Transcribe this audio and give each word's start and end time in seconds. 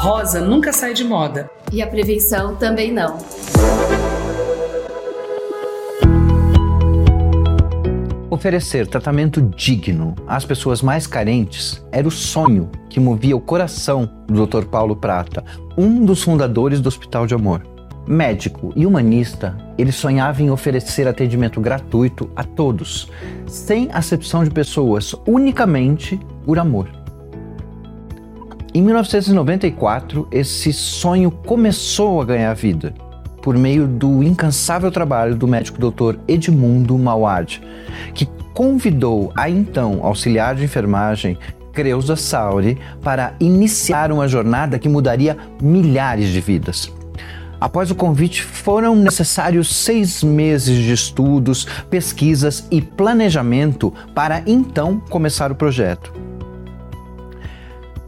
rosa 0.00 0.40
nunca 0.40 0.72
sai 0.72 0.94
de 0.94 1.04
moda. 1.04 1.50
E 1.70 1.82
a 1.82 1.86
prevenção 1.86 2.56
também 2.56 2.90
não. 2.90 3.18
Oferecer 8.30 8.86
tratamento 8.86 9.42
digno 9.42 10.14
às 10.26 10.46
pessoas 10.46 10.80
mais 10.80 11.06
carentes 11.06 11.84
era 11.92 12.08
o 12.08 12.10
sonho 12.10 12.70
que 12.88 12.98
movia 12.98 13.36
o 13.36 13.40
coração 13.40 14.10
do 14.26 14.46
Dr. 14.46 14.64
Paulo 14.64 14.96
Prata, 14.96 15.44
um 15.76 16.02
dos 16.02 16.22
fundadores 16.22 16.80
do 16.80 16.88
Hospital 16.88 17.26
de 17.26 17.34
Amor. 17.34 17.62
Médico 18.06 18.72
e 18.74 18.86
humanista, 18.86 19.54
ele 19.76 19.92
sonhava 19.92 20.42
em 20.42 20.50
oferecer 20.50 21.06
atendimento 21.06 21.60
gratuito 21.60 22.30
a 22.34 22.42
todos, 22.42 23.10
sem 23.46 23.90
acepção 23.92 24.42
de 24.42 24.50
pessoas, 24.50 25.14
unicamente 25.26 26.18
por 26.46 26.58
amor. 26.58 26.99
Em 28.72 28.82
1994, 28.82 30.28
esse 30.30 30.72
sonho 30.72 31.28
começou 31.28 32.20
a 32.20 32.24
ganhar 32.24 32.54
vida 32.54 32.94
por 33.42 33.56
meio 33.58 33.88
do 33.88 34.22
incansável 34.22 34.92
trabalho 34.92 35.34
do 35.34 35.48
médico 35.48 35.90
Dr. 35.90 36.20
Edmundo 36.28 36.96
Mauad, 36.96 37.60
que 38.14 38.26
convidou 38.54 39.32
a 39.34 39.50
então 39.50 39.98
auxiliar 40.02 40.54
de 40.54 40.62
enfermagem 40.62 41.36
Creuza 41.72 42.14
Sauri 42.14 42.78
para 43.02 43.34
iniciar 43.40 44.12
uma 44.12 44.28
jornada 44.28 44.78
que 44.78 44.88
mudaria 44.88 45.36
milhares 45.60 46.28
de 46.28 46.40
vidas. 46.40 46.92
Após 47.60 47.90
o 47.90 47.94
convite, 47.96 48.42
foram 48.42 48.94
necessários 48.94 49.74
seis 49.74 50.22
meses 50.22 50.76
de 50.76 50.92
estudos, 50.92 51.66
pesquisas 51.90 52.68
e 52.70 52.80
planejamento 52.80 53.92
para 54.14 54.44
então 54.46 55.00
começar 55.10 55.50
o 55.50 55.56
projeto. 55.56 56.29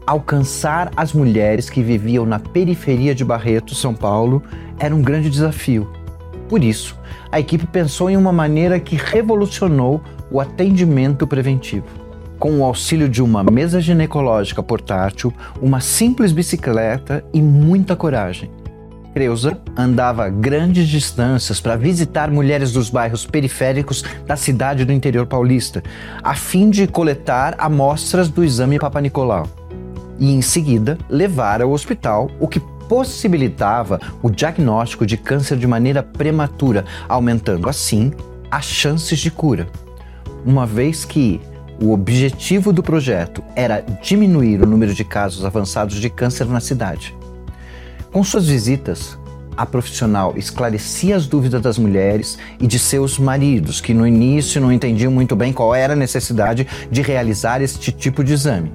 Alcançar 0.05 0.91
as 0.97 1.13
mulheres 1.13 1.69
que 1.69 1.81
viviam 1.81 2.25
na 2.25 2.37
periferia 2.39 3.15
de 3.15 3.23
Barreto, 3.23 3.73
São 3.73 3.93
Paulo, 3.93 4.43
era 4.77 4.93
um 4.93 5.01
grande 5.01 5.29
desafio. 5.29 5.89
Por 6.49 6.63
isso, 6.63 6.97
a 7.31 7.39
equipe 7.39 7.65
pensou 7.65 8.09
em 8.09 8.17
uma 8.17 8.33
maneira 8.33 8.79
que 8.79 8.95
revolucionou 8.95 10.01
o 10.29 10.41
atendimento 10.41 11.25
preventivo. 11.25 11.85
Com 12.37 12.59
o 12.59 12.63
auxílio 12.63 13.07
de 13.07 13.21
uma 13.21 13.43
mesa 13.43 13.79
ginecológica 13.79 14.61
portátil, 14.61 15.33
uma 15.61 15.79
simples 15.79 16.33
bicicleta 16.33 17.23
e 17.33 17.41
muita 17.41 17.95
coragem 17.95 18.51
Creuza 19.13 19.59
andava 19.77 20.27
grandes 20.27 20.87
distâncias 20.87 21.61
para 21.61 21.75
visitar 21.75 22.31
mulheres 22.31 22.71
dos 22.71 22.89
bairros 22.89 23.25
periféricos 23.25 24.03
da 24.25 24.35
cidade 24.35 24.83
do 24.83 24.91
interior 24.91 25.27
paulista, 25.27 25.83
a 26.23 26.33
fim 26.33 26.69
de 26.69 26.87
coletar 26.87 27.53
amostras 27.59 28.27
do 28.27 28.43
exame 28.43 28.79
Papa 28.79 28.99
Nicolau. 28.99 29.47
E 30.19 30.31
em 30.31 30.41
seguida 30.41 30.97
levar 31.09 31.61
ao 31.61 31.71
hospital, 31.71 32.29
o 32.39 32.47
que 32.47 32.59
possibilitava 32.87 33.99
o 34.21 34.29
diagnóstico 34.29 35.05
de 35.05 35.17
câncer 35.17 35.57
de 35.57 35.65
maneira 35.65 36.03
prematura, 36.03 36.85
aumentando 37.07 37.69
assim 37.69 38.11
as 38.51 38.65
chances 38.65 39.19
de 39.19 39.31
cura. 39.31 39.67
Uma 40.45 40.65
vez 40.65 41.05
que 41.05 41.41
o 41.81 41.91
objetivo 41.91 42.71
do 42.71 42.83
projeto 42.83 43.43
era 43.55 43.81
diminuir 44.01 44.61
o 44.61 44.67
número 44.67 44.93
de 44.93 45.03
casos 45.03 45.43
avançados 45.43 45.95
de 45.95 46.09
câncer 46.09 46.45
na 46.45 46.59
cidade. 46.59 47.15
Com 48.11 48.23
suas 48.23 48.47
visitas, 48.47 49.17
a 49.57 49.65
profissional 49.65 50.33
esclarecia 50.37 51.15
as 51.15 51.27
dúvidas 51.27 51.61
das 51.61 51.77
mulheres 51.77 52.37
e 52.59 52.67
de 52.67 52.77
seus 52.77 53.17
maridos, 53.17 53.81
que 53.81 53.93
no 53.93 54.05
início 54.05 54.61
não 54.61 54.71
entendiam 54.71 55.11
muito 55.11 55.35
bem 55.35 55.51
qual 55.51 55.73
era 55.73 55.93
a 55.93 55.95
necessidade 55.95 56.67
de 56.91 57.01
realizar 57.01 57.61
este 57.61 57.91
tipo 57.91 58.23
de 58.23 58.33
exame. 58.33 58.71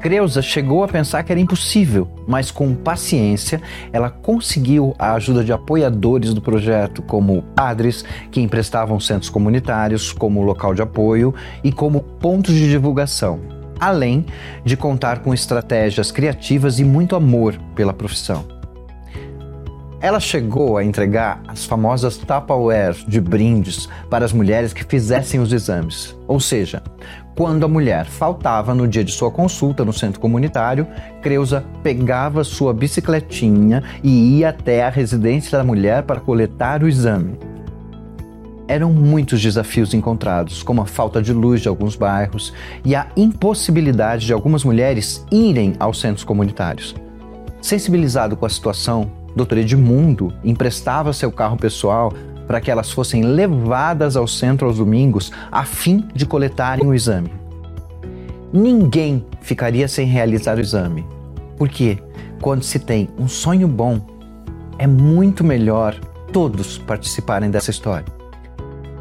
Creuza 0.00 0.40
chegou 0.40 0.84
a 0.84 0.88
pensar 0.88 1.22
que 1.22 1.32
era 1.32 1.40
impossível, 1.40 2.08
mas 2.26 2.50
com 2.50 2.74
paciência 2.74 3.60
ela 3.92 4.10
conseguiu 4.10 4.94
a 4.98 5.14
ajuda 5.14 5.42
de 5.42 5.52
apoiadores 5.52 6.32
do 6.32 6.40
projeto, 6.40 7.02
como 7.02 7.42
padres 7.54 8.04
que 8.30 8.40
emprestavam 8.40 9.00
centros 9.00 9.30
comunitários 9.30 10.12
como 10.12 10.42
local 10.42 10.74
de 10.74 10.82
apoio 10.82 11.34
e 11.64 11.72
como 11.72 12.00
pontos 12.00 12.54
de 12.54 12.68
divulgação 12.68 13.58
além 13.80 14.26
de 14.64 14.76
contar 14.76 15.20
com 15.20 15.32
estratégias 15.32 16.10
criativas 16.10 16.80
e 16.80 16.84
muito 16.84 17.14
amor 17.14 17.56
pela 17.76 17.92
profissão. 17.92 18.57
Ela 20.00 20.20
chegou 20.20 20.76
a 20.76 20.84
entregar 20.84 21.42
as 21.48 21.64
famosas 21.64 22.16
Tupperware 22.16 22.94
de 23.08 23.20
brindes 23.20 23.88
para 24.08 24.24
as 24.24 24.32
mulheres 24.32 24.72
que 24.72 24.84
fizessem 24.84 25.40
os 25.40 25.52
exames. 25.52 26.16
Ou 26.28 26.38
seja, 26.38 26.80
quando 27.34 27.64
a 27.64 27.68
mulher 27.68 28.06
faltava 28.06 28.72
no 28.74 28.86
dia 28.86 29.02
de 29.02 29.10
sua 29.10 29.28
consulta 29.28 29.84
no 29.84 29.92
centro 29.92 30.20
comunitário, 30.20 30.86
Creuza 31.20 31.64
pegava 31.82 32.44
sua 32.44 32.72
bicicletinha 32.72 33.82
e 34.00 34.38
ia 34.38 34.50
até 34.50 34.84
a 34.84 34.88
residência 34.88 35.58
da 35.58 35.64
mulher 35.64 36.04
para 36.04 36.20
coletar 36.20 36.84
o 36.84 36.88
exame. 36.88 37.36
Eram 38.68 38.92
muitos 38.92 39.42
desafios 39.42 39.94
encontrados, 39.94 40.62
como 40.62 40.80
a 40.80 40.86
falta 40.86 41.20
de 41.20 41.32
luz 41.32 41.60
de 41.60 41.68
alguns 41.68 41.96
bairros 41.96 42.52
e 42.84 42.94
a 42.94 43.08
impossibilidade 43.16 44.26
de 44.26 44.32
algumas 44.32 44.62
mulheres 44.62 45.26
irem 45.32 45.74
aos 45.80 45.98
centros 45.98 46.22
comunitários. 46.22 46.94
Sensibilizado 47.60 48.36
com 48.36 48.46
a 48.46 48.50
situação, 48.50 49.17
Dr. 49.44 49.58
Edmundo 49.58 50.32
emprestava 50.44 51.12
seu 51.12 51.32
carro 51.32 51.56
pessoal 51.56 52.12
para 52.46 52.60
que 52.60 52.70
elas 52.70 52.90
fossem 52.90 53.22
levadas 53.22 54.16
ao 54.16 54.26
centro 54.26 54.66
aos 54.66 54.78
domingos 54.78 55.30
a 55.52 55.64
fim 55.64 56.04
de 56.14 56.26
coletarem 56.26 56.86
o 56.86 56.94
exame. 56.94 57.30
Ninguém 58.52 59.24
ficaria 59.40 59.86
sem 59.86 60.06
realizar 60.06 60.56
o 60.56 60.60
exame, 60.60 61.06
porque 61.56 61.98
quando 62.40 62.62
se 62.62 62.78
tem 62.78 63.08
um 63.18 63.28
sonho 63.28 63.68
bom, 63.68 64.00
é 64.78 64.86
muito 64.86 65.44
melhor 65.44 65.94
todos 66.32 66.78
participarem 66.78 67.50
dessa 67.50 67.70
história. 67.70 68.06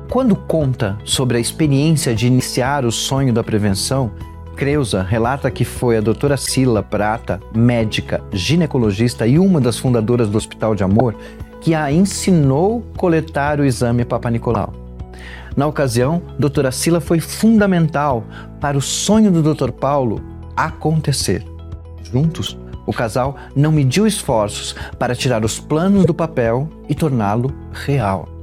Quando 0.10 0.36
conta 0.36 0.98
sobre 1.04 1.38
a 1.38 1.40
experiência 1.40 2.16
de 2.16 2.28
iniciar 2.28 2.86
o 2.86 2.92
sonho 2.92 3.34
da 3.34 3.44
prevenção, 3.44 4.12
Creuza 4.58 5.04
relata 5.04 5.52
que 5.52 5.64
foi 5.64 5.98
a 5.98 6.02
doutora 6.02 6.36
Sila 6.36 6.82
Prata, 6.82 7.40
médica, 7.56 8.24
ginecologista 8.34 9.28
e 9.28 9.38
uma 9.38 9.62
das 9.62 9.78
fundadoras 9.78 10.30
do 10.30 10.38
Hospital 10.38 10.74
de 10.74 10.84
Amor, 10.84 11.16
que 11.62 11.76
a 11.76 11.92
ensinou 11.92 12.82
coletar 12.98 13.60
o 13.60 13.66
exame 13.66 14.04
Papa 14.04 14.32
Nicolau. 14.32 14.74
Na 15.56 15.68
ocasião, 15.68 16.24
doutora 16.40 16.72
Sila 16.72 17.00
foi 17.00 17.20
fundamental 17.20 18.24
para 18.60 18.76
o 18.76 18.82
sonho 18.82 19.32
do 19.32 19.44
Dr. 19.54 19.72
Paulo 19.72 20.24
acontecer. 20.56 21.46
Juntos, 22.02 22.58
o 22.88 22.92
casal 22.92 23.36
não 23.56 23.72
mediu 23.72 24.08
esforços 24.08 24.76
para 24.98 25.14
tirar 25.14 25.46
os 25.46 25.60
planos 25.60 26.04
do 26.04 26.16
papel 26.16 26.68
e 26.90 26.96
torná-lo 26.96 27.54
real. 27.72 28.37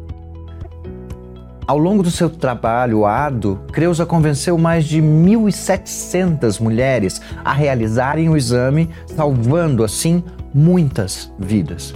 Ao 1.67 1.79
longo 1.79 2.03
do 2.03 2.11
seu 2.11 2.29
trabalho 2.29 3.07
árduo, 3.07 3.59
Creuza 3.73 4.05
convenceu 4.05 4.59
mais 4.59 4.85
de 4.85 5.01
1.700 5.01 6.61
mulheres 6.61 7.23
a 7.43 7.55
realizarem 7.55 8.29
o 8.29 8.37
exame, 8.37 8.91
salvando 9.07 9.83
assim 9.83 10.23
muitas 10.53 11.33
vidas. 11.39 11.95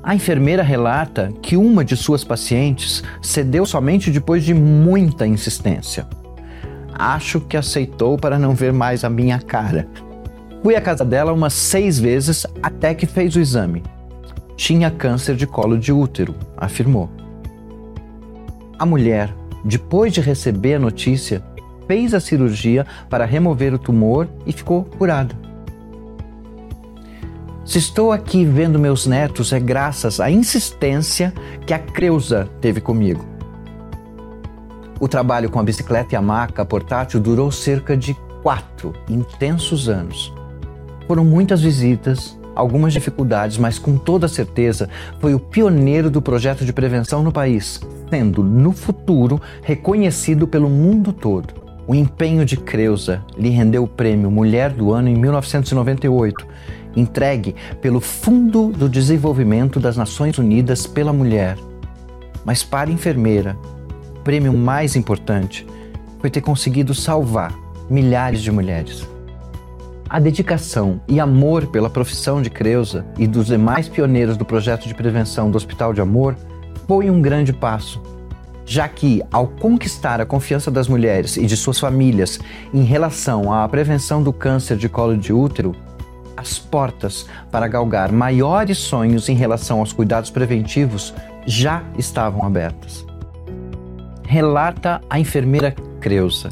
A 0.00 0.14
enfermeira 0.14 0.62
relata 0.62 1.32
que 1.42 1.56
uma 1.56 1.84
de 1.84 1.96
suas 1.96 2.22
pacientes 2.22 3.02
cedeu 3.20 3.66
somente 3.66 4.12
depois 4.12 4.44
de 4.44 4.54
muita 4.54 5.26
insistência. 5.26 6.06
Acho 6.94 7.40
que 7.40 7.56
aceitou 7.56 8.16
para 8.16 8.38
não 8.38 8.54
ver 8.54 8.72
mais 8.72 9.02
a 9.02 9.10
minha 9.10 9.40
cara. 9.40 9.88
Fui 10.62 10.76
à 10.76 10.80
casa 10.80 11.04
dela 11.04 11.32
umas 11.32 11.52
seis 11.52 11.98
vezes 11.98 12.46
até 12.62 12.94
que 12.94 13.06
fez 13.06 13.34
o 13.34 13.40
exame. 13.40 13.82
Tinha 14.56 14.88
câncer 14.88 15.34
de 15.34 15.48
colo 15.48 15.76
de 15.76 15.92
útero, 15.92 16.36
afirmou. 16.56 17.10
A 18.82 18.84
mulher, 18.84 19.32
depois 19.64 20.12
de 20.12 20.20
receber 20.20 20.74
a 20.74 20.78
notícia, 20.80 21.40
fez 21.86 22.12
a 22.14 22.18
cirurgia 22.18 22.84
para 23.08 23.24
remover 23.24 23.72
o 23.72 23.78
tumor 23.78 24.28
e 24.44 24.52
ficou 24.52 24.82
curada. 24.82 25.36
Se 27.64 27.78
estou 27.78 28.10
aqui 28.10 28.44
vendo 28.44 28.80
meus 28.80 29.06
netos 29.06 29.52
é 29.52 29.60
graças 29.60 30.18
à 30.18 30.28
insistência 30.28 31.32
que 31.64 31.72
a 31.72 31.78
Creuza 31.78 32.48
teve 32.60 32.80
comigo. 32.80 33.24
O 34.98 35.06
trabalho 35.06 35.48
com 35.48 35.60
a 35.60 35.62
bicicleta 35.62 36.16
e 36.16 36.18
a 36.18 36.20
maca 36.20 36.64
portátil 36.64 37.20
durou 37.20 37.52
cerca 37.52 37.96
de 37.96 38.14
quatro 38.42 38.92
intensos 39.08 39.88
anos. 39.88 40.34
Foram 41.06 41.24
muitas 41.24 41.62
visitas, 41.62 42.36
algumas 42.52 42.92
dificuldades, 42.92 43.58
mas 43.58 43.78
com 43.78 43.96
toda 43.96 44.26
certeza 44.26 44.88
foi 45.20 45.34
o 45.36 45.38
pioneiro 45.38 46.10
do 46.10 46.20
projeto 46.20 46.64
de 46.64 46.72
prevenção 46.72 47.22
no 47.22 47.30
país, 47.30 47.80
sendo 48.12 48.44
no 48.44 48.72
futuro 48.72 49.40
reconhecido 49.62 50.46
pelo 50.46 50.68
mundo 50.68 51.14
todo. 51.14 51.54
O 51.86 51.94
empenho 51.94 52.44
de 52.44 52.58
Creuza 52.58 53.24
lhe 53.38 53.48
rendeu 53.48 53.84
o 53.84 53.88
prêmio 53.88 54.30
Mulher 54.30 54.70
do 54.70 54.92
Ano 54.92 55.08
em 55.08 55.16
1998, 55.16 56.46
entregue 56.94 57.56
pelo 57.80 58.00
Fundo 58.00 58.68
do 58.68 58.86
Desenvolvimento 58.86 59.80
das 59.80 59.96
Nações 59.96 60.36
Unidas 60.36 60.86
pela 60.86 61.10
Mulher. 61.10 61.56
Mas 62.44 62.62
para 62.62 62.90
a 62.90 62.92
enfermeira, 62.92 63.56
o 64.16 64.20
prêmio 64.20 64.52
mais 64.52 64.94
importante 64.94 65.66
foi 66.20 66.28
ter 66.28 66.42
conseguido 66.42 66.94
salvar 66.94 67.58
milhares 67.88 68.42
de 68.42 68.52
mulheres. 68.52 69.08
A 70.06 70.20
dedicação 70.20 71.00
e 71.08 71.18
amor 71.18 71.68
pela 71.68 71.88
profissão 71.88 72.42
de 72.42 72.50
Creuza 72.50 73.06
e 73.18 73.26
dos 73.26 73.46
demais 73.46 73.88
pioneiros 73.88 74.36
do 74.36 74.44
projeto 74.44 74.86
de 74.86 74.94
prevenção 74.94 75.50
do 75.50 75.56
Hospital 75.56 75.94
de 75.94 76.02
Amor 76.02 76.36
foi 76.86 77.10
um 77.10 77.20
grande 77.20 77.52
passo, 77.52 78.02
já 78.64 78.88
que, 78.88 79.22
ao 79.30 79.46
conquistar 79.46 80.20
a 80.20 80.26
confiança 80.26 80.70
das 80.70 80.88
mulheres 80.88 81.36
e 81.36 81.46
de 81.46 81.56
suas 81.56 81.78
famílias 81.78 82.38
em 82.72 82.84
relação 82.84 83.52
à 83.52 83.68
prevenção 83.68 84.22
do 84.22 84.32
câncer 84.32 84.76
de 84.76 84.88
colo 84.88 85.16
de 85.16 85.32
útero, 85.32 85.74
as 86.36 86.58
portas 86.58 87.26
para 87.50 87.68
galgar 87.68 88.10
maiores 88.10 88.78
sonhos 88.78 89.28
em 89.28 89.34
relação 89.34 89.80
aos 89.80 89.92
cuidados 89.92 90.30
preventivos 90.30 91.14
já 91.46 91.82
estavam 91.98 92.44
abertas. 92.44 93.06
Relata 94.24 95.00
a 95.10 95.20
enfermeira 95.20 95.74
Creuza. 96.00 96.48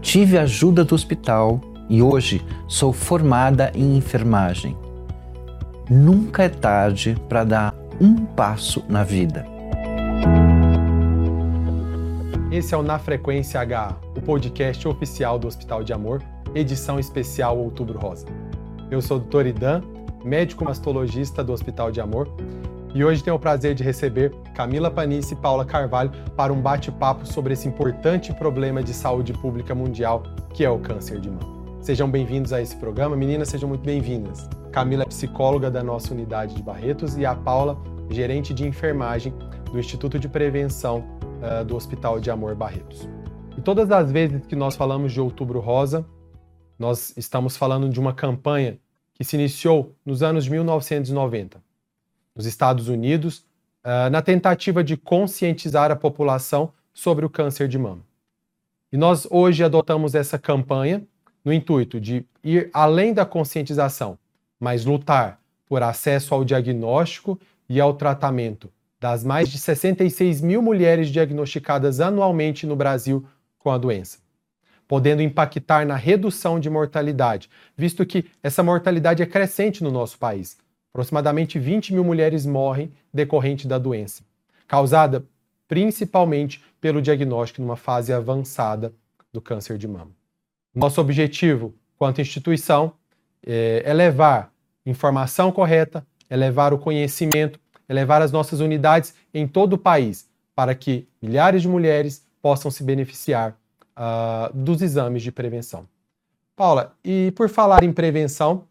Tive 0.00 0.36
ajuda 0.36 0.84
do 0.84 0.94
hospital 0.94 1.60
e 1.88 2.02
hoje 2.02 2.44
sou 2.66 2.92
formada 2.92 3.70
em 3.74 3.96
enfermagem. 3.96 4.76
Nunca 5.88 6.42
é 6.42 6.48
tarde 6.48 7.16
para 7.28 7.44
dar 7.44 7.81
um 8.00 8.24
passo 8.24 8.84
na 8.88 9.02
vida. 9.02 9.46
Esse 12.50 12.74
é 12.74 12.76
o 12.76 12.82
Na 12.82 12.98
Frequência 12.98 13.60
H, 13.60 13.96
o 14.16 14.20
podcast 14.20 14.86
oficial 14.86 15.38
do 15.38 15.46
Hospital 15.46 15.82
de 15.82 15.92
Amor, 15.92 16.22
edição 16.54 16.98
especial 16.98 17.58
Outubro 17.58 17.98
Rosa. 17.98 18.26
Eu 18.90 19.00
sou 19.00 19.16
o 19.16 19.20
Dr. 19.20 19.46
Idan, 19.46 19.82
médico 20.24 20.64
mastologista 20.64 21.42
do 21.42 21.52
Hospital 21.52 21.90
de 21.90 22.00
Amor, 22.00 22.28
e 22.94 23.02
hoje 23.02 23.24
tenho 23.24 23.36
o 23.36 23.40
prazer 23.40 23.74
de 23.74 23.82
receber 23.82 24.34
Camila 24.54 24.90
Panice 24.90 25.32
e 25.32 25.36
Paula 25.36 25.64
Carvalho 25.64 26.12
para 26.36 26.52
um 26.52 26.60
bate-papo 26.60 27.26
sobre 27.26 27.54
esse 27.54 27.66
importante 27.66 28.34
problema 28.34 28.82
de 28.82 28.92
saúde 28.92 29.32
pública 29.32 29.74
mundial 29.74 30.22
que 30.52 30.62
é 30.62 30.68
o 30.68 30.78
câncer 30.78 31.18
de 31.18 31.30
mama. 31.30 31.61
Sejam 31.82 32.08
bem-vindos 32.08 32.52
a 32.52 32.62
esse 32.62 32.76
programa. 32.76 33.16
Meninas, 33.16 33.48
sejam 33.48 33.68
muito 33.68 33.82
bem-vindas. 33.82 34.48
Camila 34.70 35.02
é 35.02 35.06
psicóloga 35.06 35.68
da 35.68 35.82
nossa 35.82 36.14
unidade 36.14 36.54
de 36.54 36.62
Barretos 36.62 37.16
e 37.16 37.26
a 37.26 37.34
Paula, 37.34 37.76
gerente 38.08 38.54
de 38.54 38.64
enfermagem 38.64 39.34
do 39.64 39.80
Instituto 39.80 40.16
de 40.16 40.28
Prevenção 40.28 41.04
uh, 41.42 41.64
do 41.64 41.74
Hospital 41.74 42.20
de 42.20 42.30
Amor 42.30 42.54
Barretos. 42.54 43.08
E 43.58 43.60
todas 43.60 43.90
as 43.90 44.12
vezes 44.12 44.46
que 44.46 44.54
nós 44.54 44.76
falamos 44.76 45.12
de 45.12 45.20
Outubro 45.20 45.58
Rosa, 45.58 46.06
nós 46.78 47.12
estamos 47.16 47.56
falando 47.56 47.88
de 47.88 47.98
uma 47.98 48.14
campanha 48.14 48.78
que 49.12 49.24
se 49.24 49.34
iniciou 49.34 49.92
nos 50.06 50.22
anos 50.22 50.44
de 50.44 50.52
1990, 50.52 51.60
nos 52.32 52.46
Estados 52.46 52.86
Unidos, 52.86 53.44
uh, 53.84 54.08
na 54.08 54.22
tentativa 54.22 54.84
de 54.84 54.96
conscientizar 54.96 55.90
a 55.90 55.96
população 55.96 56.72
sobre 56.94 57.26
o 57.26 57.30
câncer 57.30 57.66
de 57.66 57.76
mama. 57.76 58.06
E 58.92 58.96
nós 58.96 59.26
hoje 59.28 59.64
adotamos 59.64 60.14
essa 60.14 60.38
campanha 60.38 61.04
no 61.44 61.52
intuito 61.52 62.00
de 62.00 62.24
ir 62.42 62.70
além 62.72 63.12
da 63.12 63.24
conscientização, 63.24 64.18
mas 64.58 64.84
lutar 64.84 65.40
por 65.66 65.82
acesso 65.82 66.34
ao 66.34 66.44
diagnóstico 66.44 67.38
e 67.68 67.80
ao 67.80 67.94
tratamento 67.94 68.70
das 69.00 69.24
mais 69.24 69.48
de 69.48 69.58
66 69.58 70.40
mil 70.40 70.62
mulheres 70.62 71.08
diagnosticadas 71.08 72.00
anualmente 72.00 72.66
no 72.66 72.76
Brasil 72.76 73.26
com 73.58 73.70
a 73.70 73.76
doença, 73.76 74.18
podendo 74.86 75.22
impactar 75.22 75.84
na 75.84 75.96
redução 75.96 76.60
de 76.60 76.70
mortalidade, 76.70 77.50
visto 77.76 78.06
que 78.06 78.26
essa 78.42 78.62
mortalidade 78.62 79.20
é 79.20 79.26
crescente 79.26 79.82
no 79.82 79.90
nosso 79.90 80.18
país. 80.18 80.56
Aproximadamente 80.92 81.58
20 81.58 81.94
mil 81.94 82.04
mulheres 82.04 82.46
morrem 82.46 82.92
decorrente 83.12 83.66
da 83.66 83.78
doença, 83.78 84.22
causada 84.68 85.24
principalmente 85.66 86.62
pelo 86.80 87.02
diagnóstico 87.02 87.62
numa 87.62 87.76
fase 87.76 88.12
avançada 88.12 88.92
do 89.32 89.40
câncer 89.40 89.78
de 89.78 89.88
mama. 89.88 90.21
Nosso 90.74 91.02
objetivo, 91.02 91.74
quanto 91.98 92.22
instituição, 92.22 92.94
é, 93.46 93.82
é 93.84 93.92
levar 93.92 94.50
informação 94.86 95.52
correta, 95.52 96.06
é 96.30 96.36
levar 96.36 96.72
o 96.72 96.78
conhecimento, 96.78 97.60
é 97.86 97.92
levar 97.92 98.22
as 98.22 98.32
nossas 98.32 98.60
unidades 98.60 99.14
em 99.34 99.46
todo 99.46 99.74
o 99.74 99.78
país, 99.78 100.26
para 100.54 100.74
que 100.74 101.06
milhares 101.20 101.60
de 101.60 101.68
mulheres 101.68 102.26
possam 102.40 102.70
se 102.70 102.82
beneficiar 102.82 103.54
uh, 103.94 104.56
dos 104.56 104.80
exames 104.80 105.22
de 105.22 105.30
prevenção. 105.30 105.86
Paula, 106.56 106.96
e 107.04 107.32
por 107.32 107.50
falar 107.50 107.84
em 107.84 107.92
prevenção, 107.92 108.64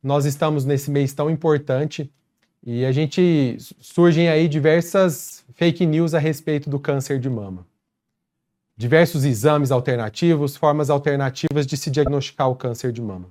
nós 0.00 0.24
estamos 0.24 0.64
nesse 0.64 0.92
mês 0.92 1.12
tão 1.12 1.28
importante 1.28 2.08
e 2.64 2.84
a 2.84 2.92
gente 2.92 3.56
surgem 3.80 4.28
aí 4.28 4.46
diversas 4.46 5.44
fake 5.54 5.84
news 5.86 6.14
a 6.14 6.20
respeito 6.20 6.70
do 6.70 6.78
câncer 6.78 7.18
de 7.18 7.28
mama 7.28 7.66
diversos 8.76 9.24
exames 9.24 9.70
alternativos, 9.70 10.56
formas 10.56 10.90
alternativas 10.90 11.66
de 11.66 11.76
se 11.76 11.90
diagnosticar 11.90 12.50
o 12.50 12.56
câncer 12.56 12.92
de 12.92 13.02
mama. 13.02 13.30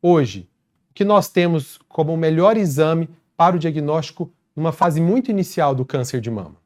Hoje, 0.00 0.48
o 0.90 0.94
que 0.94 1.04
nós 1.04 1.28
temos 1.28 1.78
como 1.88 2.14
o 2.14 2.16
melhor 2.16 2.56
exame 2.56 3.08
para 3.36 3.56
o 3.56 3.58
diagnóstico 3.58 4.32
numa 4.54 4.72
fase 4.72 5.00
muito 5.00 5.30
inicial 5.30 5.74
do 5.74 5.84
câncer 5.84 6.20
de 6.20 6.30
mama? 6.30 6.56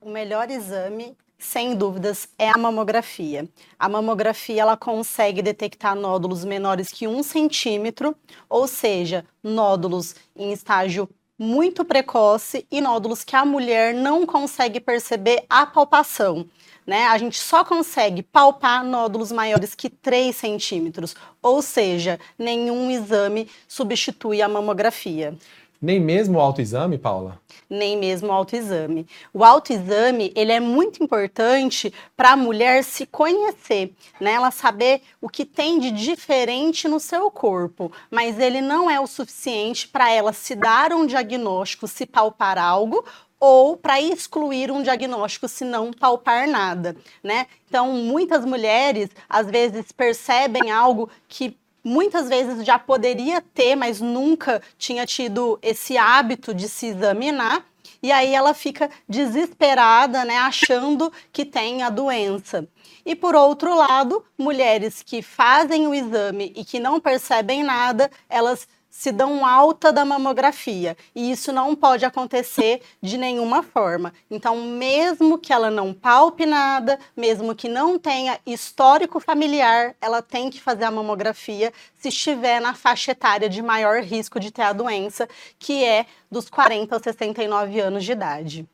O 0.00 0.10
melhor 0.10 0.50
exame, 0.50 1.16
sem 1.38 1.74
dúvidas, 1.74 2.28
é 2.38 2.50
a 2.50 2.58
mamografia. 2.58 3.48
A 3.78 3.88
mamografia 3.88 4.62
ela 4.62 4.76
consegue 4.76 5.42
detectar 5.42 5.94
nódulos 5.94 6.44
menores 6.44 6.88
que 6.88 7.08
um 7.08 7.22
centímetro, 7.22 8.14
ou 8.48 8.68
seja, 8.68 9.24
nódulos 9.42 10.14
em 10.36 10.52
estágio 10.52 11.08
muito 11.38 11.84
precoce 11.84 12.66
e 12.70 12.80
nódulos 12.80 13.24
que 13.24 13.36
a 13.36 13.44
mulher 13.44 13.94
não 13.94 14.24
consegue 14.24 14.80
perceber 14.80 15.44
a 15.48 15.66
palpação 15.66 16.48
né, 16.86 17.06
a 17.06 17.18
gente 17.18 17.38
só 17.38 17.64
consegue 17.64 18.22
palpar 18.22 18.84
nódulos 18.84 19.32
maiores 19.32 19.74
que 19.74 19.90
3 19.90 20.34
centímetros, 20.34 21.16
ou 21.42 21.60
seja, 21.60 22.20
nenhum 22.38 22.90
exame 22.90 23.50
substitui 23.66 24.40
a 24.40 24.48
mamografia. 24.48 25.36
Nem 25.80 26.00
mesmo 26.00 26.38
o 26.38 26.40
autoexame, 26.40 26.98
Paula? 26.98 27.40
Nem 27.68 27.96
mesmo 27.96 28.28
o 28.28 28.32
autoexame. 28.32 29.06
O 29.32 29.44
autoexame, 29.44 30.32
ele 30.34 30.52
é 30.52 30.60
muito 30.60 31.02
importante 31.02 31.92
para 32.16 32.32
a 32.32 32.36
mulher 32.36 32.82
se 32.84 33.04
conhecer, 33.06 33.92
né? 34.20 34.32
Ela 34.32 34.50
saber 34.50 35.02
o 35.20 35.28
que 35.28 35.44
tem 35.44 35.78
de 35.78 35.90
diferente 35.90 36.88
no 36.88 37.00
seu 37.00 37.30
corpo, 37.30 37.92
mas 38.10 38.38
ele 38.38 38.60
não 38.60 38.90
é 38.90 39.00
o 39.00 39.06
suficiente 39.06 39.88
para 39.88 40.10
ela 40.10 40.32
se 40.32 40.54
dar 40.54 40.92
um 40.92 41.06
diagnóstico, 41.06 41.86
se 41.86 42.06
palpar 42.06 42.58
algo 42.58 43.04
ou 43.38 43.76
para 43.76 44.00
excluir 44.00 44.70
um 44.70 44.82
diagnóstico 44.82 45.46
se 45.46 45.64
não 45.64 45.92
palpar 45.92 46.48
nada, 46.48 46.96
né? 47.22 47.46
Então, 47.68 47.92
muitas 47.92 48.44
mulheres 48.44 49.10
às 49.28 49.46
vezes 49.46 49.92
percebem 49.92 50.70
algo 50.70 51.10
que 51.28 51.56
muitas 51.86 52.28
vezes 52.28 52.66
já 52.66 52.80
poderia 52.80 53.40
ter, 53.40 53.76
mas 53.76 54.00
nunca 54.00 54.60
tinha 54.76 55.06
tido 55.06 55.56
esse 55.62 55.96
hábito 55.96 56.52
de 56.52 56.68
se 56.68 56.86
examinar. 56.86 57.64
E 58.02 58.10
aí 58.10 58.34
ela 58.34 58.52
fica 58.52 58.90
desesperada, 59.08 60.24
né, 60.24 60.36
achando 60.38 61.12
que 61.32 61.44
tem 61.44 61.84
a 61.84 61.88
doença. 61.88 62.66
E 63.04 63.14
por 63.14 63.36
outro 63.36 63.72
lado, 63.72 64.24
mulheres 64.36 65.00
que 65.00 65.22
fazem 65.22 65.86
o 65.86 65.94
exame 65.94 66.52
e 66.56 66.64
que 66.64 66.80
não 66.80 66.98
percebem 66.98 67.62
nada, 67.62 68.10
elas 68.28 68.66
se 68.96 69.12
dão 69.12 69.44
alta 69.44 69.92
da 69.92 70.06
mamografia. 70.06 70.96
E 71.14 71.30
isso 71.30 71.52
não 71.52 71.76
pode 71.76 72.06
acontecer 72.06 72.80
de 73.02 73.18
nenhuma 73.18 73.62
forma. 73.62 74.10
Então, 74.30 74.56
mesmo 74.56 75.36
que 75.36 75.52
ela 75.52 75.70
não 75.70 75.92
palpe 75.92 76.46
nada, 76.46 76.98
mesmo 77.14 77.54
que 77.54 77.68
não 77.68 77.98
tenha 77.98 78.40
histórico 78.46 79.20
familiar, 79.20 79.94
ela 80.00 80.22
tem 80.22 80.48
que 80.48 80.62
fazer 80.62 80.84
a 80.84 80.90
mamografia 80.90 81.74
se 81.94 82.08
estiver 82.08 82.58
na 82.58 82.72
faixa 82.72 83.12
etária 83.12 83.50
de 83.50 83.60
maior 83.60 84.00
risco 84.00 84.40
de 84.40 84.50
ter 84.50 84.62
a 84.62 84.72
doença, 84.72 85.28
que 85.58 85.84
é 85.84 86.06
dos 86.30 86.48
40 86.48 86.94
aos 86.94 87.02
69 87.02 87.78
anos 87.78 88.02
de 88.02 88.12
idade. 88.12 88.66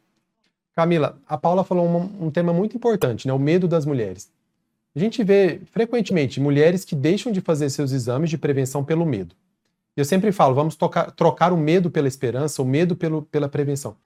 Camila, 0.72 1.18
a 1.26 1.36
Paula 1.36 1.64
falou 1.64 1.84
um, 1.84 2.26
um 2.26 2.30
tema 2.30 2.52
muito 2.52 2.76
importante, 2.76 3.26
né? 3.26 3.32
O 3.32 3.40
medo 3.40 3.66
das 3.66 3.84
mulheres. 3.84 4.30
A 4.94 5.00
gente 5.00 5.24
vê 5.24 5.60
frequentemente 5.72 6.38
mulheres 6.38 6.84
que 6.84 6.94
deixam 6.94 7.32
de 7.32 7.40
fazer 7.40 7.68
seus 7.70 7.90
exames 7.90 8.30
de 8.30 8.38
prevenção 8.38 8.84
pelo 8.84 9.04
medo. 9.04 9.34
Eu 9.96 10.04
sempre 10.04 10.32
falo, 10.32 10.54
vamos 10.54 10.74
tocar, 10.74 11.10
trocar 11.10 11.52
o 11.52 11.56
medo 11.56 11.90
pela 11.90 12.08
esperança, 12.08 12.62
o 12.62 12.64
medo 12.64 12.96
pelo, 12.96 13.22
pela 13.22 13.48
prevenção. 13.48 13.96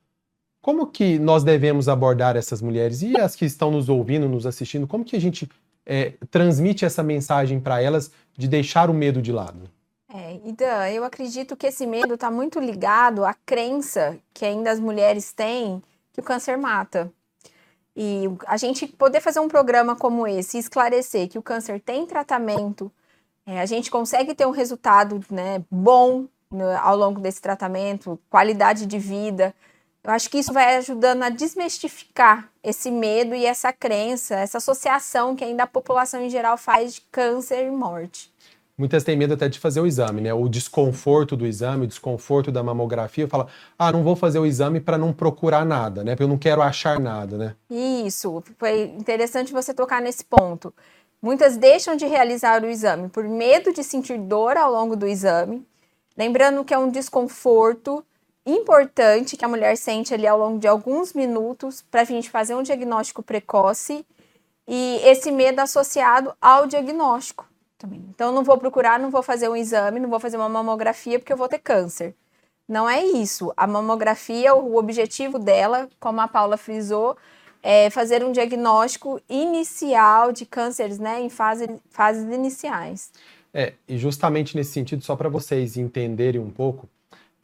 Como 0.60 0.88
que 0.88 1.18
nós 1.18 1.44
devemos 1.44 1.88
abordar 1.88 2.36
essas 2.36 2.60
mulheres 2.60 3.02
e 3.02 3.16
as 3.20 3.36
que 3.36 3.44
estão 3.44 3.70
nos 3.70 3.88
ouvindo, 3.88 4.28
nos 4.28 4.46
assistindo? 4.46 4.86
Como 4.86 5.04
que 5.04 5.14
a 5.14 5.20
gente 5.20 5.48
é, 5.86 6.14
transmite 6.28 6.84
essa 6.84 7.04
mensagem 7.04 7.60
para 7.60 7.80
elas 7.80 8.10
de 8.36 8.48
deixar 8.48 8.90
o 8.90 8.94
medo 8.94 9.22
de 9.22 9.30
lado? 9.30 9.70
É, 10.12 10.40
Idan, 10.44 10.88
eu 10.88 11.04
acredito 11.04 11.56
que 11.56 11.68
esse 11.68 11.86
medo 11.86 12.14
está 12.14 12.30
muito 12.30 12.58
ligado 12.58 13.24
à 13.24 13.32
crença 13.32 14.18
que 14.34 14.44
ainda 14.44 14.72
as 14.72 14.80
mulheres 14.80 15.32
têm 15.32 15.80
que 16.12 16.20
o 16.20 16.24
câncer 16.24 16.56
mata. 16.56 17.12
E 17.94 18.24
a 18.46 18.56
gente 18.56 18.86
poder 18.86 19.20
fazer 19.20 19.40
um 19.40 19.48
programa 19.48 19.94
como 19.94 20.26
esse, 20.26 20.58
esclarecer 20.58 21.28
que 21.28 21.38
o 21.38 21.42
câncer 21.42 21.80
tem 21.80 22.06
tratamento, 22.06 22.90
é, 23.46 23.60
a 23.60 23.66
gente 23.66 23.90
consegue 23.90 24.34
ter 24.34 24.44
um 24.44 24.50
resultado 24.50 25.20
né, 25.30 25.64
bom 25.70 26.26
no, 26.50 26.68
ao 26.78 26.96
longo 26.96 27.20
desse 27.20 27.40
tratamento, 27.40 28.18
qualidade 28.28 28.86
de 28.86 28.98
vida. 28.98 29.54
Eu 30.02 30.10
acho 30.10 30.28
que 30.28 30.38
isso 30.38 30.52
vai 30.52 30.76
ajudando 30.76 31.22
a 31.22 31.28
desmistificar 31.28 32.48
esse 32.62 32.90
medo 32.90 33.34
e 33.34 33.46
essa 33.46 33.72
crença, 33.72 34.34
essa 34.34 34.58
associação 34.58 35.34
que 35.34 35.44
ainda 35.44 35.62
a 35.62 35.66
população 35.66 36.20
em 36.20 36.30
geral 36.30 36.56
faz 36.56 36.94
de 36.94 37.00
câncer 37.12 37.66
e 37.66 37.70
morte. 37.70 38.32
Muitas 38.78 39.04
têm 39.04 39.16
medo 39.16 39.32
até 39.32 39.48
de 39.48 39.58
fazer 39.58 39.80
o 39.80 39.86
exame, 39.86 40.20
né? 40.20 40.34
O 40.34 40.48
desconforto 40.48 41.34
do 41.34 41.46
exame, 41.46 41.84
o 41.84 41.88
desconforto 41.88 42.52
da 42.52 42.62
mamografia, 42.62 43.26
fala: 43.26 43.46
"Ah, 43.78 43.90
não 43.90 44.02
vou 44.02 44.14
fazer 44.14 44.38
o 44.38 44.44
exame 44.44 44.80
para 44.80 44.98
não 44.98 45.14
procurar 45.14 45.64
nada, 45.64 46.04
né? 46.04 46.12
Porque 46.12 46.24
eu 46.24 46.28
não 46.28 46.36
quero 46.36 46.60
achar 46.60 47.00
nada, 47.00 47.38
né?" 47.38 47.56
Isso, 47.70 48.42
foi 48.58 48.82
interessante 48.82 49.50
você 49.50 49.72
tocar 49.72 50.02
nesse 50.02 50.24
ponto. 50.24 50.74
Muitas 51.26 51.56
deixam 51.56 51.96
de 51.96 52.06
realizar 52.06 52.62
o 52.62 52.68
exame 52.68 53.08
por 53.08 53.24
medo 53.24 53.72
de 53.72 53.82
sentir 53.82 54.16
dor 54.16 54.56
ao 54.56 54.70
longo 54.70 54.94
do 54.94 55.08
exame, 55.08 55.66
lembrando 56.16 56.64
que 56.64 56.72
é 56.72 56.78
um 56.78 56.88
desconforto 56.88 58.06
importante 58.46 59.36
que 59.36 59.44
a 59.44 59.48
mulher 59.48 59.76
sente 59.76 60.14
ali 60.14 60.24
ao 60.24 60.38
longo 60.38 60.60
de 60.60 60.68
alguns 60.68 61.12
minutos 61.14 61.82
para 61.82 62.02
a 62.02 62.04
gente 62.04 62.30
fazer 62.30 62.54
um 62.54 62.62
diagnóstico 62.62 63.24
precoce 63.24 64.06
e 64.68 65.00
esse 65.02 65.32
medo 65.32 65.58
associado 65.58 66.32
ao 66.40 66.64
diagnóstico 66.68 67.44
também. 67.76 68.06
Então, 68.08 68.30
não 68.30 68.44
vou 68.44 68.56
procurar, 68.56 68.96
não 68.96 69.10
vou 69.10 69.20
fazer 69.20 69.48
um 69.48 69.56
exame, 69.56 69.98
não 69.98 70.08
vou 70.08 70.20
fazer 70.20 70.36
uma 70.36 70.48
mamografia 70.48 71.18
porque 71.18 71.32
eu 71.32 71.36
vou 71.36 71.48
ter 71.48 71.58
câncer. 71.58 72.14
Não 72.68 72.88
é 72.88 73.04
isso. 73.04 73.52
A 73.56 73.66
mamografia, 73.66 74.54
o 74.54 74.76
objetivo 74.76 75.40
dela, 75.40 75.88
como 75.98 76.20
a 76.20 76.28
Paula 76.28 76.56
frisou, 76.56 77.16
é 77.68 77.90
fazer 77.90 78.24
um 78.24 78.30
diagnóstico 78.30 79.20
inicial 79.28 80.30
de 80.30 80.46
cânceres, 80.46 81.00
né, 81.00 81.20
em 81.20 81.28
fase, 81.28 81.68
fases 81.90 82.32
iniciais. 82.32 83.10
É, 83.52 83.72
e 83.88 83.98
justamente 83.98 84.56
nesse 84.56 84.70
sentido, 84.70 85.02
só 85.02 85.16
para 85.16 85.28
vocês 85.28 85.76
entenderem 85.76 86.40
um 86.40 86.48
pouco, 86.48 86.88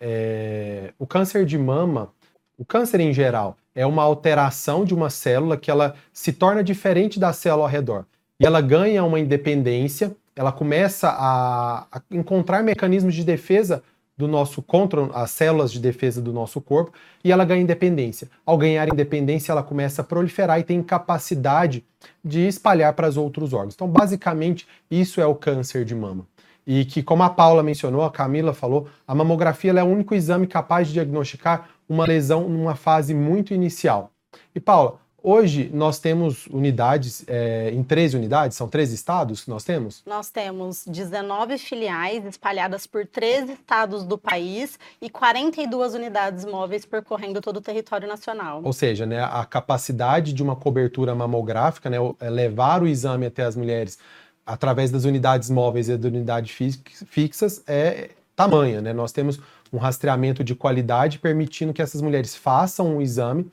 é, 0.00 0.93
o 0.97 1.09
câncer 1.09 1.45
de 1.45 1.59
mama, 1.59 2.12
o 2.57 2.64
câncer 2.64 3.00
em 3.00 3.12
geral, 3.12 3.57
é 3.75 3.85
uma 3.85 4.05
alteração 4.05 4.85
de 4.85 4.95
uma 4.95 5.11
célula 5.11 5.57
que 5.57 5.73
ela 5.73 5.97
se 6.12 6.33
torna 6.33 6.62
diferente 6.62 7.19
da 7.19 7.33
célula 7.33 7.64
ao 7.64 7.69
redor. 7.69 8.05
E 8.38 8.47
ela 8.47 8.61
ganha 8.61 9.02
uma 9.02 9.19
independência, 9.19 10.14
ela 10.37 10.52
começa 10.52 11.09
a, 11.09 11.87
a 11.91 12.00
encontrar 12.12 12.62
mecanismos 12.62 13.17
de 13.17 13.25
defesa 13.25 13.83
do 14.23 14.29
nosso 14.29 14.62
contra 14.62 15.05
as 15.12 15.33
células 15.33 15.73
de 15.73 15.81
defesa 15.81 16.23
do 16.23 16.33
nosso 16.33 16.61
corpo 16.61 16.93
e 17.25 17.33
ela 17.33 17.45
ganha 17.45 17.61
independência. 17.61 18.29
Ao 18.47 18.57
ganhar 18.57 18.88
independência, 18.88 19.50
ela 19.50 19.64
começa 19.64 20.00
a 20.00 20.05
proliferar 20.05 20.61
e 20.61 20.62
tem 20.62 20.81
capacidade 20.81 21.85
de 22.25 22.47
espalhar 22.47 22.93
para 22.93 23.09
os 23.09 23.17
outros 23.17 23.52
órgãos. 23.52 23.75
Então, 23.75 23.88
basicamente, 23.88 24.67
isso 24.88 25.21
é 25.21 25.26
o 25.26 25.35
câncer 25.35 25.85
de 25.85 25.95
mama 25.95 26.25
e 26.64 26.85
que, 26.85 27.02
como 27.02 27.25
a 27.25 27.31
Paula 27.31 27.61
mencionou, 27.61 28.02
a 28.05 28.11
Camila 28.11 28.55
falou, 28.55 28.87
a 29.05 29.12
mamografia 29.12 29.73
é 29.73 29.83
o 29.83 29.87
único 29.87 30.14
exame 30.14 30.47
capaz 30.47 30.87
de 30.87 30.93
diagnosticar 30.93 31.69
uma 31.88 32.07
lesão 32.07 32.49
numa 32.49 32.76
fase 32.76 33.12
muito 33.12 33.52
inicial. 33.52 34.12
E 34.55 34.61
Paula, 34.61 35.00
hoje 35.23 35.71
nós 35.73 35.99
temos 35.99 36.47
unidades, 36.49 37.25
é, 37.26 37.71
em 37.71 37.83
13 37.83 38.17
unidades, 38.17 38.57
são 38.57 38.69
13 38.69 38.95
estados 38.95 39.45
que 39.45 39.50
nós 39.50 39.64
temos? 39.64 40.02
Nós 40.07 40.31
temos 40.31 40.85
19 40.87 41.59
filiais 41.59 42.25
espalhadas 42.25 42.87
por 42.87 43.07
13 43.07 43.52
estados 43.52 44.05
do 44.05 44.19
país 44.19 44.79
e 45.00 45.09
42 45.09 45.95
unidades 45.95 46.45
móveis 46.45 46.85
percorrendo 46.85 47.41
todo 47.41 47.59
o 47.59 47.61
território 47.61 48.09
nacional. 48.09 48.61
Ou 48.64 48.73
seja, 48.73 49.07
né, 49.07 49.23
a 49.23 49.45
capacidade 49.45 50.33
de 50.33 50.43
uma 50.43 50.57
cobertura 50.57 51.14
mamográfica, 51.14 51.88
né, 51.88 51.99
é 52.21 52.31
levar 52.31 52.83
o 52.83 52.87
exame 52.87 53.26
até 53.26 53.45
as 53.45 53.57
mulheres 53.57 53.99
através 54.45 54.91
das 54.91 55.05
unidades 55.05 55.49
móveis 55.50 55.88
e 55.88 55.97
das 55.97 56.11
unidades 56.11 56.50
fixas 57.07 57.62
é 57.67 58.11
tamanha, 58.35 58.81
né? 58.81 58.93
Nós 58.93 59.12
temos 59.12 59.38
um 59.73 59.79
rastreamento 59.79 60.45
de 60.45 60.55
qualidade 60.55 61.19
permitindo 61.19 61.73
que 61.73 61.81
essas 61.81 62.02
mulheres 62.02 62.35
façam 62.35 62.97
um 62.97 63.00
exame 63.00 63.50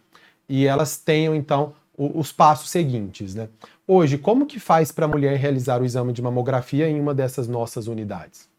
e 0.50 0.65
elas 0.65 0.98
tenham 0.98 1.36
então 1.36 1.74
os 1.96 2.32
passos 2.32 2.70
seguintes, 2.70 3.36
né? 3.36 3.50
Hoje, 3.86 4.18
como 4.18 4.46
que 4.46 4.60
faz 4.60 4.91
para 4.91 5.06
a 5.06 5.08
mulher 5.08 5.38
realizar 5.38 5.82
o 5.82 5.86
exame 5.86 6.13
de 6.13 6.22
mamografia 6.22 6.89
em 6.89 7.00
uma 7.00 7.13
dessas 7.13 7.48
nossas 7.48 7.88
unidades? 7.88 8.50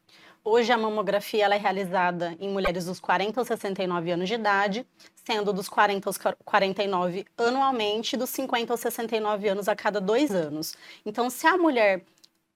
Hoje 0.42 0.72
a 0.72 0.78
mamografia 0.78 1.44
ela 1.44 1.54
é 1.54 1.58
realizada 1.58 2.34
em 2.40 2.48
mulheres 2.48 2.86
dos 2.86 2.98
40 2.98 3.40
aos 3.40 3.48
69 3.48 4.10
anos 4.10 4.28
de 4.28 4.34
idade, 4.34 4.86
sendo 5.24 5.52
dos 5.52 5.68
40 5.68 6.08
aos 6.08 6.18
49 6.44 7.26
anualmente, 7.36 8.16
dos 8.16 8.30
50 8.30 8.72
aos 8.72 8.80
69 8.80 9.48
anos 9.48 9.68
a 9.68 9.76
cada 9.76 10.00
dois 10.00 10.30
anos. 10.30 10.74
Então, 11.04 11.28
se 11.28 11.46
a 11.46 11.58
mulher 11.58 12.02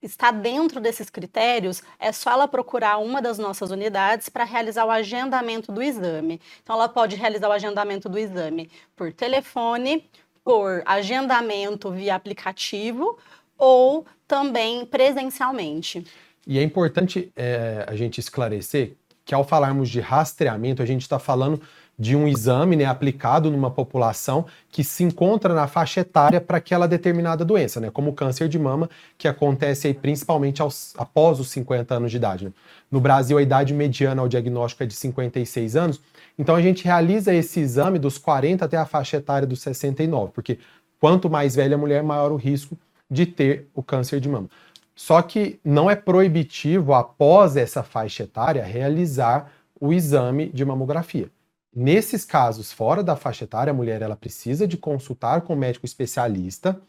está 0.06 0.30
dentro 0.30 0.80
desses 0.80 1.10
critérios, 1.10 1.82
é 1.98 2.12
só 2.12 2.32
ela 2.32 2.48
procurar 2.48 2.98
uma 2.98 3.20
das 3.20 3.38
nossas 3.38 3.70
unidades 3.70 4.28
para 4.28 4.44
realizar 4.44 4.84
o 4.84 4.90
agendamento 4.90 5.72
do 5.72 5.82
exame. 5.82 6.40
Então, 6.62 6.76
ela 6.76 6.88
pode 6.88 7.16
realizar 7.16 7.48
o 7.48 7.52
agendamento 7.52 8.08
do 8.08 8.18
exame 8.18 8.70
por 8.96 9.12
telefone, 9.12 10.08
por 10.44 10.82
agendamento 10.84 11.90
via 11.90 12.14
aplicativo 12.14 13.18
ou 13.56 14.06
também 14.26 14.84
presencialmente. 14.84 16.06
E 16.46 16.58
é 16.58 16.62
importante 16.62 17.32
é, 17.34 17.84
a 17.88 17.96
gente 17.96 18.18
esclarecer 18.18 18.96
que 19.24 19.34
ao 19.34 19.42
falarmos 19.42 19.88
de 19.88 20.00
rastreamento, 20.00 20.82
a 20.82 20.86
gente 20.86 21.02
está 21.02 21.18
falando 21.18 21.60
de 21.98 22.16
um 22.16 22.26
exame 22.26 22.74
né, 22.74 22.84
aplicado 22.84 23.50
numa 23.50 23.70
população 23.70 24.46
que 24.70 24.82
se 24.82 25.04
encontra 25.04 25.54
na 25.54 25.66
faixa 25.68 26.00
etária 26.00 26.40
para 26.40 26.58
aquela 26.58 26.88
determinada 26.88 27.44
doença, 27.44 27.80
né, 27.80 27.90
como 27.90 28.10
o 28.10 28.12
câncer 28.12 28.48
de 28.48 28.58
mama, 28.58 28.90
que 29.16 29.28
acontece 29.28 29.86
aí 29.86 29.94
principalmente 29.94 30.60
aos, 30.60 30.92
após 30.98 31.38
os 31.38 31.48
50 31.50 31.94
anos 31.94 32.10
de 32.10 32.16
idade. 32.16 32.46
Né. 32.46 32.52
No 32.90 33.00
Brasil, 33.00 33.38
a 33.38 33.42
idade 33.42 33.72
mediana 33.72 34.22
ao 34.22 34.28
diagnóstico 34.28 34.82
é 34.82 34.86
de 34.86 34.94
56 34.94 35.76
anos, 35.76 36.00
então 36.38 36.56
a 36.56 36.62
gente 36.62 36.84
realiza 36.84 37.32
esse 37.32 37.60
exame 37.60 37.98
dos 37.98 38.18
40 38.18 38.64
até 38.64 38.76
a 38.76 38.84
faixa 38.84 39.18
etária 39.18 39.46
dos 39.46 39.60
69, 39.60 40.32
porque 40.32 40.58
quanto 40.98 41.30
mais 41.30 41.54
velha 41.54 41.76
a 41.76 41.78
mulher, 41.78 42.02
maior 42.02 42.32
o 42.32 42.36
risco 42.36 42.76
de 43.08 43.24
ter 43.26 43.68
o 43.74 43.82
câncer 43.82 44.18
de 44.18 44.28
mama. 44.28 44.48
Só 44.96 45.20
que 45.22 45.58
não 45.64 45.90
é 45.90 45.96
proibitivo, 45.96 46.94
após 46.94 47.56
essa 47.56 47.82
faixa 47.82 48.22
etária, 48.22 48.64
realizar 48.64 49.50
o 49.80 49.92
exame 49.92 50.48
de 50.48 50.64
mamografia. 50.64 51.28
Nesses 51.74 52.24
casos, 52.24 52.72
fora 52.72 53.02
da 53.02 53.16
faixa 53.16 53.44
etária, 53.44 53.70
a 53.70 53.74
mulher 53.74 54.00
ela 54.00 54.14
precisa 54.14 54.66
de 54.66 54.76
consultar 54.76 55.40
com 55.40 55.54
o 55.54 55.56
médico 55.56 55.84
especialista 55.84 56.80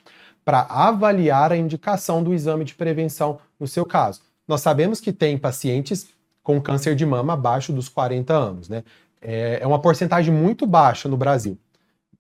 para 0.44 0.62
avaliar 0.62 1.52
a 1.52 1.58
indicação 1.58 2.24
do 2.24 2.34
exame 2.34 2.64
de 2.64 2.76
prevenção 2.76 3.40
no 3.60 3.68
seu 3.68 3.84
caso. 3.84 4.22
Nós 4.48 4.62
sabemos 4.62 5.02
que 5.02 5.12
tem 5.12 5.38
pacientes 5.38 6.10
com 6.44 6.62
câncer 6.62 6.96
de 6.96 7.04
mama 7.06 7.34
abaixo 7.34 7.74
dos 7.74 7.90
40 7.90 8.32
anos, 8.32 8.70
né? 8.70 8.84
É, 9.20 9.58
é 9.60 9.66
uma 9.66 9.82
porcentagem 9.82 10.32
muito 10.32 10.68
baixa 10.68 11.10
no 11.10 11.18
Brasil. 11.18 11.58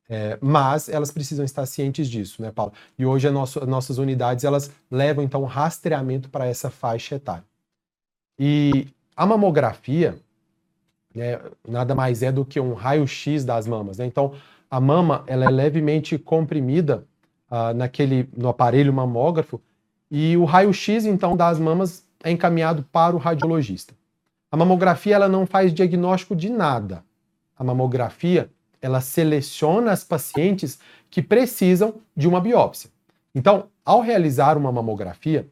É, 0.09 0.37
mas 0.41 0.89
elas 0.89 1.11
precisam 1.11 1.45
estar 1.45 1.65
cientes 1.67 2.09
disso, 2.09 2.41
né, 2.41 2.51
Paulo? 2.51 2.73
E 2.97 3.05
hoje 3.05 3.27
as 3.27 3.33
nossas 3.33 3.97
unidades 3.99 4.43
elas 4.43 4.71
levam 4.89 5.23
então 5.23 5.43
rastreamento 5.43 6.29
para 6.29 6.47
essa 6.47 6.71
faixa 6.71 7.15
etária. 7.15 7.43
E 8.39 8.87
a 9.15 9.25
mamografia, 9.25 10.17
né, 11.15 11.39
nada 11.67 11.95
mais 11.95 12.21
é 12.21 12.31
do 12.31 12.43
que 12.43 12.59
um 12.59 12.73
raio-x 12.73 13.45
das 13.45 13.65
mamas. 13.65 13.97
Né? 13.97 14.05
Então, 14.05 14.33
a 14.69 14.79
mama 14.79 15.23
ela 15.25 15.45
é 15.45 15.49
levemente 15.49 16.17
comprimida 16.17 17.05
uh, 17.49 17.73
naquele, 17.73 18.29
no 18.35 18.49
aparelho 18.49 18.93
mamógrafo 18.93 19.61
e 20.11 20.35
o 20.37 20.43
raio-x, 20.43 21.05
então, 21.05 21.35
das 21.35 21.57
mamas 21.57 22.05
é 22.23 22.31
encaminhado 22.31 22.83
para 22.91 23.15
o 23.15 23.19
radiologista. 23.19 23.93
A 24.51 24.57
mamografia 24.57 25.15
ela 25.15 25.27
não 25.27 25.45
faz 25.45 25.73
diagnóstico 25.73 26.35
de 26.35 26.49
nada. 26.49 27.03
A 27.57 27.63
mamografia 27.63 28.49
ela 28.81 29.01
seleciona 29.01 29.91
as 29.91 30.03
pacientes 30.03 30.79
que 31.09 31.21
precisam 31.21 31.95
de 32.15 32.27
uma 32.27 32.39
biópsia. 32.39 32.89
Então, 33.33 33.67
ao 33.83 34.01
realizar 34.01 34.57
uma 34.57 34.71
mamografia, 34.71 35.47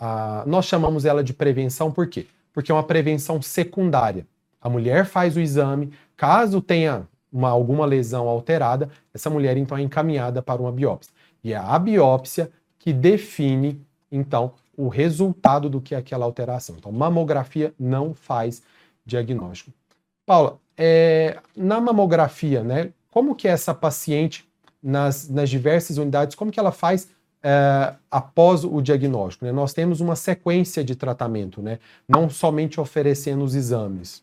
uh, 0.00 0.48
nós 0.48 0.66
chamamos 0.66 1.04
ela 1.04 1.24
de 1.24 1.32
prevenção 1.32 1.90
por 1.90 2.06
quê? 2.06 2.26
Porque 2.52 2.70
é 2.70 2.74
uma 2.74 2.84
prevenção 2.84 3.40
secundária. 3.42 4.26
A 4.62 4.68
mulher 4.68 5.04
faz 5.04 5.36
o 5.36 5.40
exame, 5.40 5.92
caso 6.16 6.60
tenha 6.60 7.06
uma, 7.32 7.48
alguma 7.48 7.84
lesão 7.86 8.28
alterada, 8.28 8.88
essa 9.12 9.28
mulher 9.28 9.56
então 9.56 9.76
é 9.76 9.82
encaminhada 9.82 10.40
para 10.40 10.60
uma 10.60 10.70
biópsia. 10.70 11.12
E 11.42 11.52
é 11.52 11.56
a 11.56 11.78
biópsia 11.78 12.50
que 12.78 12.92
define 12.92 13.80
então 14.10 14.52
o 14.76 14.88
resultado 14.88 15.68
do 15.68 15.80
que 15.80 15.94
é 15.94 15.98
aquela 15.98 16.24
alteração. 16.24 16.76
Então, 16.78 16.92
mamografia 16.92 17.74
não 17.78 18.14
faz 18.14 18.62
diagnóstico. 19.04 19.72
Paula, 20.24 20.58
é, 20.76 21.38
na 21.56 21.80
mamografia, 21.80 22.62
né, 22.62 22.90
como 23.10 23.34
que 23.34 23.46
essa 23.46 23.74
paciente, 23.74 24.48
nas, 24.82 25.28
nas 25.28 25.50
diversas 25.50 25.98
unidades, 25.98 26.34
como 26.34 26.50
que 26.50 26.58
ela 26.58 26.72
faz 26.72 27.08
é, 27.42 27.94
após 28.10 28.64
o 28.64 28.80
diagnóstico? 28.80 29.44
Né? 29.44 29.52
Nós 29.52 29.72
temos 29.72 30.00
uma 30.00 30.16
sequência 30.16 30.82
de 30.82 30.96
tratamento, 30.96 31.60
né? 31.60 31.78
não 32.08 32.30
somente 32.30 32.80
oferecendo 32.80 33.44
os 33.44 33.54
exames. 33.54 34.22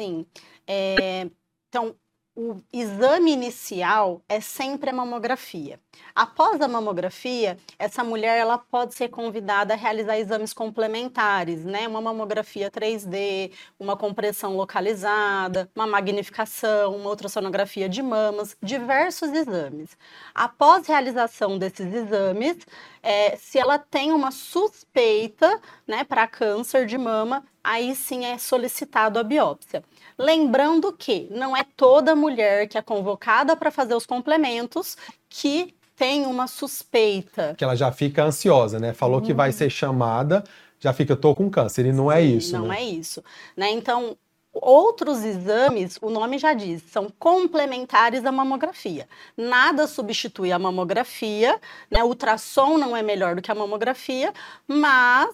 Sim. 0.00 0.24
É, 0.66 1.28
então, 1.68 1.94
o 2.34 2.56
exame 2.72 3.32
inicial 3.32 4.22
é 4.26 4.40
sempre 4.40 4.88
a 4.88 4.92
mamografia. 4.94 5.78
Após 6.14 6.58
a 6.62 6.68
mamografia, 6.68 7.58
essa 7.78 8.02
mulher 8.02 8.38
ela 8.38 8.56
pode 8.56 8.94
ser 8.94 9.08
convidada 9.08 9.74
a 9.74 9.76
realizar 9.76 10.18
exames 10.18 10.54
complementares, 10.54 11.64
né? 11.66 11.86
Uma 11.86 12.00
mamografia 12.00 12.70
3D, 12.70 13.52
uma 13.78 13.94
compressão 13.94 14.56
localizada, 14.56 15.70
uma 15.76 15.86
magnificação, 15.86 16.96
uma 16.96 17.10
ultrassonografia 17.10 17.88
de 17.88 18.00
mamas, 18.02 18.56
diversos 18.62 19.30
exames. 19.32 19.98
Após 20.34 20.86
realização 20.86 21.58
desses 21.58 21.92
exames, 21.92 22.56
é, 23.02 23.36
se 23.36 23.58
ela 23.58 23.78
tem 23.78 24.12
uma 24.12 24.30
suspeita, 24.30 25.60
né, 25.86 26.04
para 26.04 26.26
câncer 26.26 26.86
de 26.86 26.96
mama, 26.96 27.44
aí 27.62 27.94
sim 27.94 28.24
é 28.24 28.38
solicitado 28.38 29.18
a 29.18 29.22
biópsia. 29.22 29.82
Lembrando 30.18 30.92
que 30.92 31.28
não 31.30 31.56
é 31.56 31.64
toda 31.76 32.14
mulher 32.14 32.68
que 32.68 32.76
é 32.76 32.82
convocada 32.82 33.56
para 33.56 33.70
fazer 33.70 33.94
os 33.94 34.06
complementos 34.06 34.96
que 35.28 35.74
tem 35.96 36.26
uma 36.26 36.46
suspeita. 36.46 37.54
Que 37.56 37.64
ela 37.64 37.76
já 37.76 37.92
fica 37.92 38.24
ansiosa, 38.24 38.78
né? 38.78 38.94
Falou 38.94 39.18
hum. 39.18 39.22
que 39.22 39.34
vai 39.34 39.50
uhum. 39.50 39.56
ser 39.56 39.70
chamada, 39.70 40.42
já 40.78 40.92
fica, 40.92 41.14
tô 41.14 41.34
com 41.34 41.50
câncer, 41.50 41.84
e 41.84 41.92
não 41.92 42.10
é 42.10 42.16
Sim, 42.16 42.22
é 42.22 42.24
isso. 42.24 42.58
Não 42.58 42.68
né? 42.68 42.78
é 42.78 42.84
isso. 42.84 43.24
Né? 43.54 43.70
Então, 43.70 44.16
outros 44.52 45.24
exames, 45.24 45.98
o 46.00 46.10
nome 46.10 46.38
já 46.38 46.54
diz, 46.54 46.82
são 46.90 47.08
complementares 47.18 48.24
à 48.24 48.32
mamografia. 48.32 49.06
Nada 49.36 49.86
substitui 49.86 50.50
a 50.52 50.58
mamografia, 50.58 51.60
né? 51.90 52.02
O 52.02 52.08
ultrassom 52.08 52.78
não 52.78 52.96
é 52.96 53.02
melhor 53.02 53.36
do 53.36 53.42
que 53.42 53.50
a 53.50 53.54
mamografia, 53.54 54.32
mas 54.66 55.30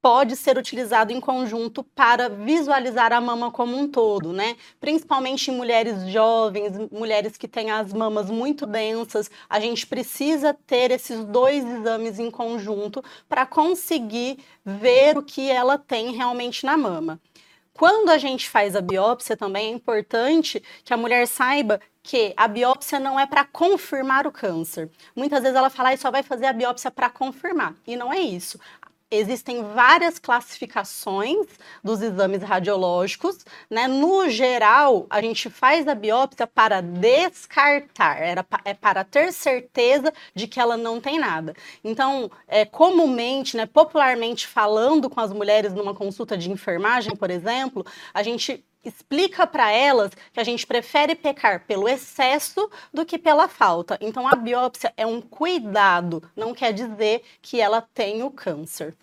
pode 0.00 0.36
ser 0.36 0.56
utilizado 0.56 1.12
em 1.12 1.20
conjunto 1.20 1.82
para 1.82 2.28
visualizar 2.28 3.12
a 3.12 3.20
mama 3.20 3.50
como 3.50 3.76
um 3.76 3.88
todo, 3.88 4.32
né? 4.32 4.56
Principalmente 4.80 5.50
em 5.50 5.56
mulheres 5.56 6.08
jovens, 6.08 6.72
mulheres 6.90 7.36
que 7.36 7.48
têm 7.48 7.70
as 7.70 7.92
mamas 7.92 8.30
muito 8.30 8.64
densas, 8.66 9.30
a 9.48 9.58
gente 9.58 9.86
precisa 9.86 10.56
ter 10.66 10.90
esses 10.90 11.24
dois 11.24 11.64
exames 11.64 12.18
em 12.18 12.30
conjunto 12.30 13.02
para 13.28 13.44
conseguir 13.44 14.38
ver 14.64 15.18
o 15.18 15.22
que 15.22 15.50
ela 15.50 15.76
tem 15.76 16.12
realmente 16.12 16.64
na 16.64 16.76
mama. 16.76 17.20
Quando 17.74 18.10
a 18.10 18.18
gente 18.18 18.48
faz 18.48 18.74
a 18.74 18.80
biópsia, 18.80 19.36
também 19.36 19.68
é 19.68 19.70
importante 19.70 20.60
que 20.84 20.92
a 20.92 20.96
mulher 20.96 21.28
saiba 21.28 21.80
que 22.02 22.32
a 22.36 22.48
biópsia 22.48 22.98
não 22.98 23.20
é 23.20 23.26
para 23.26 23.44
confirmar 23.44 24.26
o 24.26 24.32
câncer. 24.32 24.90
Muitas 25.14 25.42
vezes 25.42 25.56
ela 25.56 25.70
fala, 25.70 25.90
ah, 25.90 25.96
só 25.96 26.10
vai 26.10 26.24
fazer 26.24 26.46
a 26.46 26.52
biópsia 26.52 26.90
para 26.90 27.08
confirmar. 27.08 27.74
E 27.86 27.94
não 27.94 28.12
é 28.12 28.18
isso 28.18 28.58
existem 29.10 29.62
várias 29.62 30.18
classificações 30.18 31.46
dos 31.82 32.02
exames 32.02 32.42
radiológicos, 32.42 33.44
né? 33.70 33.88
No 33.88 34.28
geral, 34.28 35.06
a 35.08 35.20
gente 35.20 35.48
faz 35.48 35.88
a 35.88 35.94
biópsia 35.94 36.46
para 36.46 36.80
descartar, 36.80 38.20
era, 38.20 38.46
é 38.64 38.74
para 38.74 39.04
ter 39.04 39.32
certeza 39.32 40.12
de 40.34 40.46
que 40.46 40.60
ela 40.60 40.76
não 40.76 41.00
tem 41.00 41.18
nada. 41.18 41.54
Então, 41.82 42.30
é, 42.46 42.64
comumente, 42.64 43.56
né, 43.56 43.66
popularmente 43.66 44.46
falando 44.46 45.08
com 45.08 45.20
as 45.20 45.32
mulheres 45.32 45.72
numa 45.72 45.94
consulta 45.94 46.36
de 46.36 46.50
enfermagem, 46.50 47.16
por 47.16 47.30
exemplo, 47.30 47.84
a 48.12 48.22
gente 48.22 48.64
explica 48.84 49.46
para 49.46 49.72
elas 49.72 50.12
que 50.32 50.40
a 50.40 50.44
gente 50.44 50.66
prefere 50.66 51.14
pecar 51.14 51.64
pelo 51.66 51.88
excesso 51.88 52.70
do 52.92 53.04
que 53.04 53.18
pela 53.18 53.48
falta. 53.48 53.98
Então 54.00 54.26
a 54.26 54.34
biópsia 54.34 54.92
é 54.96 55.06
um 55.06 55.20
cuidado, 55.20 56.22
não 56.36 56.54
quer 56.54 56.72
dizer 56.72 57.22
que 57.42 57.60
ela 57.60 57.80
tem 57.94 58.22
o 58.22 58.30
câncer. 58.30 58.94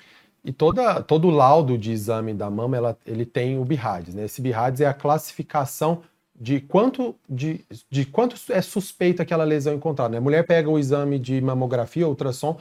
E 0.43 0.51
toda, 0.51 1.01
todo 1.01 1.29
laudo 1.29 1.77
de 1.77 1.91
exame 1.91 2.33
da 2.33 2.49
mama, 2.51 2.77
ela, 2.77 2.97
ele 3.05 3.25
tem 3.25 3.57
o 3.57 3.65
BIRADS, 3.65 4.13
né? 4.13 4.25
Esse 4.25 4.41
BIRADS 4.41 4.81
é 4.81 4.85
a 4.85 4.93
classificação 4.93 6.03
de 6.39 6.59
quanto, 6.59 7.15
de, 7.27 7.65
de 7.89 8.05
quanto 8.05 8.35
é 8.49 8.61
suspeita 8.61 9.23
aquela 9.23 9.43
lesão 9.43 9.73
encontrada. 9.73 10.11
Né? 10.11 10.17
A 10.17 10.21
mulher 10.21 10.45
pega 10.45 10.69
o 10.69 10.77
exame 10.77 11.17
de 11.17 11.41
mamografia, 11.41 12.07
ultrassom, 12.07 12.57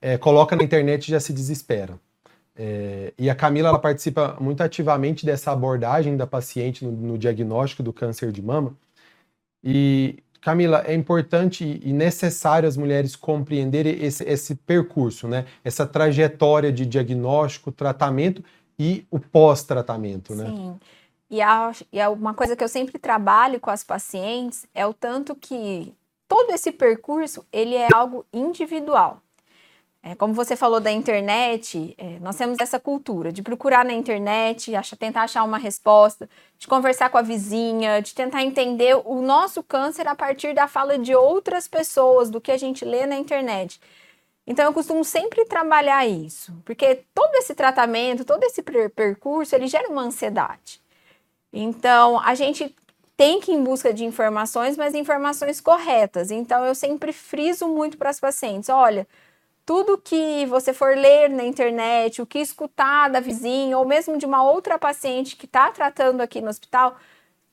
é, 0.00 0.18
coloca 0.18 0.56
na 0.56 0.64
internet 0.64 1.06
e 1.06 1.10
já 1.12 1.20
se 1.20 1.32
desespera. 1.32 1.98
É, 2.64 3.12
e 3.18 3.28
a 3.28 3.34
Camila 3.34 3.70
ela 3.70 3.78
participa 3.80 4.36
muito 4.40 4.62
ativamente 4.62 5.26
dessa 5.26 5.50
abordagem 5.50 6.16
da 6.16 6.28
paciente 6.28 6.84
no, 6.84 6.92
no, 6.92 7.18
diagnóstico 7.18 7.82
do 7.82 7.92
câncer 7.92 8.30
de 8.30 8.40
mama. 8.40 8.72
E, 9.64 10.22
Camila, 10.40 10.84
é 10.86 10.94
importante 10.94 11.80
e 11.82 11.92
necessário 11.92 12.68
as 12.68 12.76
mulheres 12.76 13.16
compreenderem 13.16 14.00
esse, 14.00 14.22
esse 14.22 14.54
percurso, 14.54 15.26
né? 15.26 15.44
essa 15.64 15.84
trajetória 15.84 16.70
de 16.70 16.86
diagnóstico, 16.86 17.72
tratamento 17.72 18.44
e 18.78 19.04
o 19.10 19.18
pós-tratamento. 19.18 20.32
Né? 20.32 20.46
Sim. 20.46 20.78
E, 21.28 21.42
a, 21.42 21.72
e 21.92 22.00
a, 22.00 22.10
uma 22.10 22.32
coisa 22.32 22.54
que 22.54 22.62
eu 22.62 22.68
sempre 22.68 22.96
trabalho 22.96 23.58
com 23.58 23.70
as 23.70 23.82
pacientes 23.82 24.68
é 24.72 24.86
o 24.86 24.94
tanto 24.94 25.34
que 25.34 25.92
todo 26.28 26.52
esse 26.52 26.70
percurso 26.70 27.44
ele 27.52 27.74
é 27.74 27.88
algo 27.92 28.24
individual. 28.32 29.20
É, 30.04 30.16
como 30.16 30.34
você 30.34 30.56
falou 30.56 30.80
da 30.80 30.90
internet, 30.90 31.94
é, 31.96 32.18
nós 32.18 32.34
temos 32.34 32.58
essa 32.60 32.80
cultura 32.80 33.30
de 33.30 33.40
procurar 33.40 33.84
na 33.84 33.92
internet, 33.92 34.74
acha, 34.74 34.96
tentar 34.96 35.22
achar 35.22 35.44
uma 35.44 35.58
resposta, 35.58 36.28
de 36.58 36.66
conversar 36.66 37.08
com 37.08 37.18
a 37.18 37.22
vizinha, 37.22 38.02
de 38.02 38.12
tentar 38.12 38.42
entender 38.42 38.96
o 39.04 39.22
nosso 39.22 39.62
câncer 39.62 40.08
a 40.08 40.16
partir 40.16 40.54
da 40.54 40.66
fala 40.66 40.98
de 40.98 41.14
outras 41.14 41.68
pessoas, 41.68 42.30
do 42.30 42.40
que 42.40 42.50
a 42.50 42.56
gente 42.56 42.84
lê 42.84 43.06
na 43.06 43.16
internet. 43.16 43.80
Então 44.44 44.64
eu 44.64 44.72
costumo 44.72 45.04
sempre 45.04 45.44
trabalhar 45.44 46.04
isso, 46.04 46.52
porque 46.64 47.04
todo 47.14 47.36
esse 47.36 47.54
tratamento, 47.54 48.24
todo 48.24 48.42
esse 48.42 48.60
percurso, 48.62 49.54
ele 49.54 49.68
gera 49.68 49.88
uma 49.88 50.02
ansiedade. 50.02 50.80
Então 51.52 52.18
a 52.20 52.34
gente 52.34 52.74
tem 53.16 53.40
que 53.40 53.52
ir 53.52 53.54
em 53.54 53.62
busca 53.62 53.94
de 53.94 54.04
informações, 54.04 54.76
mas 54.76 54.94
informações 54.94 55.60
corretas. 55.60 56.32
Então 56.32 56.64
eu 56.64 56.74
sempre 56.74 57.12
friso 57.12 57.68
muito 57.68 57.96
para 57.96 58.10
as 58.10 58.18
pacientes, 58.18 58.68
olha, 58.68 59.06
tudo 59.64 59.98
que 59.98 60.44
você 60.46 60.72
for 60.72 60.96
ler 60.96 61.30
na 61.30 61.44
internet, 61.44 62.20
o 62.20 62.26
que 62.26 62.38
escutar 62.38 63.08
da 63.10 63.20
vizinha 63.20 63.78
ou 63.78 63.86
mesmo 63.86 64.18
de 64.18 64.26
uma 64.26 64.42
outra 64.42 64.78
paciente 64.78 65.36
que 65.36 65.46
está 65.46 65.70
tratando 65.70 66.20
aqui 66.20 66.40
no 66.40 66.50
hospital, 66.50 66.96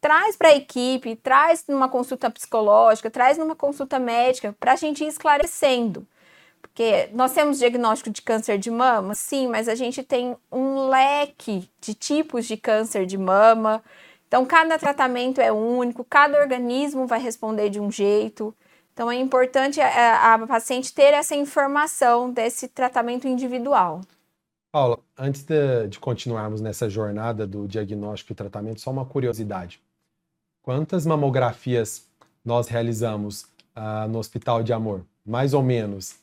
traz 0.02 0.36
para 0.36 0.50
a 0.50 0.56
equipe, 0.56 1.16
traz 1.16 1.66
numa 1.68 1.90
consulta 1.90 2.30
psicológica, 2.30 3.12
traz 3.12 3.38
numa 3.38 3.56
consulta 3.56 4.00
médica, 4.00 4.56
para 4.60 4.74
a 4.74 4.76
gente 4.76 5.04
ir 5.04 5.08
esclarecendo. 5.08 6.08
Porque 6.62 7.10
nós 7.14 7.34
temos 7.34 7.60
diagnóstico 7.60 8.10
de 8.10 8.22
câncer 8.22 8.58
de 8.58 8.72
mama, 8.72 9.16
sim, 9.16 9.48
mas 9.48 9.68
a 9.68 9.76
gente 9.76 10.04
tem 10.04 10.36
um 10.52 10.88
leque 10.88 11.70
de 11.80 11.94
tipos 11.94 12.46
de 12.46 12.58
câncer 12.58 13.06
de 13.06 13.18
mama. 13.18 13.84
Então, 14.28 14.46
cada 14.46 14.78
tratamento 14.78 15.42
é 15.42 15.52
único, 15.52 16.04
cada 16.04 16.40
organismo 16.40 17.08
vai 17.08 17.20
responder 17.20 17.70
de 17.70 17.80
um 17.80 17.92
jeito. 17.92 18.54
Então 19.00 19.10
é 19.10 19.16
importante 19.16 19.80
a, 19.80 20.34
a 20.34 20.46
paciente 20.46 20.94
ter 20.94 21.14
essa 21.14 21.34
informação 21.34 22.34
desse 22.34 22.68
tratamento 22.68 23.30
individual. 23.30 24.02
Paula, 24.74 25.00
antes 25.18 25.42
de, 25.44 25.88
de, 25.88 25.98
continuarmos 25.98 26.60
nessa 26.60 26.90
jornada 26.90 27.48
do 27.48 27.66
diagnóstico 27.66 28.34
e 28.34 28.36
tratamento, 28.36 28.82
só 28.82 28.92
uma 28.92 29.06
curiosidade. 29.06 29.82
Quantas 30.62 31.06
mamografias 31.06 32.10
nós 32.44 32.68
realizamos 32.68 33.44
uh, 33.74 34.06
no 34.10 34.20
Hospital 34.20 34.64
de 34.64 34.74
Amor? 34.74 35.06
Mais 35.26 35.54
ou 35.54 35.64
menos 35.64 36.18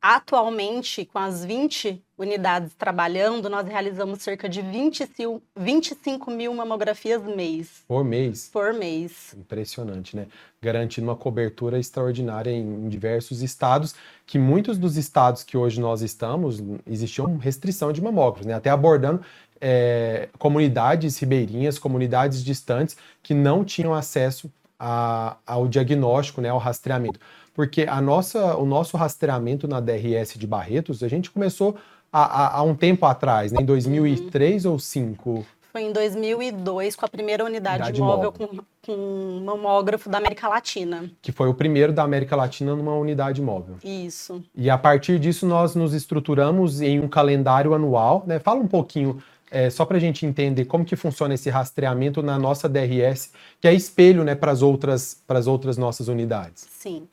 Atualmente, 0.00 1.04
com 1.04 1.18
as 1.18 1.44
20 1.44 2.00
unidades 2.16 2.72
trabalhando, 2.74 3.50
nós 3.50 3.66
realizamos 3.66 4.22
cerca 4.22 4.48
de 4.48 4.62
25, 4.62 5.42
25 5.56 6.30
mil 6.30 6.54
mamografias 6.54 7.20
mês. 7.22 7.82
Por 7.86 8.04
mês? 8.04 8.48
Por 8.52 8.72
mês. 8.72 9.34
Impressionante, 9.36 10.14
né? 10.14 10.28
Garantindo 10.62 11.08
uma 11.08 11.16
cobertura 11.16 11.80
extraordinária 11.80 12.50
em, 12.50 12.88
diversos 12.88 13.42
estados, 13.42 13.96
que 14.24 14.38
muitos 14.38 14.78
dos 14.78 14.96
estados 14.96 15.42
que 15.42 15.56
hoje 15.56 15.80
nós 15.80 16.00
estamos, 16.00 16.62
existia 16.86 17.24
restrição 17.40 17.92
de 17.92 18.00
mamógrafos, 18.00 18.46
né? 18.46 18.54
Até 18.54 18.70
abordando 18.70 19.20
é, 19.60 20.28
comunidades 20.38 21.18
ribeirinhas, 21.18 21.76
comunidades 21.76 22.44
distantes, 22.44 22.96
que 23.20 23.34
não 23.34 23.64
tinham 23.64 23.92
acesso 23.92 24.48
a, 24.78 25.36
ao 25.44 25.66
diagnóstico, 25.66 26.40
né, 26.40 26.50
ao 26.50 26.58
rastreamento 26.58 27.18
porque 27.58 27.86
a 27.88 28.00
nossa, 28.00 28.56
o 28.56 28.64
nosso 28.64 28.96
rastreamento 28.96 29.66
na 29.66 29.80
DRS 29.80 30.38
de 30.38 30.46
Barretos, 30.46 31.02
a 31.02 31.08
gente 31.08 31.28
começou 31.28 31.74
há, 32.12 32.62
um 32.62 32.72
tempo 32.72 33.04
atrás, 33.04 33.50
né? 33.50 33.60
em 33.60 33.64
2003 33.64 34.64
uhum. 34.64 34.70
ou 34.70 34.76
2005? 34.76 35.46
Foi 35.72 35.82
em 35.82 35.92
2002, 35.92 36.94
com 36.94 37.04
a 37.04 37.08
primeira 37.08 37.44
unidade, 37.44 37.82
unidade 37.82 38.00
móvel, 38.00 38.32
móvel. 38.38 38.64
Com, 38.86 38.94
com 38.94 39.42
mamógrafo 39.44 40.08
da 40.08 40.18
América 40.18 40.46
Latina. 40.46 41.10
Que 41.20 41.32
foi 41.32 41.48
o 41.48 41.54
primeiro 41.54 41.92
da 41.92 42.04
América 42.04 42.36
Latina 42.36 42.76
numa 42.76 42.94
unidade 42.94 43.42
móvel. 43.42 43.74
Isso. 43.82 44.40
E 44.54 44.70
a 44.70 44.78
partir 44.78 45.18
disso, 45.18 45.44
nós 45.44 45.74
nos 45.74 45.94
estruturamos 45.94 46.80
em 46.80 47.00
um 47.00 47.08
calendário 47.08 47.74
anual. 47.74 48.22
Né? 48.24 48.38
Fala 48.38 48.60
um 48.60 48.68
pouquinho 48.68 49.20
é, 49.50 49.68
só 49.68 49.84
para 49.84 49.96
a 49.96 50.00
gente 50.00 50.24
entender 50.24 50.66
como 50.66 50.84
que 50.84 50.94
funciona 50.94 51.34
esse 51.34 51.50
rastreamento 51.50 52.22
na 52.22 52.38
nossa 52.38 52.68
DRS, 52.68 53.32
que 53.60 53.66
é 53.66 53.74
espelho 53.74 54.22
né, 54.22 54.36
para 54.36 54.52
as 54.52 54.62
outras, 54.62 55.20
outras 55.48 55.76
nossas 55.76 56.06
unidades. 56.06 56.68
Sim. 56.70 57.08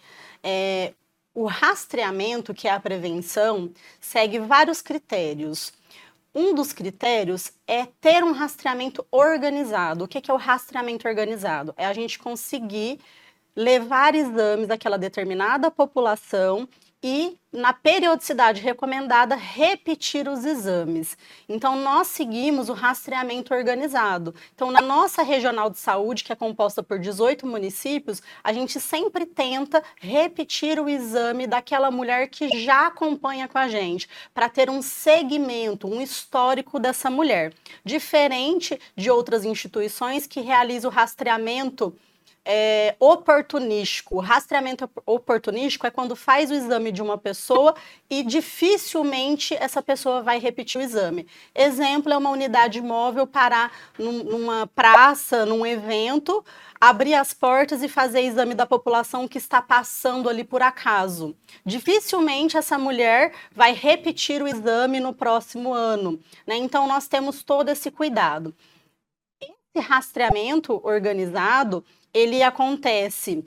É, 0.45 0.93
o 1.33 1.45
rastreamento, 1.45 2.53
que 2.53 2.67
é 2.67 2.71
a 2.71 2.79
prevenção, 2.79 3.71
segue 3.99 4.39
vários 4.39 4.81
critérios. 4.81 5.73
Um 6.33 6.53
dos 6.53 6.71
critérios 6.71 7.51
é 7.67 7.85
ter 7.85 8.23
um 8.23 8.31
rastreamento 8.31 9.05
organizado. 9.11 10.05
O 10.05 10.07
que 10.07 10.29
é 10.29 10.33
o 10.33 10.37
rastreamento 10.37 11.07
organizado? 11.07 11.73
É 11.75 11.85
a 11.85 11.93
gente 11.93 12.19
conseguir 12.19 12.99
levar 13.55 14.13
exames 14.13 14.67
daquela 14.67 14.97
determinada 14.97 15.71
população 15.71 16.67
e, 17.07 17.37
na 17.53 17.71
periodicidade 17.71 18.61
recomendada, 18.61 19.35
repetir 19.35 20.27
os 20.27 20.43
exames. 20.43 21.15
Então, 21.47 21.75
nós 21.75 22.07
seguimos 22.07 22.67
o 22.67 22.73
rastreamento 22.73 23.53
organizado. 23.53 24.33
Então, 24.55 24.71
na 24.71 24.81
nossa 24.81 25.21
regional 25.21 25.69
de 25.69 25.77
saúde, 25.77 26.23
que 26.23 26.33
é 26.33 26.35
composta 26.35 26.81
por 26.81 26.97
18 26.97 27.45
municípios, 27.45 28.23
a 28.43 28.51
gente 28.51 28.79
sempre 28.79 29.23
tenta 29.23 29.83
repetir 30.01 30.79
o 30.79 30.89
exame 30.89 31.45
daquela 31.45 31.91
mulher 31.91 32.27
que 32.27 32.49
já 32.57 32.87
acompanha 32.87 33.47
com 33.47 33.59
a 33.59 33.67
gente, 33.67 34.09
para 34.33 34.49
ter 34.49 34.67
um 34.67 34.81
segmento, 34.81 35.87
um 35.87 36.01
histórico 36.01 36.79
dessa 36.79 37.11
mulher. 37.11 37.53
Diferente 37.85 38.79
de 38.95 39.11
outras 39.11 39.45
instituições 39.45 40.25
que 40.25 40.41
realizam 40.41 40.89
o 40.89 40.93
rastreamento 40.93 41.95
é, 42.45 42.95
oportunístico. 42.99 44.19
Rastreamento 44.19 44.89
oportunístico 45.05 45.87
é 45.87 45.91
quando 45.91 46.15
faz 46.15 46.51
o 46.51 46.53
exame 46.53 46.91
de 46.91 47.01
uma 47.01 47.17
pessoa 47.17 47.75
e 48.09 48.23
dificilmente 48.23 49.55
essa 49.55 49.81
pessoa 49.81 50.21
vai 50.21 50.37
repetir 50.37 50.79
o 50.79 50.83
exame. 50.83 51.27
Exemplo 51.53 52.13
é 52.13 52.17
uma 52.17 52.29
unidade 52.29 52.79
móvel 52.81 53.25
parar 53.25 53.71
num, 53.97 54.23
numa 54.23 54.67
praça, 54.67 55.45
num 55.45 55.65
evento, 55.65 56.45
abrir 56.79 57.15
as 57.15 57.33
portas 57.33 57.81
e 57.81 57.87
fazer 57.87 58.21
exame 58.21 58.53
da 58.53 58.65
população 58.65 59.27
que 59.27 59.37
está 59.37 59.61
passando 59.61 60.29
ali 60.29 60.43
por 60.43 60.61
acaso. 60.61 61.35
Dificilmente 61.65 62.57
essa 62.57 62.77
mulher 62.77 63.33
vai 63.51 63.73
repetir 63.73 64.41
o 64.41 64.47
exame 64.47 64.99
no 64.99 65.13
próximo 65.13 65.73
ano. 65.73 66.19
Né? 66.45 66.57
Então, 66.57 66.87
nós 66.87 67.07
temos 67.07 67.43
todo 67.43 67.69
esse 67.69 67.89
cuidado. 67.89 68.53
Esse 69.41 69.85
rastreamento 69.85 70.79
organizado, 70.83 71.83
ele 72.15 72.41
acontece 72.41 73.43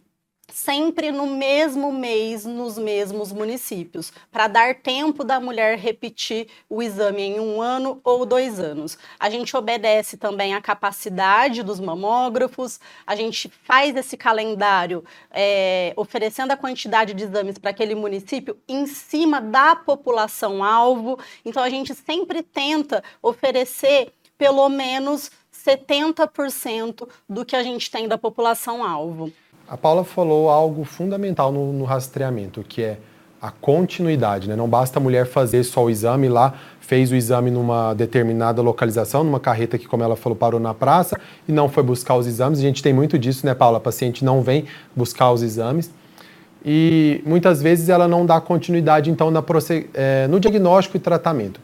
sempre 0.52 1.10
no 1.10 1.26
mesmo 1.26 1.90
mês, 1.92 2.44
nos 2.44 2.76
mesmos 2.78 3.32
municípios, 3.32 4.12
para 4.30 4.46
dar 4.46 4.74
tempo 4.74 5.24
da 5.24 5.40
mulher 5.40 5.78
repetir 5.78 6.48
o 6.68 6.82
exame 6.82 7.22
em 7.22 7.40
um 7.40 7.62
ano 7.62 8.00
ou 8.04 8.26
dois 8.26 8.58
anos. 8.60 8.98
A 9.18 9.30
gente 9.30 9.56
obedece 9.56 10.16
também 10.18 10.54
à 10.54 10.60
capacidade 10.60 11.62
dos 11.62 11.80
mamógrafos, 11.80 12.78
a 13.06 13.14
gente 13.16 13.50
faz 13.64 13.96
esse 13.96 14.16
calendário 14.16 15.02
é, 15.30 15.94
oferecendo 15.96 16.50
a 16.50 16.56
quantidade 16.56 17.14
de 17.14 17.24
exames 17.24 17.56
para 17.56 17.70
aquele 17.70 17.94
município 17.94 18.58
em 18.68 18.86
cima 18.86 19.40
da 19.40 19.76
população-alvo. 19.76 21.18
Então, 21.44 21.62
a 21.62 21.70
gente 21.70 21.94
sempre 21.94 22.42
tenta 22.42 23.02
oferecer 23.22 24.12
pelo 24.38 24.68
menos 24.68 25.30
70% 25.68 27.06
do 27.28 27.44
que 27.44 27.54
a 27.54 27.62
gente 27.62 27.90
tem 27.90 28.08
da 28.08 28.16
população-alvo. 28.16 29.30
A 29.68 29.76
Paula 29.76 30.02
falou 30.02 30.48
algo 30.48 30.84
fundamental 30.84 31.52
no, 31.52 31.72
no, 31.72 31.84
rastreamento, 31.84 32.64
que 32.66 32.82
é 32.82 32.98
a 33.40 33.50
continuidade. 33.50 34.48
Né? 34.48 34.56
Não 34.56 34.68
basta 34.68 34.98
a 34.98 35.02
mulher 35.02 35.26
fazer 35.26 35.62
só 35.62 35.84
o 35.84 35.90
exame 35.90 36.28
lá, 36.28 36.54
fez 36.80 37.12
o 37.12 37.14
exame 37.14 37.50
numa 37.50 37.92
determinada 37.92 38.62
localização, 38.62 39.22
numa 39.22 39.38
carreta 39.38 39.76
que, 39.76 39.86
como 39.86 40.02
ela 40.02 40.16
falou, 40.16 40.36
parou 40.36 40.58
na 40.58 40.72
praça 40.72 41.20
e 41.46 41.52
não 41.52 41.68
foi 41.68 41.82
buscar 41.82 42.16
os 42.16 42.26
exames. 42.26 42.58
A 42.58 42.62
gente 42.62 42.82
tem 42.82 42.94
muito 42.94 43.18
disso, 43.18 43.44
né, 43.44 43.54
Paula? 43.54 43.76
A 43.76 43.80
paciente 43.80 44.24
não 44.24 44.40
vem 44.40 44.64
buscar 44.96 45.30
os 45.30 45.42
exames 45.42 45.90
e 46.64 47.22
muitas 47.24 47.62
vezes 47.62 47.88
ela 47.88 48.08
não 48.08 48.26
dá 48.26 48.40
continuidade, 48.40 49.10
então, 49.10 49.30
na, 49.30 49.42
é, 49.94 50.26
no 50.26 50.40
diagnóstico 50.40 50.96
e 50.96 51.00
tratamento. 51.00 51.60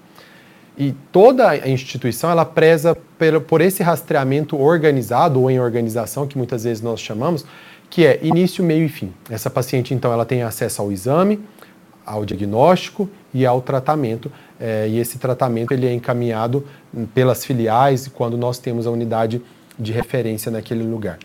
E 0.76 0.92
toda 1.12 1.48
a 1.48 1.68
instituição 1.68 2.30
ela 2.30 2.44
preza 2.44 2.96
por, 3.46 3.60
esse 3.60 3.82
rastreamento 3.82 4.60
organizado 4.60 5.40
ou 5.40 5.50
em 5.50 5.60
organização, 5.60 6.26
que 6.26 6.36
muitas 6.36 6.64
vezes 6.64 6.82
nós 6.82 7.00
chamamos, 7.00 7.44
que 7.88 8.04
é 8.04 8.18
início, 8.22 8.64
meio 8.64 8.86
e 8.86 8.88
fim. 8.88 9.12
Essa 9.30 9.48
paciente, 9.48 9.94
então, 9.94 10.12
ela 10.12 10.24
tem 10.24 10.42
acesso 10.42 10.82
ao 10.82 10.90
exame, 10.90 11.38
ao 12.04 12.24
diagnóstico 12.24 13.08
e 13.32 13.46
ao 13.46 13.62
tratamento. 13.62 14.30
É, 14.58 14.88
e 14.88 14.98
esse 14.98 15.18
tratamento 15.18 15.72
ele 15.72 15.86
é 15.86 15.92
encaminhado 15.92 16.66
pelas 17.14 17.44
filiais 17.44 18.08
quando 18.08 18.36
nós 18.36 18.58
temos 18.58 18.86
a 18.86 18.90
unidade 18.90 19.40
de 19.78 19.92
referência 19.92 20.50
naquele 20.50 20.82
lugar. 20.82 21.18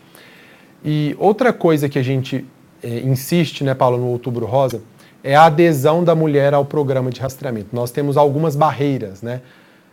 E 0.85 1.15
outra 1.19 1.51
coisa 1.51 1.89
que 1.89 1.97
a 1.97 2.03
gente 2.03 2.45
é, 2.83 2.99
insiste, 2.99 3.63
né, 3.63 3.73
Paulo, 3.73 3.97
no 3.97 4.07
Outubro 4.07 4.45
Rosa, 4.45 4.81
é 5.23 5.35
a 5.35 5.45
adesão 5.45 6.03
da 6.03 6.15
mulher 6.15 6.53
ao 6.53 6.65
programa 6.65 7.09
de 7.09 7.19
rastreamento. 7.19 7.69
Nós 7.73 7.91
temos 7.91 8.17
algumas 8.17 8.55
barreiras, 8.55 9.21
né? 9.21 9.41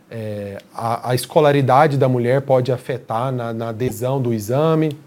É, 0.09 0.57
a, 0.73 1.09
a, 1.09 1.15
escolaridade 1.15 1.97
da 1.97 2.07
mulher 2.07 2.41
pode 2.41 2.71
afetar 2.71 3.29
na, 3.29 3.51
na, 3.51 3.69
adesão 3.69 4.21
do 4.21 4.33
exame, 4.33 4.97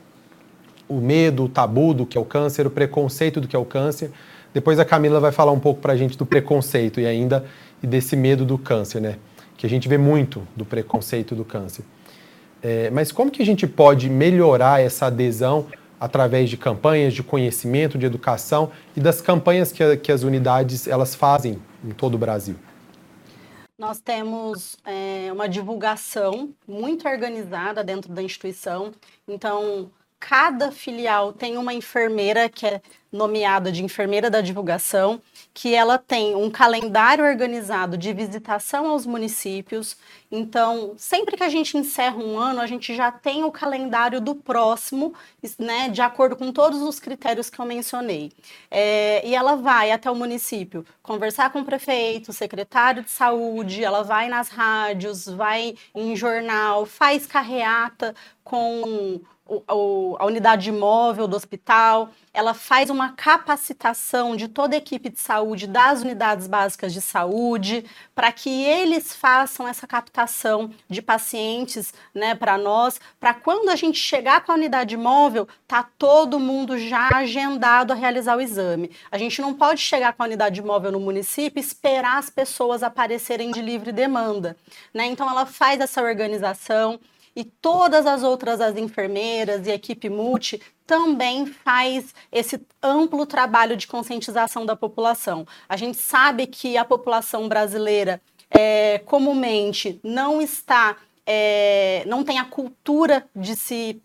o 0.87 0.97
medo, 0.97 1.45
o 1.45 1.49
tabu 1.49 1.95
do 1.95 2.05
que 2.05 2.19
é 2.19 2.21
o 2.21 2.25
câncer, 2.25 2.67
o 2.67 2.71
preconceito 2.71 3.41
do 3.41 3.49
que 3.49 3.57
é 3.57 3.59
o 3.59 3.65
câncer. 3.65 4.11
Depois 4.53 4.79
a 4.79 4.85
Camila 4.85 5.19
vai 5.19 5.33
falar 5.33 5.53
um 5.53 5.59
pouco 5.59 5.81
para 5.81 5.95
a 5.95 5.97
gente 5.97 6.19
do 6.19 6.27
preconceito 6.27 7.01
e 7.01 7.07
ainda 7.07 7.47
e 7.83 7.87
desse 7.87 8.15
medo 8.15 8.45
do 8.45 8.59
câncer, 8.59 9.01
né? 9.01 9.17
Que 9.57 9.65
a 9.65 9.71
gente 9.71 9.89
vê 9.89 9.97
muito 9.97 10.47
do 10.55 10.67
preconceito 10.67 11.35
do 11.35 11.47
câncer. 11.47 11.83
É, 12.63 12.91
mas 12.91 13.11
como 13.11 13.31
que 13.31 13.41
a 13.41 13.47
gente 13.47 13.67
pode 13.67 14.11
melhorar 14.11 14.83
essa 14.83 15.07
adesão 15.07 15.67
através 16.01 16.49
de 16.49 16.57
campanhas 16.57 17.13
de 17.13 17.23
conhecimento, 17.23 17.99
de 17.99 18.07
educação 18.07 18.73
e 18.97 19.01
das 19.01 19.21
campanhas 19.21 19.71
que, 19.71 19.97
que 19.99 20.11
as 20.11 20.23
unidades 20.23 20.89
elas 20.89 21.15
fazem 21.15 21.61
em 21.85 21.91
todo 21.91 22.15
o 22.15 22.19
Brasil. 22.19 22.57
Nós 23.79 24.01
temos 24.01 24.77
é, 24.85 25.31
uma 25.33 25.49
divulgação 25.49 26.51
muito 26.67 27.09
organizada 27.09 27.85
dentro 27.85 28.13
da 28.13 28.23
instituição. 28.23 28.93
Então, 29.29 29.91
cada 30.19 30.71
filial 30.71 31.33
tem 31.33 31.57
uma 31.57 31.73
enfermeira 31.73 32.49
que 32.49 32.67
é 32.67 32.83
nomeada 33.13 33.73
de 33.73 33.85
enfermeira 33.85 34.31
da 34.31 34.41
divulgação, 34.41 35.21
que 35.53 35.75
ela 35.75 35.99
tem 35.99 36.37
um 36.37 36.49
calendário 36.49 37.25
organizado 37.25 37.99
de 37.99 38.13
visitação 38.13 38.87
aos 38.87 39.05
municípios. 39.05 39.97
Então, 40.31 40.95
sempre 40.97 41.37
que 41.37 41.43
a 41.43 41.49
gente 41.49 41.77
encerra 41.77 42.17
um 42.17 42.39
ano, 42.39 42.61
a 42.61 42.67
gente 42.67 42.95
já 42.95 43.11
tem 43.11 43.43
o 43.43 43.51
calendário 43.51 44.21
do 44.21 44.35
próximo, 44.35 45.13
né, 45.59 45.89
de 45.89 46.01
acordo 46.01 46.37
com 46.37 46.53
todos 46.53 46.81
os 46.83 47.01
critérios 47.01 47.51
que 47.51 47.59
eu 47.59 47.65
mencionei. 47.65 48.31
É, 48.71 49.27
e 49.27 49.35
ela 49.35 49.57
vai 49.57 49.91
até 49.91 50.09
o 50.09 50.15
município 50.15 50.85
conversar 51.03 51.51
com 51.51 51.61
o 51.61 51.65
prefeito, 51.65 52.33
secretário 52.33 53.03
de 53.03 53.11
saúde, 53.11 53.83
ela 53.83 54.03
vai 54.05 54.29
nas 54.29 54.49
rádios, 54.49 55.27
vai 55.27 55.75
em 55.95 56.15
jornal, 56.15 56.87
faz 56.87 57.27
carreata 57.27 58.15
com 58.45 59.21
o, 59.69 60.17
a 60.19 60.27
unidade 60.27 60.71
móvel 60.71 61.27
do 61.27 61.37
hospital, 61.37 62.11
ela 62.33 62.55
faz 62.55 62.91
uma 62.91 63.11
capacitação 63.11 64.37
de 64.37 64.47
toda 64.47 64.77
a 64.77 64.79
equipe 64.79 65.09
de 65.09 65.19
saúde 65.19 65.67
das 65.67 66.03
unidades 66.03 66.47
básicas 66.47 66.93
de 66.93 67.01
saúde, 67.01 67.85
para 68.15 68.31
que 68.31 68.49
eles 68.65 69.15
façam 69.15 69.67
essa 69.67 69.87
captação 69.87 70.71
de 70.89 71.03
pacientes 71.03 71.93
né, 72.15 72.35
para 72.35 72.57
nós, 72.57 73.01
para 73.19 73.35
quando 73.35 73.69
a 73.69 73.77
gente 73.77 73.99
chegar 73.99 74.45
com 74.45 74.53
a 74.53 74.55
unidade 74.55 74.97
móvel, 74.97 75.49
tá 75.67 75.83
todo 75.99 76.39
mundo 76.39 76.79
já 76.79 77.09
agendado 77.13 77.93
a 77.93 77.97
realizar 77.97 78.37
o 78.37 78.41
exame. 78.41 78.91
A 79.11 79.19
gente 79.19 79.43
não 79.43 79.53
pode 79.53 79.81
chegar 79.81 80.13
com 80.13 80.23
a 80.23 80.27
unidade 80.27 80.63
móvel 80.63 80.93
no 80.93 81.01
município 81.01 81.61
e 81.61 81.65
esperar 81.65 82.19
as 82.19 82.31
pessoas 82.31 82.83
aparecerem 82.83 83.51
de 83.51 83.61
livre 83.61 83.91
demanda. 83.91 84.57
Né? 84.95 85.07
Então, 85.07 85.29
ela 85.29 85.47
faz 85.47 85.81
essa 85.81 86.01
organização 86.01 87.01
e 87.35 87.45
todas 87.45 88.07
as 88.07 88.23
outras 88.23 88.61
as 88.61 88.77
enfermeiras 88.77 89.67
e 89.67 89.71
equipe 89.71 90.09
multi 90.09 90.61
também 90.87 91.47
faz 91.47 92.15
esse 92.33 92.61
amplo 92.83 93.25
trabalho 93.25 93.77
de 93.77 93.87
conscientização 93.87 94.67
da 94.67 94.75
população. 94.75 95.47
A 95.69 95.77
gente 95.77 95.97
sabe 95.97 96.47
que 96.47 96.77
a 96.77 96.85
população 96.85 97.49
brasileira 97.49 98.21
é, 98.51 98.99
comumente 98.99 100.01
não 100.03 100.43
está, 100.43 100.97
é, 101.25 102.03
não 102.07 102.25
tem 102.25 102.39
a 102.39 102.45
cultura 102.45 103.25
de 103.35 103.55
se 103.55 104.03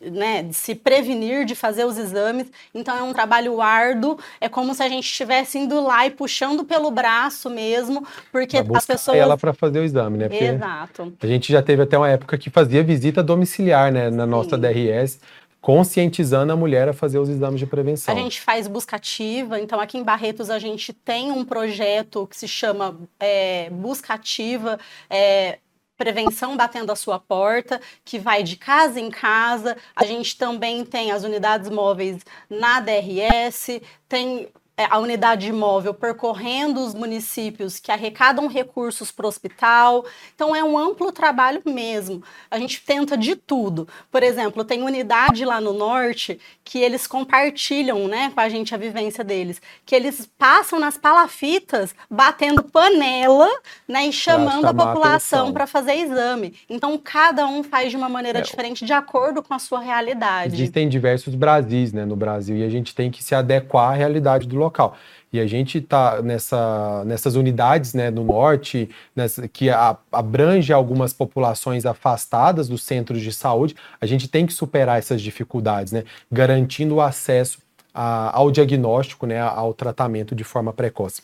né, 0.00 0.42
de 0.42 0.54
se 0.54 0.74
prevenir, 0.74 1.44
de 1.44 1.54
fazer 1.54 1.84
os 1.84 1.96
exames. 1.98 2.50
Então 2.74 2.96
é 2.96 3.02
um 3.02 3.12
trabalho 3.12 3.60
árduo, 3.60 4.18
é 4.40 4.48
como 4.48 4.74
se 4.74 4.82
a 4.82 4.88
gente 4.88 5.04
estivesse 5.04 5.58
indo 5.58 5.82
lá 5.82 6.06
e 6.06 6.10
puxando 6.10 6.64
pelo 6.64 6.90
braço 6.90 7.48
mesmo, 7.50 8.06
porque 8.30 8.58
as 8.58 8.86
pessoas 8.86 9.16
ela 9.16 9.36
para 9.36 9.52
fazer 9.52 9.80
o 9.80 9.84
exame, 9.84 10.18
né? 10.18 10.28
Porque 10.28 10.44
Exato. 10.44 11.12
A 11.20 11.26
gente 11.26 11.52
já 11.52 11.62
teve 11.62 11.82
até 11.82 11.96
uma 11.96 12.08
época 12.08 12.36
que 12.38 12.50
fazia 12.50 12.82
visita 12.82 13.22
domiciliar, 13.22 13.92
né, 13.92 14.10
na 14.10 14.26
nossa 14.26 14.56
Sim. 14.56 14.62
DRS, 14.62 15.20
conscientizando 15.66 16.52
a 16.52 16.56
mulher 16.56 16.88
a 16.88 16.92
fazer 16.92 17.18
os 17.18 17.28
exames 17.28 17.58
de 17.58 17.66
prevenção. 17.66 18.14
A 18.14 18.16
gente 18.16 18.40
faz 18.40 18.68
busca 18.68 18.94
ativa, 18.94 19.58
então 19.58 19.80
aqui 19.80 19.98
em 19.98 20.04
Barretos 20.04 20.48
a 20.48 20.60
gente 20.60 20.92
tem 20.92 21.32
um 21.32 21.44
projeto 21.44 22.24
que 22.28 22.36
se 22.36 22.46
chama 22.46 22.96
é, 23.18 23.68
Busca 23.70 24.14
Ativa, 24.14 24.78
é, 25.10 25.58
prevenção 25.96 26.56
batendo 26.56 26.92
a 26.92 26.96
sua 26.96 27.18
porta, 27.18 27.80
que 28.04 28.18
vai 28.18 28.42
de 28.42 28.56
casa 28.56 29.00
em 29.00 29.10
casa. 29.10 29.76
A 29.94 30.04
gente 30.04 30.36
também 30.36 30.84
tem 30.84 31.10
as 31.10 31.24
unidades 31.24 31.70
móveis 31.70 32.24
na 32.48 32.80
DRS, 32.80 33.80
tem 34.08 34.48
a 34.84 34.98
unidade 34.98 35.50
móvel 35.52 35.94
percorrendo 35.94 36.84
os 36.84 36.92
municípios 36.92 37.80
que 37.80 37.90
arrecadam 37.90 38.46
recursos 38.46 39.10
para 39.10 39.24
o 39.24 39.28
hospital. 39.28 40.04
Então, 40.34 40.54
é 40.54 40.62
um 40.62 40.76
amplo 40.76 41.10
trabalho 41.10 41.62
mesmo. 41.64 42.22
A 42.50 42.58
gente 42.58 42.82
tenta 42.84 43.16
de 43.16 43.36
tudo. 43.36 43.88
Por 44.10 44.22
exemplo, 44.22 44.64
tem 44.64 44.82
unidade 44.82 45.46
lá 45.46 45.62
no 45.62 45.72
norte 45.72 46.38
que 46.62 46.78
eles 46.78 47.06
compartilham 47.06 48.06
né, 48.06 48.30
com 48.34 48.40
a 48.40 48.50
gente 48.50 48.74
a 48.74 48.78
vivência 48.78 49.24
deles, 49.24 49.62
que 49.86 49.94
eles 49.94 50.28
passam 50.38 50.78
nas 50.78 50.98
palafitas 50.98 51.94
batendo 52.10 52.62
panela 52.62 53.48
né, 53.88 54.06
e 54.06 54.12
chamando 54.12 54.66
a 54.66 54.74
população 54.74 55.54
para 55.54 55.66
fazer 55.66 55.94
exame. 55.94 56.54
Então, 56.68 56.98
cada 57.02 57.46
um 57.46 57.62
faz 57.62 57.90
de 57.90 57.96
uma 57.96 58.10
maneira 58.10 58.40
é. 58.40 58.42
diferente 58.42 58.84
de 58.84 58.92
acordo 58.92 59.42
com 59.42 59.54
a 59.54 59.58
sua 59.58 59.80
realidade. 59.80 60.54
Existem 60.54 60.86
diversos 60.86 61.34
Brasis 61.34 61.94
né, 61.94 62.04
no 62.04 62.16
Brasil 62.16 62.58
e 62.58 62.62
a 62.62 62.68
gente 62.68 62.94
tem 62.94 63.10
que 63.10 63.24
se 63.24 63.34
adequar 63.34 63.92
à 63.92 63.94
realidade 63.94 64.46
do 64.46 64.56
local 64.56 64.65
local. 64.66 64.96
E 65.32 65.40
a 65.40 65.46
gente 65.46 65.78
está 65.78 66.22
nessa, 66.22 67.04
nessas 67.04 67.34
unidades 67.34 67.94
né, 67.94 68.10
no 68.10 68.24
norte, 68.24 68.88
nessa, 69.14 69.48
que 69.48 69.68
a, 69.70 69.96
abrange 70.12 70.72
algumas 70.72 71.12
populações 71.12 71.84
afastadas 71.84 72.68
dos 72.68 72.82
centros 72.82 73.20
de 73.20 73.32
saúde, 73.32 73.74
a 74.00 74.06
gente 74.06 74.28
tem 74.28 74.46
que 74.46 74.52
superar 74.52 74.98
essas 74.98 75.20
dificuldades, 75.20 75.92
né, 75.92 76.04
garantindo 76.30 76.96
o 76.96 77.00
acesso 77.00 77.58
a, 77.92 78.36
ao 78.36 78.50
diagnóstico, 78.50 79.26
né, 79.26 79.40
ao 79.40 79.74
tratamento 79.74 80.34
de 80.34 80.44
forma 80.44 80.72
precoce. 80.72 81.22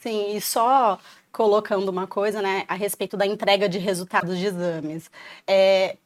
Sim, 0.00 0.36
e 0.36 0.40
só 0.40 0.98
colocando 1.32 1.88
uma 1.88 2.06
coisa 2.06 2.42
né, 2.42 2.64
a 2.68 2.74
respeito 2.74 3.16
da 3.16 3.26
entrega 3.26 3.68
de 3.68 3.78
resultados 3.78 4.38
de 4.38 4.46
exames. 4.46 5.10
É, 5.46 5.96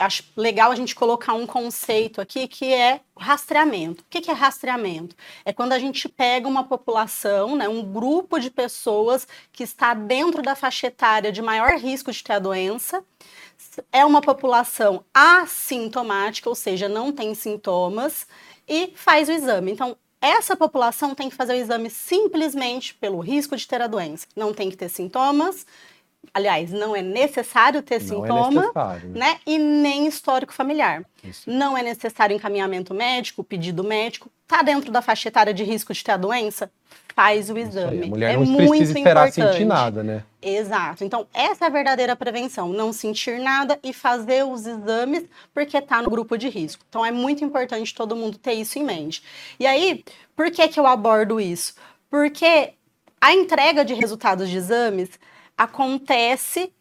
acho 0.00 0.24
legal 0.36 0.72
a 0.72 0.74
gente 0.74 0.94
colocar 0.94 1.34
um 1.34 1.46
conceito 1.46 2.20
aqui 2.20 2.48
que 2.48 2.72
é 2.72 3.00
rastreamento. 3.16 4.02
O 4.02 4.06
que 4.08 4.30
é 4.30 4.34
rastreamento? 4.34 5.14
É 5.44 5.52
quando 5.52 5.72
a 5.72 5.78
gente 5.78 6.08
pega 6.08 6.48
uma 6.48 6.64
população, 6.64 7.54
né, 7.54 7.68
um 7.68 7.84
grupo 7.84 8.40
de 8.40 8.50
pessoas 8.50 9.28
que 9.52 9.62
está 9.62 9.92
dentro 9.92 10.42
da 10.42 10.56
faixa 10.56 10.86
etária 10.86 11.30
de 11.30 11.42
maior 11.42 11.72
risco 11.78 12.10
de 12.10 12.24
ter 12.24 12.32
a 12.32 12.38
doença, 12.38 13.04
é 13.92 14.04
uma 14.04 14.22
população 14.22 15.04
assintomática, 15.12 16.48
ou 16.48 16.54
seja, 16.54 16.88
não 16.88 17.12
tem 17.12 17.34
sintomas, 17.34 18.26
e 18.66 18.92
faz 18.96 19.28
o 19.28 19.32
exame. 19.32 19.70
Então, 19.72 19.96
essa 20.20 20.56
população 20.56 21.14
tem 21.14 21.28
que 21.28 21.36
fazer 21.36 21.52
o 21.54 21.56
exame 21.56 21.90
simplesmente 21.90 22.94
pelo 22.94 23.20
risco 23.20 23.56
de 23.56 23.66
ter 23.66 23.80
a 23.80 23.86
doença. 23.86 24.26
Não 24.34 24.52
tem 24.52 24.70
que 24.70 24.76
ter 24.76 24.88
sintomas, 24.88 25.66
aliás, 26.32 26.70
não 26.70 26.94
é 26.94 27.02
necessário 27.02 27.82
ter 27.82 28.00
não 28.02 28.24
é 28.24 28.28
sintoma, 28.28 28.46
é 28.46 28.60
necessário. 28.60 29.10
né? 29.10 29.38
E 29.46 29.58
nem 29.58 30.06
histórico 30.06 30.52
familiar. 30.52 31.04
Isso. 31.22 31.50
Não 31.50 31.76
é 31.76 31.82
necessário 31.82 32.34
encaminhamento 32.34 32.94
médico, 32.94 33.44
pedido 33.44 33.84
médico. 33.84 34.30
Tá 34.46 34.62
dentro 34.62 34.90
da 34.90 35.02
faixa 35.02 35.28
etária 35.28 35.54
de 35.54 35.62
risco 35.62 35.92
de 35.92 36.02
ter 36.02 36.12
a 36.12 36.16
doença? 36.16 36.70
Faz 37.14 37.50
o 37.50 37.58
exame. 37.58 38.04
A 38.04 38.06
mulher 38.06 38.34
é 38.34 38.36
não 38.36 38.46
muito 38.46 38.68
precisa 38.68 38.98
esperar 38.98 39.28
importante. 39.28 39.52
sentir 39.52 39.64
nada, 39.64 40.02
né? 40.02 40.24
Exato. 40.40 41.04
Então, 41.04 41.26
essa 41.34 41.64
é 41.64 41.68
a 41.68 41.70
verdadeira 41.70 42.16
prevenção. 42.16 42.68
Não 42.70 42.92
sentir 42.92 43.38
nada 43.38 43.78
e 43.82 43.92
fazer 43.92 44.44
os 44.44 44.66
exames 44.66 45.24
porque 45.52 45.76
está 45.76 46.00
no 46.00 46.08
grupo 46.08 46.38
de 46.38 46.48
risco. 46.48 46.82
Então, 46.88 47.04
é 47.04 47.10
muito 47.10 47.44
importante 47.44 47.94
todo 47.94 48.16
mundo 48.16 48.38
ter 48.38 48.54
isso 48.54 48.78
em 48.78 48.84
mente. 48.84 49.22
E 49.58 49.66
aí, 49.66 50.04
por 50.34 50.50
que, 50.50 50.66
que 50.68 50.80
eu 50.80 50.86
abordo 50.86 51.40
isso? 51.40 51.74
Porque 52.08 52.72
a 53.20 53.34
entrega 53.34 53.84
de 53.84 53.92
resultados 53.92 54.48
de 54.48 54.56
exames 54.56 55.10
acontece 55.60 56.72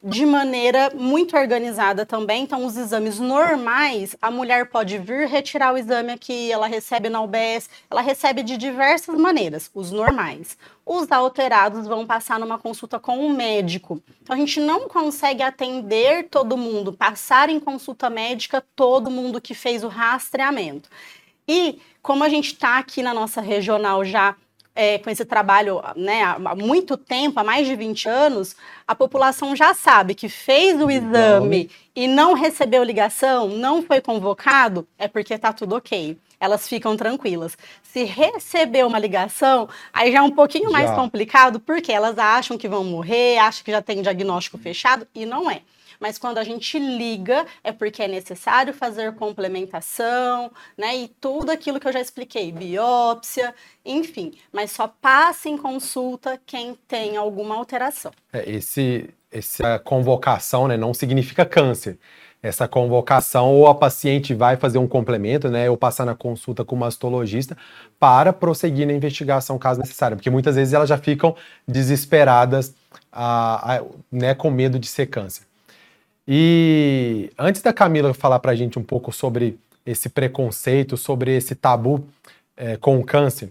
de 0.00 0.24
maneira 0.24 0.92
muito 0.94 1.36
organizada 1.36 2.06
também. 2.06 2.44
Então, 2.44 2.64
os 2.64 2.76
exames 2.76 3.18
normais, 3.18 4.14
a 4.22 4.30
mulher 4.30 4.70
pode 4.70 4.96
vir 4.96 5.26
retirar 5.26 5.74
o 5.74 5.76
exame 5.76 6.12
aqui, 6.12 6.52
ela 6.52 6.68
recebe 6.68 7.08
na 7.08 7.20
UBS, 7.20 7.68
ela 7.90 8.00
recebe 8.00 8.44
de 8.44 8.56
diversas 8.56 9.18
maneiras, 9.18 9.68
os 9.74 9.90
normais. 9.90 10.56
Os 10.86 11.10
alterados 11.10 11.88
vão 11.88 12.06
passar 12.06 12.38
numa 12.38 12.60
consulta 12.60 13.00
com 13.00 13.18
um 13.18 13.34
médico. 13.34 14.00
Então, 14.22 14.36
a 14.36 14.38
gente 14.38 14.60
não 14.60 14.88
consegue 14.88 15.42
atender 15.42 16.28
todo 16.28 16.56
mundo, 16.56 16.92
passar 16.92 17.50
em 17.50 17.58
consulta 17.58 18.08
médica 18.08 18.64
todo 18.76 19.10
mundo 19.10 19.40
que 19.40 19.52
fez 19.52 19.82
o 19.82 19.88
rastreamento. 19.88 20.88
E 21.48 21.80
como 22.00 22.22
a 22.22 22.28
gente 22.28 22.52
está 22.52 22.78
aqui 22.78 23.02
na 23.02 23.12
nossa 23.12 23.40
regional 23.40 24.04
já 24.04 24.36
é, 24.78 24.96
com 24.96 25.10
esse 25.10 25.24
trabalho 25.24 25.82
né, 25.96 26.22
há 26.22 26.54
muito 26.54 26.96
tempo, 26.96 27.40
há 27.40 27.42
mais 27.42 27.66
de 27.66 27.74
20 27.74 28.08
anos, 28.08 28.54
a 28.86 28.94
população 28.94 29.56
já 29.56 29.74
sabe 29.74 30.14
que 30.14 30.28
fez 30.28 30.80
o 30.80 30.88
exame 30.88 31.68
e 31.96 32.06
não 32.06 32.32
recebeu 32.32 32.84
ligação, 32.84 33.48
não 33.48 33.82
foi 33.82 34.00
convocado, 34.00 34.86
é 34.96 35.08
porque 35.08 35.34
está 35.34 35.52
tudo 35.52 35.74
ok. 35.74 36.16
Elas 36.38 36.68
ficam 36.68 36.96
tranquilas. 36.96 37.58
Se 37.82 38.04
recebeu 38.04 38.86
uma 38.86 39.00
ligação, 39.00 39.68
aí 39.92 40.12
já 40.12 40.18
é 40.18 40.22
um 40.22 40.30
pouquinho 40.30 40.66
já. 40.66 40.70
mais 40.70 40.92
complicado, 40.92 41.58
porque 41.58 41.90
elas 41.90 42.16
acham 42.16 42.56
que 42.56 42.68
vão 42.68 42.84
morrer, 42.84 43.38
acham 43.38 43.64
que 43.64 43.72
já 43.72 43.82
tem 43.82 44.00
diagnóstico 44.00 44.58
fechado, 44.58 45.08
e 45.12 45.26
não 45.26 45.50
é 45.50 45.62
mas 46.00 46.18
quando 46.18 46.38
a 46.38 46.44
gente 46.44 46.78
liga 46.78 47.46
é 47.62 47.72
porque 47.72 48.02
é 48.02 48.08
necessário 48.08 48.72
fazer 48.72 49.14
complementação, 49.14 50.50
né? 50.76 50.96
E 50.96 51.08
tudo 51.08 51.50
aquilo 51.50 51.80
que 51.80 51.88
eu 51.88 51.92
já 51.92 52.00
expliquei, 52.00 52.52
biópsia, 52.52 53.54
enfim, 53.84 54.34
mas 54.52 54.72
só 54.72 54.88
passe 54.88 55.48
em 55.48 55.56
consulta 55.56 56.40
quem 56.46 56.74
tem 56.86 57.16
alguma 57.16 57.56
alteração. 57.56 58.12
É, 58.32 58.50
esse, 58.50 59.10
essa 59.30 59.78
convocação 59.78 60.68
né, 60.68 60.76
não 60.76 60.92
significa 60.94 61.44
câncer 61.44 61.98
essa 62.42 62.68
convocação, 62.68 63.52
ou 63.52 63.66
a 63.66 63.74
paciente 63.74 64.32
vai 64.32 64.56
fazer 64.56 64.78
um 64.78 64.86
complemento, 64.86 65.48
né, 65.48 65.68
ou 65.68 65.76
passar 65.76 66.04
na 66.04 66.14
consulta 66.14 66.64
com 66.64 66.76
o 66.76 66.78
mastologista 66.78 67.56
para 67.98 68.32
prosseguir 68.32 68.86
na 68.86 68.92
investigação 68.92 69.58
caso 69.58 69.80
necessário, 69.80 70.16
porque 70.16 70.30
muitas 70.30 70.54
vezes 70.54 70.72
elas 70.72 70.88
já 70.88 70.96
ficam 70.96 71.34
desesperadas, 71.66 72.74
né, 74.10 74.34
com 74.34 74.50
medo 74.50 74.78
de 74.78 74.86
ser 74.86 75.06
câncer. 75.06 75.47
E 76.30 77.30
antes 77.38 77.62
da 77.62 77.72
Camila 77.72 78.12
falar 78.12 78.38
para 78.38 78.52
a 78.52 78.54
gente 78.54 78.78
um 78.78 78.82
pouco 78.82 79.10
sobre 79.10 79.58
esse 79.86 80.10
preconceito, 80.10 80.94
sobre 80.94 81.34
esse 81.34 81.54
tabu 81.54 82.06
é, 82.54 82.76
com 82.76 82.98
o 82.98 83.04
câncer, 83.04 83.48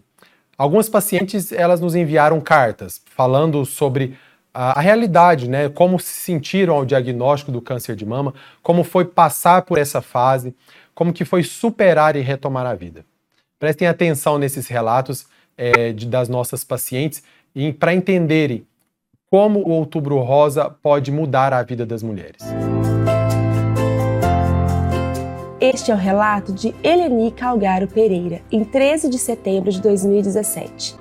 algumas 0.55 0.87
pacientes 0.87 1.51
elas 1.51 1.81
nos 1.81 1.95
enviaram 1.95 2.39
cartas 2.39 3.01
falando 3.15 3.65
sobre 3.65 4.15
a, 4.53 4.77
a, 4.77 4.81
realidade, 4.81 5.49
né? 5.49 5.69
Como 5.69 5.99
se 5.99 6.13
sentiram 6.19 6.75
ao 6.75 6.85
diagnóstico 6.85 7.51
do 7.51 7.63
câncer 7.63 7.95
de 7.95 8.05
mama, 8.05 8.35
como 8.61 8.83
foi 8.83 9.05
passar 9.05 9.63
por 9.63 9.79
essa 9.79 9.99
fase, 9.99 10.55
como 10.93 11.11
que 11.11 11.25
foi 11.25 11.41
superar 11.41 12.15
e 12.15 12.21
retomar 12.21 12.67
a 12.67 12.75
vida. 12.75 13.03
Prestem 13.57 13.87
atenção 13.87 14.37
nesses 14.37 14.67
relatos 14.67 15.25
é, 15.57 15.91
de, 15.93 16.05
das 16.05 16.29
nossas 16.29 16.63
pacientes 16.63 17.23
para 17.79 17.95
entenderem 17.95 18.67
como 19.29 19.59
o 19.59 19.71
Outubro 19.71 20.19
Rosa 20.19 20.69
pode 20.81 21.11
mudar 21.11 21.53
a 21.53 21.61
vida 21.61 21.85
das 21.85 22.01
mulheres. 22.01 22.41
Este 25.59 25.91
é 25.91 25.93
o 25.93 25.97
relato 25.97 26.53
de 26.53 26.73
Eleni 26.81 27.31
Calgaro 27.31 27.87
Pereira, 27.87 28.41
em 28.49 28.63
13 28.63 29.09
de 29.09 29.17
setembro 29.17 29.69
de 29.69 29.81
2017. 29.81 30.95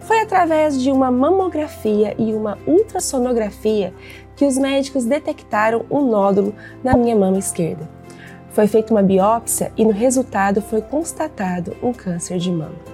Foi 0.00 0.20
através 0.20 0.82
de 0.82 0.90
uma 0.90 1.10
mamografia 1.10 2.14
e 2.18 2.34
uma 2.34 2.58
ultrassonografia 2.66 3.94
que 4.36 4.44
os 4.44 4.58
médicos 4.58 5.04
detectaram 5.04 5.86
um 5.90 6.10
nódulo 6.10 6.54
na 6.82 6.96
minha 6.96 7.16
mama 7.16 7.38
esquerda. 7.38 7.88
Foi 8.50 8.66
feita 8.66 8.92
uma 8.92 9.02
biópsia 9.02 9.72
e 9.78 9.84
no 9.84 9.92
resultado 9.92 10.60
foi 10.60 10.82
constatado 10.82 11.74
um 11.82 11.92
câncer 11.92 12.38
de 12.38 12.50
mama. 12.50 12.91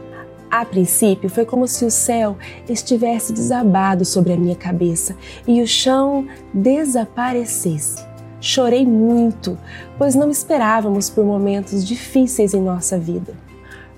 A 0.50 0.64
princípio, 0.64 1.28
foi 1.28 1.44
como 1.44 1.68
se 1.68 1.84
o 1.84 1.90
céu 1.90 2.37
estivesse 2.66 3.34
desabado 3.34 4.04
sobre 4.04 4.32
a 4.32 4.37
minha 4.37 4.56
cabeça 4.56 5.14
e 5.46 5.61
o 5.61 5.66
chão 5.66 6.26
desaparecesse. 6.54 8.02
Chorei 8.40 8.87
muito, 8.87 9.58
pois 9.98 10.14
não 10.14 10.30
esperávamos 10.30 11.11
por 11.11 11.24
momentos 11.24 11.87
difíceis 11.87 12.54
em 12.54 12.62
nossa 12.62 12.98
vida. 12.98 13.34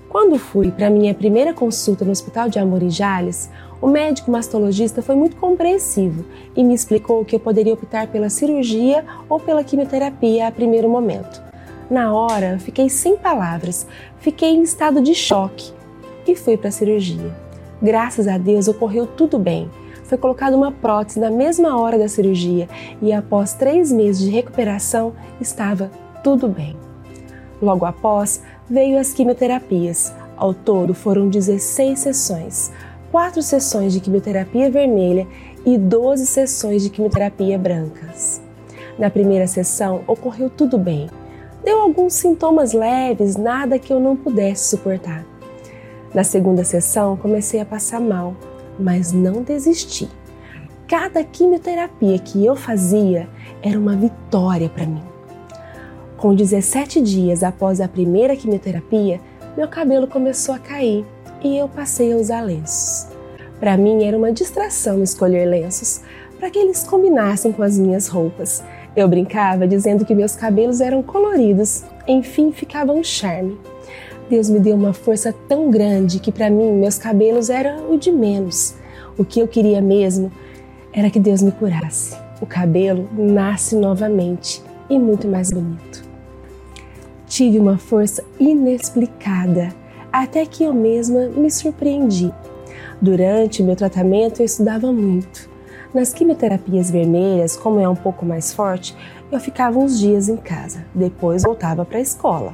Quando 0.09 0.37
fui 0.37 0.71
para 0.71 0.89
minha 0.89 1.13
primeira 1.13 1.53
consulta 1.53 2.03
no 2.03 2.11
Hospital 2.11 2.49
de 2.49 2.59
Amor 2.59 2.83
e 2.83 2.89
Jales, 2.89 3.49
o 3.81 3.87
médico 3.87 4.29
mastologista 4.29 5.01
foi 5.01 5.15
muito 5.15 5.37
compreensivo 5.37 6.25
e 6.53 6.65
me 6.65 6.73
explicou 6.73 7.23
que 7.23 7.33
eu 7.33 7.39
poderia 7.39 7.73
optar 7.73 8.07
pela 8.07 8.29
cirurgia 8.29 9.05
ou 9.29 9.39
pela 9.39 9.63
quimioterapia 9.63 10.47
a 10.47 10.51
primeiro 10.51 10.89
momento. 10.89 11.41
Na 11.89 12.13
hora, 12.13 12.59
fiquei 12.59 12.89
sem 12.89 13.15
palavras, 13.15 13.87
fiquei 14.19 14.49
em 14.49 14.63
estado 14.63 15.01
de 15.01 15.15
choque 15.15 15.80
e 16.27 16.35
fui 16.35 16.57
para 16.57 16.69
a 16.69 16.71
cirurgia. 16.71 17.35
Graças 17.81 18.27
a 18.27 18.37
Deus 18.37 18.67
ocorreu 18.67 19.07
tudo 19.07 19.39
bem. 19.39 19.69
Foi 20.03 20.17
colocada 20.17 20.55
uma 20.55 20.71
prótese 20.71 21.19
na 21.19 21.31
mesma 21.31 21.79
hora 21.79 21.97
da 21.97 22.07
cirurgia 22.07 22.67
e 23.01 23.13
após 23.13 23.53
três 23.53 23.91
meses 23.91 24.21
de 24.21 24.29
recuperação 24.29 25.13
estava 25.39 25.89
tudo 26.23 26.47
bem. 26.47 26.75
Logo 27.61 27.85
após 27.85 28.41
veio 28.69 28.99
as 28.99 29.13
quimioterapias. 29.13 30.13
Ao 30.35 30.53
todo 30.53 30.93
foram 30.93 31.29
16 31.29 31.99
sessões, 31.99 32.71
quatro 33.11 33.41
sessões 33.41 33.93
de 33.93 33.99
quimioterapia 33.99 34.71
vermelha 34.71 35.27
e 35.65 35.77
12 35.77 36.25
sessões 36.25 36.81
de 36.83 36.89
quimioterapia 36.89 37.57
brancas. 37.57 38.41
Na 38.97 39.09
primeira 39.09 39.47
sessão 39.47 40.03
ocorreu 40.07 40.49
tudo 40.49 40.77
bem. 40.77 41.09
Deu 41.63 41.79
alguns 41.79 42.13
sintomas 42.13 42.73
leves, 42.73 43.35
nada 43.35 43.77
que 43.77 43.93
eu 43.93 43.99
não 43.99 44.15
pudesse 44.15 44.69
suportar. 44.69 45.30
Na 46.13 46.23
segunda 46.23 46.63
sessão, 46.63 47.15
comecei 47.15 47.61
a 47.61 47.65
passar 47.65 48.01
mal, 48.01 48.35
mas 48.77 49.13
não 49.13 49.43
desisti. 49.43 50.09
Cada 50.87 51.23
quimioterapia 51.23 52.19
que 52.19 52.45
eu 52.45 52.53
fazia 52.55 53.29
era 53.63 53.79
uma 53.79 53.95
vitória 53.95 54.67
para 54.67 54.85
mim. 54.85 55.03
Com 56.17 56.35
17 56.35 57.01
dias 57.01 57.43
após 57.43 57.79
a 57.79 57.87
primeira 57.87 58.35
quimioterapia, 58.35 59.21
meu 59.55 59.67
cabelo 59.69 60.05
começou 60.05 60.53
a 60.53 60.59
cair 60.59 61.05
e 61.41 61.57
eu 61.57 61.69
passei 61.69 62.11
a 62.11 62.17
usar 62.17 62.41
lenços. 62.41 63.07
Para 63.59 63.77
mim 63.77 64.03
era 64.03 64.17
uma 64.17 64.33
distração 64.33 65.01
escolher 65.01 65.45
lenços 65.45 66.01
para 66.37 66.49
que 66.49 66.59
eles 66.59 66.83
combinassem 66.83 67.51
com 67.51 67.63
as 67.63 67.77
minhas 67.77 68.07
roupas. 68.07 68.61
Eu 68.95 69.07
brincava 69.07 69.65
dizendo 69.65 70.03
que 70.03 70.13
meus 70.13 70.35
cabelos 70.35 70.81
eram 70.81 71.01
coloridos, 71.01 71.83
enfim, 72.07 72.51
ficava 72.51 72.91
um 72.91 73.03
charme. 73.03 73.57
Deus 74.31 74.49
me 74.49 74.61
deu 74.61 74.77
uma 74.77 74.93
força 74.93 75.35
tão 75.49 75.69
grande 75.69 76.17
que 76.17 76.31
para 76.31 76.49
mim 76.49 76.71
meus 76.71 76.97
cabelos 76.97 77.49
eram 77.49 77.91
o 77.91 77.97
de 77.97 78.09
menos. 78.13 78.73
O 79.17 79.25
que 79.25 79.41
eu 79.41 79.47
queria 79.47 79.81
mesmo 79.81 80.31
era 80.93 81.09
que 81.09 81.19
Deus 81.19 81.41
me 81.41 81.51
curasse. 81.51 82.17
O 82.39 82.45
cabelo 82.45 83.09
nasce 83.11 83.75
novamente 83.75 84.63
e 84.89 84.97
muito 84.97 85.27
mais 85.27 85.51
bonito. 85.51 86.05
Tive 87.27 87.59
uma 87.59 87.77
força 87.77 88.23
inexplicada, 88.39 89.75
até 90.13 90.45
que 90.45 90.63
eu 90.63 90.73
mesma 90.73 91.25
me 91.25 91.51
surpreendi. 91.51 92.33
Durante 93.01 93.61
meu 93.61 93.75
tratamento 93.75 94.39
eu 94.39 94.45
estudava 94.45 94.93
muito. 94.93 95.49
Nas 95.93 96.13
quimioterapias 96.13 96.89
vermelhas, 96.89 97.57
como 97.57 97.81
é 97.81 97.89
um 97.89 97.97
pouco 97.97 98.25
mais 98.25 98.53
forte, 98.53 98.95
eu 99.29 99.41
ficava 99.41 99.77
uns 99.77 99.99
dias 99.99 100.29
em 100.29 100.37
casa, 100.37 100.85
depois 100.95 101.43
voltava 101.43 101.83
para 101.83 101.97
a 101.97 102.01
escola. 102.01 102.53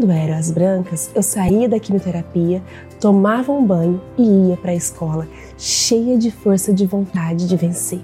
Quando 0.00 0.12
eram 0.12 0.38
as 0.38 0.50
brancas, 0.50 1.10
eu 1.14 1.22
saía 1.22 1.68
da 1.68 1.78
quimioterapia, 1.78 2.62
tomava 2.98 3.52
um 3.52 3.62
banho 3.62 4.00
e 4.16 4.48
ia 4.48 4.56
para 4.56 4.70
a 4.70 4.74
escola, 4.74 5.28
cheia 5.58 6.16
de 6.16 6.30
força 6.30 6.72
de 6.72 6.86
vontade 6.86 7.46
de 7.46 7.54
vencer. 7.54 8.00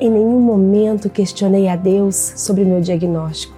Em 0.00 0.10
nenhum 0.10 0.40
momento 0.40 1.10
questionei 1.10 1.68
a 1.68 1.76
Deus 1.76 2.16
sobre 2.16 2.64
meu 2.64 2.80
diagnóstico. 2.80 3.54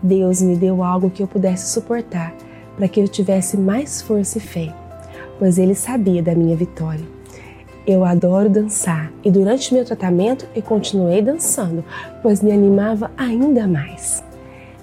Deus 0.00 0.40
me 0.40 0.54
deu 0.54 0.84
algo 0.84 1.10
que 1.10 1.20
eu 1.20 1.26
pudesse 1.26 1.72
suportar 1.72 2.32
para 2.76 2.86
que 2.86 3.00
eu 3.00 3.08
tivesse 3.08 3.56
mais 3.56 4.00
força 4.00 4.38
e 4.38 4.40
fé, 4.40 4.72
pois 5.40 5.58
Ele 5.58 5.74
sabia 5.74 6.22
da 6.22 6.32
minha 6.32 6.54
vitória. 6.54 7.04
Eu 7.84 8.04
adoro 8.04 8.48
dançar 8.48 9.12
e 9.24 9.32
durante 9.32 9.74
meu 9.74 9.84
tratamento 9.84 10.46
eu 10.54 10.62
continuei 10.62 11.22
dançando, 11.22 11.84
pois 12.22 12.40
me 12.40 12.52
animava 12.52 13.10
ainda 13.16 13.66
mais. 13.66 14.22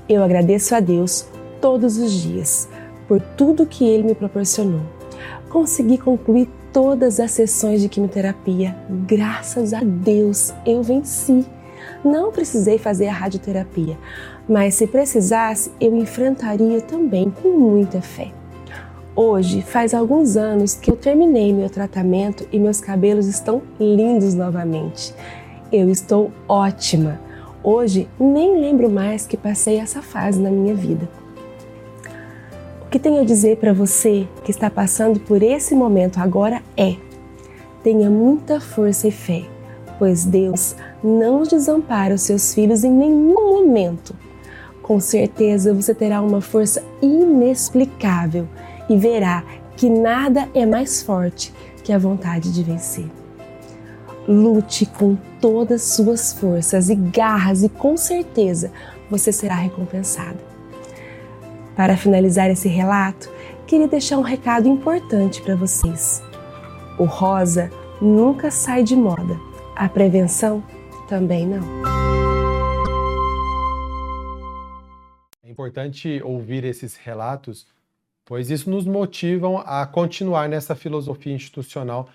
Eu 0.10 0.22
agradeço 0.22 0.76
a 0.76 0.82
Deus 0.82 1.26
todos 1.62 1.98
os 1.98 2.12
dias 2.12 2.68
por 3.08 3.20
tudo 3.20 3.66
que 3.66 3.84
ele 3.84 4.04
me 4.04 4.16
proporcionou. 4.16 4.82
Consegui 5.50 5.98
concluir 5.98 6.48
todas 6.72 7.20
as 7.20 7.32
sessões 7.32 7.82
de 7.82 7.90
quimioterapia. 7.90 8.76
Graças 9.08 9.74
a 9.74 9.80
Deus 9.82 10.54
eu 10.66 10.84
venci. 10.84 11.46
Não 12.06 12.32
precisei 12.32 12.78
fazer 12.78 13.08
a 13.08 13.14
radioterapia, 13.14 13.98
mas 14.48 14.76
se 14.76 14.88
precisasse, 14.88 15.72
eu 15.82 15.96
enfrentaria 15.96 16.82
também 16.82 17.30
com 17.30 17.50
muita 17.58 18.02
fé. 18.02 18.32
Hoje 19.16 19.62
faz 19.62 19.94
alguns 19.94 20.38
anos 20.38 20.76
que 20.76 20.90
eu 20.90 20.96
terminei 20.96 21.52
meu 21.52 21.70
tratamento 21.70 22.48
e 22.54 22.60
meus 22.60 22.80
cabelos 22.80 23.28
estão 23.28 23.62
lindos 23.80 24.34
novamente. 24.34 25.14
Eu 25.72 25.90
estou 25.90 26.32
ótima. 26.48 27.20
Hoje 27.62 28.08
nem 28.18 28.62
lembro 28.62 28.90
mais 28.90 29.28
que 29.28 29.36
passei 29.36 29.78
essa 29.78 30.02
fase 30.02 30.40
na 30.40 30.50
minha 30.50 30.74
vida. 30.74 31.10
O 32.90 32.92
que 32.92 32.98
tenho 32.98 33.22
a 33.22 33.24
dizer 33.24 33.58
para 33.58 33.72
você 33.72 34.28
que 34.44 34.50
está 34.50 34.68
passando 34.68 35.20
por 35.20 35.44
esse 35.44 35.76
momento 35.76 36.18
agora 36.18 36.64
é: 36.76 36.96
tenha 37.84 38.10
muita 38.10 38.60
força 38.60 39.08
e 39.08 39.12
fé, 39.12 39.44
pois 40.00 40.26
Deus 40.26 40.76
não 41.04 41.44
desampara 41.44 42.16
os 42.16 42.24
seus 42.24 42.52
filhos 42.52 42.84
em 42.84 42.92
nenhum 42.92 43.36
momento. 43.36 44.16
Com 44.82 45.00
certeza 45.00 45.72
você 45.72 45.94
terá 45.94 46.20
uma 46.20 46.42
força 46.42 46.84
inexplicável 47.00 48.48
e 48.90 48.98
verá 48.98 49.44
que 49.78 49.88
nada 49.88 50.50
é 50.56 50.66
mais 50.66 51.04
forte 51.04 51.54
que 51.84 51.94
a 51.94 52.00
vontade 52.00 52.52
de 52.52 52.64
vencer. 52.64 53.06
Lute 54.28 54.88
com 54.88 55.16
todas 55.40 55.84
suas 55.84 56.34
forças 56.34 56.90
e 56.90 56.96
garras 56.96 57.62
e 57.62 57.70
com 57.70 57.96
certeza 57.96 58.72
você 59.12 59.32
será 59.32 59.54
recompensado. 59.54 60.49
Para 61.76 61.96
finalizar 61.96 62.50
esse 62.50 62.68
relato, 62.68 63.30
queria 63.66 63.88
deixar 63.88 64.18
um 64.18 64.22
recado 64.22 64.68
importante 64.68 65.42
para 65.42 65.56
vocês. 65.56 66.22
O 66.98 67.06
rosa 67.06 67.72
nunca 68.02 68.52
sai 68.52 68.84
de 68.84 68.96
moda, 68.96 69.40
a 69.76 69.88
prevenção 69.88 70.64
também 71.08 71.48
não. 71.48 71.64
É 75.44 75.50
importante 75.50 76.22
ouvir 76.24 76.64
esses 76.64 76.96
relatos, 76.96 77.66
pois 78.26 78.50
isso 78.50 78.70
nos 78.70 78.86
motiva 78.86 79.62
a 79.62 79.86
continuar 79.86 80.50
nessa 80.50 80.76
filosofia 80.76 81.34
institucional 81.34 82.10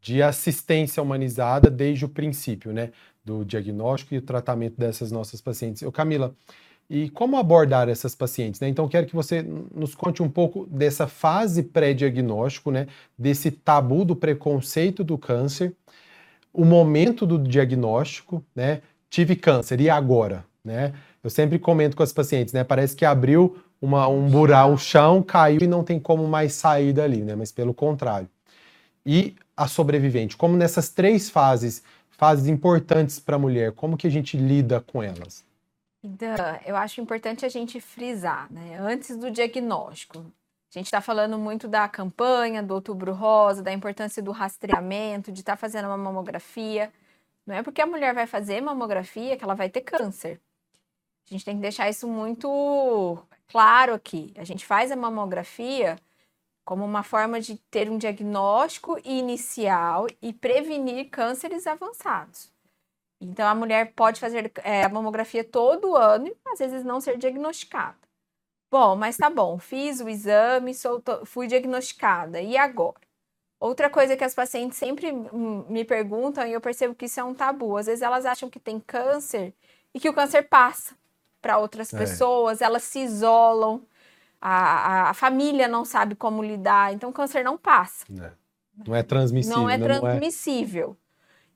de 0.00 0.22
assistência 0.22 1.02
humanizada 1.02 1.70
desde 1.70 2.04
o 2.04 2.08
princípio, 2.08 2.72
né? 2.72 2.92
Do 3.24 3.44
diagnóstico 3.44 4.14
e 4.14 4.18
o 4.18 4.22
tratamento 4.22 4.78
dessas 4.78 5.10
nossas 5.10 5.40
pacientes. 5.40 5.82
Eu, 5.82 5.90
Camila, 5.90 6.34
e 6.90 7.10
como 7.10 7.36
abordar 7.36 7.88
essas 7.88 8.14
pacientes? 8.14 8.60
Né? 8.60 8.68
Então, 8.68 8.88
quero 8.88 9.06
que 9.06 9.14
você 9.14 9.42
nos 9.42 9.94
conte 9.94 10.22
um 10.22 10.28
pouco 10.28 10.66
dessa 10.66 11.06
fase 11.06 11.62
pré-diagnóstico, 11.62 12.70
né? 12.70 12.86
desse 13.16 13.50
tabu 13.50 14.04
do 14.04 14.16
preconceito 14.16 15.04
do 15.04 15.18
câncer, 15.18 15.74
o 16.52 16.64
momento 16.64 17.26
do 17.26 17.38
diagnóstico, 17.38 18.42
né? 18.56 18.80
tive 19.10 19.36
câncer, 19.36 19.80
e 19.80 19.90
agora? 19.90 20.46
Né? 20.64 20.94
Eu 21.22 21.28
sempre 21.28 21.58
comento 21.58 21.94
com 21.94 22.02
as 22.02 22.12
pacientes, 22.12 22.54
né? 22.54 22.64
parece 22.64 22.96
que 22.96 23.04
abriu 23.04 23.58
uma, 23.80 24.08
um 24.08 24.26
buraco, 24.26 24.72
o 24.72 24.78
chão 24.78 25.22
caiu 25.22 25.60
e 25.62 25.66
não 25.66 25.84
tem 25.84 26.00
como 26.00 26.26
mais 26.26 26.54
sair 26.54 26.94
dali, 26.94 27.22
né? 27.22 27.34
mas 27.34 27.52
pelo 27.52 27.74
contrário. 27.74 28.28
E 29.04 29.36
a 29.54 29.68
sobrevivente, 29.68 30.36
como 30.36 30.56
nessas 30.56 30.88
três 30.88 31.28
fases, 31.28 31.82
fases 32.10 32.46
importantes 32.46 33.20
para 33.20 33.36
a 33.36 33.38
mulher, 33.38 33.72
como 33.72 33.96
que 33.96 34.06
a 34.06 34.10
gente 34.10 34.36
lida 34.36 34.80
com 34.80 35.02
elas? 35.02 35.47
Dan, 36.02 36.58
eu 36.64 36.76
acho 36.76 37.00
importante 37.00 37.44
a 37.44 37.48
gente 37.48 37.80
frisar, 37.80 38.52
né? 38.52 38.78
Antes 38.78 39.16
do 39.16 39.30
diagnóstico. 39.30 40.18
A 40.70 40.78
gente 40.78 40.86
está 40.86 41.00
falando 41.00 41.38
muito 41.38 41.66
da 41.66 41.88
campanha, 41.88 42.62
do 42.62 42.74
outubro 42.74 43.12
rosa, 43.12 43.62
da 43.62 43.72
importância 43.72 44.22
do 44.22 44.30
rastreamento, 44.30 45.32
de 45.32 45.40
estar 45.40 45.54
tá 45.54 45.56
fazendo 45.56 45.86
uma 45.86 45.96
mamografia. 45.96 46.92
Não 47.46 47.54
é 47.54 47.62
porque 47.62 47.80
a 47.80 47.86
mulher 47.86 48.14
vai 48.14 48.26
fazer 48.26 48.60
mamografia 48.60 49.36
que 49.36 49.42
ela 49.42 49.54
vai 49.54 49.70
ter 49.70 49.80
câncer. 49.80 50.40
A 51.26 51.32
gente 51.32 51.44
tem 51.44 51.56
que 51.56 51.62
deixar 51.62 51.88
isso 51.88 52.06
muito 52.06 53.18
claro 53.48 53.94
aqui. 53.94 54.32
A 54.36 54.44
gente 54.44 54.64
faz 54.66 54.92
a 54.92 54.96
mamografia 54.96 55.96
como 56.64 56.84
uma 56.84 57.02
forma 57.02 57.40
de 57.40 57.56
ter 57.70 57.90
um 57.90 57.96
diagnóstico 57.96 58.98
inicial 59.02 60.06
e 60.20 60.34
prevenir 60.34 61.08
cânceres 61.08 61.66
avançados. 61.66 62.52
Então, 63.20 63.46
a 63.46 63.54
mulher 63.54 63.92
pode 63.94 64.20
fazer 64.20 64.52
é, 64.62 64.84
a 64.84 64.88
mamografia 64.88 65.42
todo 65.42 65.96
ano 65.96 66.28
e 66.28 66.36
às 66.46 66.58
vezes 66.58 66.84
não 66.84 67.00
ser 67.00 67.18
diagnosticada. 67.18 67.96
Bom, 68.70 68.94
mas 68.96 69.16
tá 69.16 69.30
bom, 69.30 69.58
fiz 69.58 70.00
o 70.00 70.08
exame, 70.08 70.74
sou, 70.74 71.02
fui 71.24 71.46
diagnosticada, 71.46 72.40
e 72.40 72.56
agora? 72.56 73.00
Outra 73.58 73.88
coisa 73.90 74.16
que 74.16 74.22
as 74.22 74.34
pacientes 74.34 74.78
sempre 74.78 75.10
me 75.10 75.84
perguntam, 75.84 76.46
e 76.46 76.52
eu 76.52 76.60
percebo 76.60 76.94
que 76.94 77.06
isso 77.06 77.18
é 77.18 77.24
um 77.24 77.34
tabu, 77.34 77.76
às 77.76 77.86
vezes 77.86 78.02
elas 78.02 78.26
acham 78.26 78.48
que 78.48 78.60
tem 78.60 78.78
câncer 78.78 79.54
e 79.92 79.98
que 79.98 80.08
o 80.08 80.12
câncer 80.12 80.42
passa 80.42 80.94
para 81.40 81.58
outras 81.58 81.92
é. 81.92 81.98
pessoas, 81.98 82.60
elas 82.60 82.82
se 82.82 83.00
isolam, 83.00 83.82
a, 84.40 85.10
a, 85.10 85.14
família 85.14 85.66
não 85.66 85.84
sabe 85.84 86.14
como 86.14 86.42
lidar, 86.42 86.92
então 86.92 87.10
o 87.10 87.12
câncer 87.12 87.42
não 87.42 87.56
passa. 87.56 88.04
É. 88.20 88.32
Não 88.86 88.94
é 88.94 89.02
transmissível. 89.02 89.58
Não 89.58 89.70
é 89.70 89.78
transmissível. 89.78 90.86
Não 90.86 90.92
é... 90.92 91.07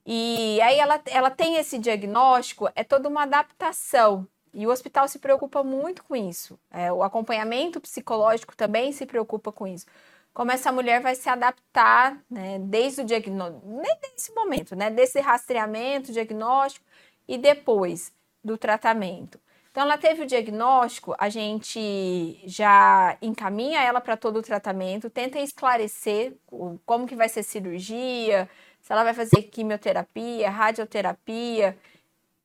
E 0.05 0.61
aí 0.61 0.79
ela, 0.79 1.01
ela 1.07 1.31
tem 1.31 1.57
esse 1.57 1.79
diagnóstico, 1.79 2.69
é 2.75 2.83
toda 2.83 3.09
uma 3.09 3.23
adaptação. 3.23 4.27
E 4.53 4.67
o 4.67 4.71
hospital 4.71 5.09
se 5.09 5.19
preocupa 5.19 5.63
muito 5.63 6.05
com 6.05 6.15
isso. 6.15 6.59
É, 6.71 6.93
o 6.93 7.03
acompanhamento 7.03 7.81
psicológico 7.81 8.57
também 8.57 8.93
se 8.93 9.07
preocupa 9.07 9.51
com 9.51 9.67
isso. 9.67 9.87
Como 10.35 10.51
essa 10.51 10.73
mulher 10.73 11.01
vai 11.01 11.15
se 11.15 11.29
adaptar, 11.29 12.19
né, 12.31 12.59
desde 12.59 13.03
o 13.03 13.05
diagnóstico, 13.05 13.67
nesse 13.67 14.35
momento, 14.35 14.75
né, 14.75 14.91
desse 14.91 15.21
rastreamento, 15.21 16.13
diagnóstico 16.13 16.85
e 17.29 17.39
depois 17.39 18.13
do 18.43 18.59
tratamento. 18.59 19.39
Então, 19.71 19.85
ela 19.85 19.97
teve 19.97 20.23
o 20.23 20.27
diagnóstico, 20.27 21.15
a 21.19 21.31
gente 21.31 22.43
já 22.45 23.17
encaminha 23.23 23.81
ela 23.83 24.03
para 24.03 24.19
todo 24.19 24.39
o 24.39 24.43
tratamento, 24.43 25.09
tenta 25.09 25.39
esclarecer 25.39 26.37
como 26.85 27.07
que 27.07 27.17
vai 27.17 27.27
ser 27.29 27.43
cirurgia, 27.43 28.49
se 28.93 28.95
ela 28.95 29.05
vai 29.05 29.15
fazer 29.15 29.45
quimioterapia, 29.45 30.51
radioterapia. 30.51 31.79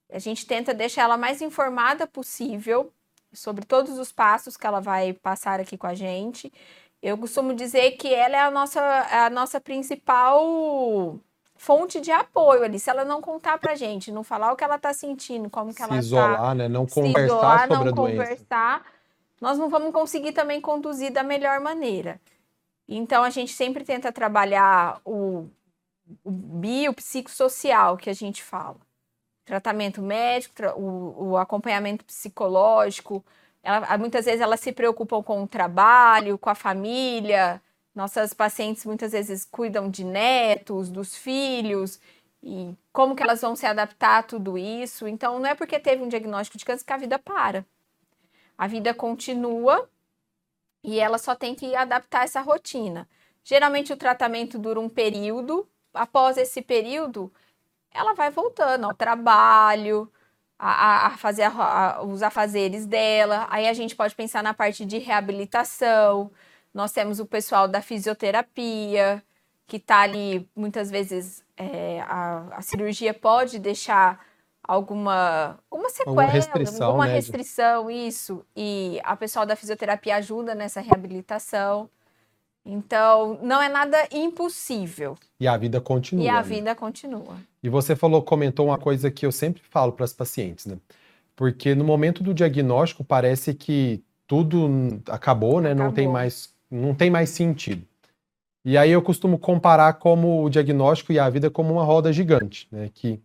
A 0.09 0.17
gente 0.17 0.45
tenta 0.45 0.73
deixar 0.73 1.01
ela 1.01 1.17
mais 1.17 1.41
informada 1.41 2.07
possível 2.07 2.89
sobre 3.33 3.65
todos 3.65 3.99
os 3.99 4.13
passos 4.13 4.55
que 4.55 4.65
ela 4.65 4.79
vai 4.79 5.11
passar 5.11 5.59
aqui 5.59 5.77
com 5.77 5.87
a 5.87 5.93
gente. 5.93 6.49
Eu 7.03 7.17
costumo 7.17 7.53
dizer 7.53 7.91
que 7.97 8.13
ela 8.13 8.37
é 8.37 8.39
a 8.39 8.49
nossa, 8.49 8.81
a 8.81 9.29
nossa 9.29 9.59
principal 9.59 11.19
fonte 11.57 11.99
de 11.99 12.11
apoio 12.11 12.63
ali. 12.63 12.79
Se 12.79 12.89
ela 12.89 13.03
não 13.03 13.19
contar 13.21 13.57
pra 13.57 13.75
gente, 13.75 14.09
não 14.09 14.23
falar 14.23 14.53
o 14.53 14.55
que 14.55 14.63
ela 14.63 14.79
tá 14.79 14.93
sentindo, 14.93 15.49
como 15.49 15.71
que 15.71 15.75
se 15.75 15.83
ela 15.83 15.91
tá. 15.91 15.97
isolar, 15.97 16.55
né? 16.55 16.69
Não 16.69 16.85
conversar 16.85 17.25
isolar, 17.25 17.59
sobre 17.67 17.75
não 17.75 17.81
a 17.81 17.91
doença. 17.91 18.23
conversar, 18.23 18.85
nós 19.41 19.57
não 19.57 19.67
vamos 19.67 19.91
conseguir 19.91 20.31
também 20.31 20.61
conduzir 20.61 21.11
da 21.11 21.23
melhor 21.23 21.59
maneira. 21.59 22.21
Então 22.87 23.21
a 23.21 23.29
gente 23.29 23.51
sempre 23.51 23.83
tenta 23.83 24.13
trabalhar 24.13 25.01
o, 25.03 25.49
o 26.23 26.31
biopsicossocial 26.31 27.97
que 27.97 28.09
a 28.09 28.13
gente 28.13 28.43
fala. 28.43 28.77
Tratamento 29.45 30.01
médico, 30.01 30.55
tra- 30.55 30.75
o, 30.75 31.31
o 31.31 31.37
acompanhamento 31.37 32.05
psicológico. 32.05 33.25
Ela- 33.63 33.97
muitas 33.97 34.25
vezes 34.25 34.41
elas 34.41 34.59
se 34.59 34.71
preocupam 34.71 35.23
com 35.23 35.43
o 35.43 35.47
trabalho, 35.47 36.37
com 36.37 36.49
a 36.49 36.55
família. 36.55 37.61
Nossas 37.95 38.33
pacientes 38.33 38.85
muitas 38.85 39.11
vezes 39.13 39.45
cuidam 39.45 39.89
de 39.89 40.03
netos, 40.03 40.89
dos 40.89 41.15
filhos 41.15 41.99
e 42.43 42.75
como 42.93 43.15
que 43.15 43.23
elas 43.23 43.41
vão 43.41 43.55
se 43.55 43.65
adaptar 43.65 44.19
a 44.19 44.23
tudo 44.23 44.57
isso. 44.57 45.07
Então, 45.07 45.39
não 45.39 45.47
é 45.49 45.55
porque 45.55 45.79
teve 45.79 46.03
um 46.03 46.07
diagnóstico 46.09 46.57
de 46.57 46.65
câncer 46.65 46.85
que 46.85 46.93
a 46.93 46.97
vida 46.97 47.17
para. 47.19 47.65
A 48.57 48.67
vida 48.67 48.93
continua 48.93 49.89
e 50.83 50.99
ela 50.99 51.17
só 51.17 51.35
tem 51.35 51.55
que 51.55 51.75
adaptar 51.75 52.23
essa 52.23 52.41
rotina. 52.41 53.07
Geralmente 53.43 53.93
o 53.93 53.97
tratamento 53.97 54.59
dura 54.59 54.79
um 54.79 54.89
período. 54.89 55.67
Após 55.93 56.37
esse 56.37 56.61
período, 56.61 57.31
ela 57.91 58.13
vai 58.13 58.29
voltando 58.29 58.85
ao 58.85 58.93
trabalho, 58.93 60.11
a, 60.59 61.07
a- 61.07 61.17
fazer 61.17 61.43
a- 61.43 61.97
a- 61.97 62.03
os 62.03 62.21
afazeres 62.23 62.85
dela. 62.85 63.47
Aí 63.49 63.67
a 63.67 63.73
gente 63.73 63.95
pode 63.95 64.15
pensar 64.15 64.43
na 64.43 64.53
parte 64.53 64.85
de 64.85 64.97
reabilitação. 64.97 66.31
Nós 66.73 66.91
temos 66.91 67.19
o 67.19 67.25
pessoal 67.25 67.67
da 67.67 67.81
fisioterapia, 67.81 69.23
que 69.65 69.77
está 69.77 69.99
ali, 70.01 70.49
muitas 70.55 70.89
vezes, 70.89 71.43
é, 71.57 72.01
a, 72.07 72.61
cirurgia 72.61 73.13
pode 73.13 73.59
deixar 73.59 74.25
alguma, 74.63 75.59
alguma 75.69 75.89
sequela, 75.89 76.15
restrição, 76.25 76.87
alguma 76.87 77.07
né, 77.07 77.13
restrição, 77.15 77.91
isso. 77.91 78.45
E 78.55 78.99
a 79.03 79.15
pessoal 79.15 79.45
da 79.45 79.55
fisioterapia 79.55 80.15
ajuda 80.17 80.53
nessa 80.55 80.79
reabilitação. 80.81 81.89
Então, 82.67 83.39
não 83.41 83.61
é 83.61 83.69
nada 83.69 83.97
impossível. 84.11 85.17
E 85.39 85.47
a 85.47 85.55
vida 85.55 85.79
continua. 85.79 86.25
E 86.25 86.27
a 86.27 86.35
né? 86.35 86.43
vida 86.43 86.75
continua. 86.75 87.37
E 87.63 87.69
você 87.69 87.95
falou, 87.95 88.21
comentou 88.21 88.67
uma 88.67 88.77
coisa 88.77 89.09
que 89.09 89.25
eu 89.25 89.31
sempre 89.31 89.63
falo 89.69 89.93
para 89.93 90.03
as 90.03 90.11
pacientes, 90.11 90.65
né? 90.65 90.77
Porque 91.33 91.73
no 91.73 91.85
momento 91.85 92.21
do 92.21 92.33
diagnóstico 92.33 93.05
parece 93.05 93.53
que 93.53 94.03
tudo 94.27 95.01
acabou, 95.07 95.61
né? 95.61 95.73
Não 95.73 95.93
tem 95.93 96.05
Acabou. 96.05 96.13
mais, 96.13 96.53
não 96.69 96.93
tem 96.93 97.09
mais 97.09 97.29
sentido. 97.29 97.83
E 98.65 98.77
aí 98.77 98.91
eu 98.91 99.01
costumo 99.01 99.39
comparar 99.39 99.93
como 99.93 100.43
o 100.43 100.49
diagnóstico 100.49 101.13
e 101.13 101.19
a 101.19 101.29
vida 101.29 101.49
como 101.49 101.73
uma 101.73 101.85
roda 101.85 102.11
gigante, 102.11 102.67
né? 102.69 102.89
Que 102.93 103.17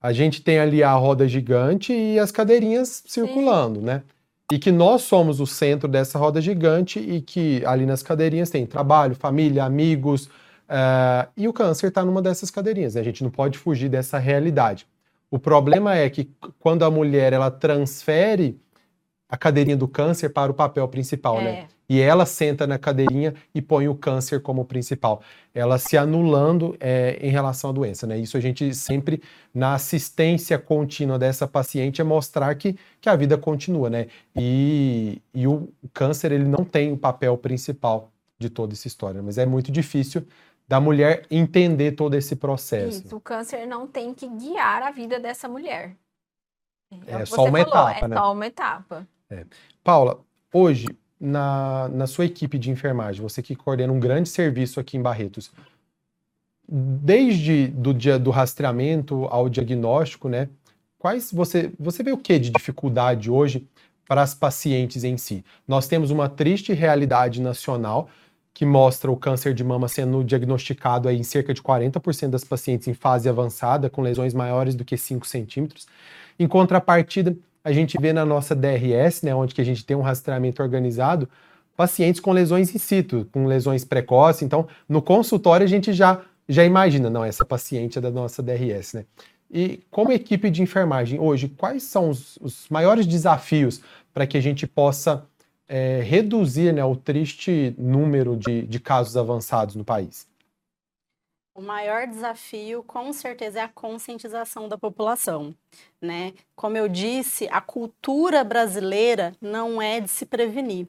a 0.00 0.12
gente 0.12 0.42
tem 0.42 0.58
ali 0.58 0.82
a 0.82 0.92
roda 0.94 1.28
gigante 1.28 1.92
e 1.92 2.18
as 2.18 2.32
cadeirinhas 2.32 3.04
circulando, 3.06 3.80
né? 3.80 4.02
E 4.50 4.58
que 4.58 4.72
nós 4.72 5.02
somos 5.02 5.40
o 5.40 5.46
centro 5.46 5.88
dessa 5.88 6.18
roda 6.18 6.40
gigante 6.40 6.98
e 6.98 7.20
que 7.20 7.64
ali 7.64 7.86
nas 7.86 8.02
cadeirinhas 8.02 8.50
tem 8.50 8.66
trabalho, 8.66 9.14
família, 9.14 9.64
amigos, 9.64 10.28
eh, 10.68 11.28
e 11.36 11.48
o 11.48 11.52
câncer 11.52 11.88
está 11.88 12.04
numa 12.04 12.20
dessas 12.20 12.50
cadeirinhas. 12.50 12.94
né? 12.94 13.00
A 13.00 13.04
gente 13.04 13.22
não 13.22 13.30
pode 13.30 13.58
fugir 13.58 13.88
dessa 13.88 14.18
realidade. 14.18 14.86
O 15.30 15.38
problema 15.38 15.96
é 15.96 16.10
que 16.10 16.28
quando 16.58 16.84
a 16.84 16.90
mulher 16.90 17.32
ela 17.32 17.50
transfere 17.50 18.60
a 19.28 19.36
cadeirinha 19.36 19.76
do 19.76 19.86
câncer 19.86 20.30
para 20.30 20.50
o 20.50 20.54
papel 20.54 20.86
principal, 20.88 21.40
né? 21.40 21.68
É. 21.90 21.94
E 21.94 22.00
ela 22.00 22.24
senta 22.24 22.66
na 22.66 22.78
cadeirinha 22.78 23.34
e 23.52 23.60
põe 23.60 23.88
o 23.88 23.94
câncer 23.94 24.40
como 24.40 24.64
principal. 24.64 25.20
Ela 25.52 25.76
se 25.76 25.98
anulando 25.98 26.76
é, 26.78 27.18
em 27.20 27.30
relação 27.30 27.70
à 27.70 27.72
doença, 27.72 28.06
né? 28.06 28.16
Isso 28.16 28.36
a 28.36 28.40
gente 28.40 28.72
sempre, 28.74 29.20
na 29.52 29.74
assistência 29.74 30.56
contínua 30.56 31.18
dessa 31.18 31.48
paciente, 31.48 32.00
é 32.00 32.04
mostrar 32.04 32.54
que, 32.54 32.78
que 33.00 33.08
a 33.08 33.16
vida 33.16 33.36
continua, 33.36 33.90
né? 33.90 34.06
E, 34.36 35.20
e 35.34 35.46
o 35.46 35.68
câncer, 35.92 36.30
ele 36.30 36.44
não 36.44 36.64
tem 36.64 36.92
o 36.92 36.96
papel 36.96 37.36
principal 37.36 38.12
de 38.38 38.48
toda 38.48 38.72
essa 38.72 38.86
história, 38.86 39.20
mas 39.20 39.36
é 39.36 39.44
muito 39.44 39.72
difícil 39.72 40.24
da 40.66 40.80
mulher 40.80 41.26
entender 41.28 41.92
todo 41.92 42.14
esse 42.14 42.36
processo. 42.36 43.04
Isso, 43.04 43.16
o 43.16 43.20
câncer 43.20 43.66
não 43.66 43.88
tem 43.88 44.14
que 44.14 44.28
guiar 44.28 44.84
a 44.84 44.92
vida 44.92 45.18
dessa 45.18 45.48
mulher. 45.48 45.96
É 47.08 47.18
que 47.18 47.26
só 47.26 47.44
uma 47.44 47.58
falou, 47.58 47.90
etapa, 47.90 48.04
é 48.04 48.08
né? 48.08 48.16
só 48.16 48.32
uma 48.32 48.46
etapa. 48.46 49.08
Paula, 49.82 50.20
hoje, 50.52 50.86
na, 51.20 51.88
na 51.88 52.06
sua 52.06 52.24
equipe 52.24 52.58
de 52.58 52.70
enfermagem, 52.70 53.20
você 53.20 53.42
que 53.42 53.54
coordena 53.54 53.92
um 53.92 54.00
grande 54.00 54.28
serviço 54.28 54.80
aqui 54.80 54.96
em 54.96 55.02
Barretos, 55.02 55.52
desde 56.66 57.66
do 57.66 57.92
dia 57.92 58.18
do 58.18 58.30
rastreamento 58.30 59.26
ao 59.26 59.48
diagnóstico, 59.48 60.28
né? 60.28 60.48
Quais 60.98 61.32
você 61.32 61.72
você 61.78 62.02
vê 62.02 62.12
o 62.12 62.18
que 62.18 62.38
de 62.38 62.50
dificuldade 62.50 63.30
hoje 63.30 63.66
para 64.06 64.22
as 64.22 64.34
pacientes 64.34 65.02
em 65.02 65.16
si? 65.16 65.44
Nós 65.66 65.88
temos 65.88 66.10
uma 66.10 66.28
triste 66.28 66.72
realidade 66.72 67.40
nacional 67.40 68.08
que 68.54 68.64
mostra 68.64 69.10
o 69.10 69.16
câncer 69.16 69.54
de 69.54 69.64
mama 69.64 69.88
sendo 69.88 70.22
diagnosticado 70.24 71.08
aí 71.08 71.18
em 71.18 71.22
cerca 71.22 71.54
de 71.54 71.62
40% 71.62 72.28
das 72.28 72.44
pacientes 72.44 72.88
em 72.88 72.94
fase 72.94 73.28
avançada, 73.28 73.88
com 73.88 74.02
lesões 74.02 74.34
maiores 74.34 74.74
do 74.74 74.84
que 74.84 74.96
5 74.96 75.26
centímetros. 75.26 75.86
Em 76.38 76.46
contrapartida, 76.46 77.36
a 77.62 77.72
gente 77.72 77.96
vê 78.00 78.12
na 78.12 78.24
nossa 78.24 78.54
DRS, 78.54 79.22
né, 79.22 79.34
onde 79.34 79.54
que 79.54 79.60
a 79.60 79.64
gente 79.64 79.84
tem 79.84 79.96
um 79.96 80.00
rastreamento 80.02 80.62
organizado, 80.62 81.28
pacientes 81.76 82.20
com 82.20 82.32
lesões 82.32 82.74
in 82.74 82.78
situ, 82.78 83.28
com 83.32 83.46
lesões 83.46 83.84
precoces. 83.84 84.42
Então, 84.42 84.66
no 84.88 85.00
consultório 85.00 85.64
a 85.64 85.68
gente 85.68 85.92
já 85.92 86.22
já 86.48 86.64
imagina, 86.64 87.08
não, 87.08 87.24
essa 87.24 87.46
paciente 87.46 87.96
é 87.96 88.00
da 88.00 88.10
nossa 88.10 88.42
DRS, 88.42 88.94
né? 88.94 89.04
E 89.48 89.80
como 89.88 90.10
equipe 90.10 90.50
de 90.50 90.62
enfermagem 90.62 91.18
hoje, 91.20 91.48
quais 91.48 91.84
são 91.84 92.10
os, 92.10 92.36
os 92.38 92.66
maiores 92.68 93.06
desafios 93.06 93.80
para 94.12 94.26
que 94.26 94.36
a 94.36 94.40
gente 94.40 94.66
possa 94.66 95.24
é, 95.68 96.00
reduzir 96.02 96.72
né, 96.72 96.84
o 96.84 96.96
triste 96.96 97.72
número 97.78 98.36
de, 98.36 98.62
de 98.62 98.80
casos 98.80 99.16
avançados 99.16 99.76
no 99.76 99.84
país? 99.84 100.26
O 101.60 101.62
maior 101.62 102.06
desafio, 102.06 102.82
com 102.82 103.12
certeza, 103.12 103.60
é 103.60 103.62
a 103.62 103.68
conscientização 103.68 104.66
da 104.66 104.78
população, 104.78 105.54
né? 106.00 106.32
Como 106.56 106.74
eu 106.74 106.88
disse, 106.88 107.46
a 107.52 107.60
cultura 107.60 108.42
brasileira 108.42 109.34
não 109.42 109.80
é 109.80 110.00
de 110.00 110.08
se 110.08 110.24
prevenir. 110.24 110.86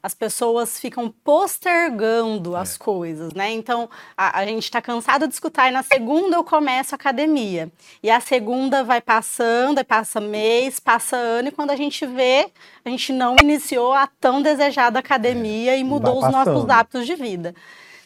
As 0.00 0.14
pessoas 0.14 0.78
ficam 0.78 1.12
postergando 1.24 2.54
as 2.54 2.76
coisas, 2.76 3.32
né? 3.32 3.50
Então, 3.50 3.90
a, 4.16 4.38
a 4.38 4.46
gente 4.46 4.62
está 4.62 4.80
cansado 4.80 5.26
de 5.26 5.34
escutar, 5.34 5.68
e 5.68 5.72
na 5.72 5.82
segunda 5.82 6.36
eu 6.36 6.44
começo 6.44 6.94
a 6.94 6.96
academia. 6.96 7.68
E 8.00 8.08
a 8.08 8.20
segunda 8.20 8.84
vai 8.84 9.00
passando, 9.00 9.78
aí 9.78 9.84
passa 9.84 10.20
mês, 10.20 10.78
passa 10.78 11.16
ano, 11.16 11.48
e 11.48 11.52
quando 11.52 11.72
a 11.72 11.76
gente 11.76 12.06
vê, 12.06 12.48
a 12.84 12.88
gente 12.88 13.12
não 13.12 13.34
iniciou 13.42 13.92
a 13.92 14.06
tão 14.06 14.40
desejada 14.40 15.00
academia 15.00 15.76
e 15.76 15.82
mudou 15.82 16.20
os 16.24 16.30
nossos 16.30 16.68
hábitos 16.70 17.06
de 17.06 17.16
vida. 17.16 17.56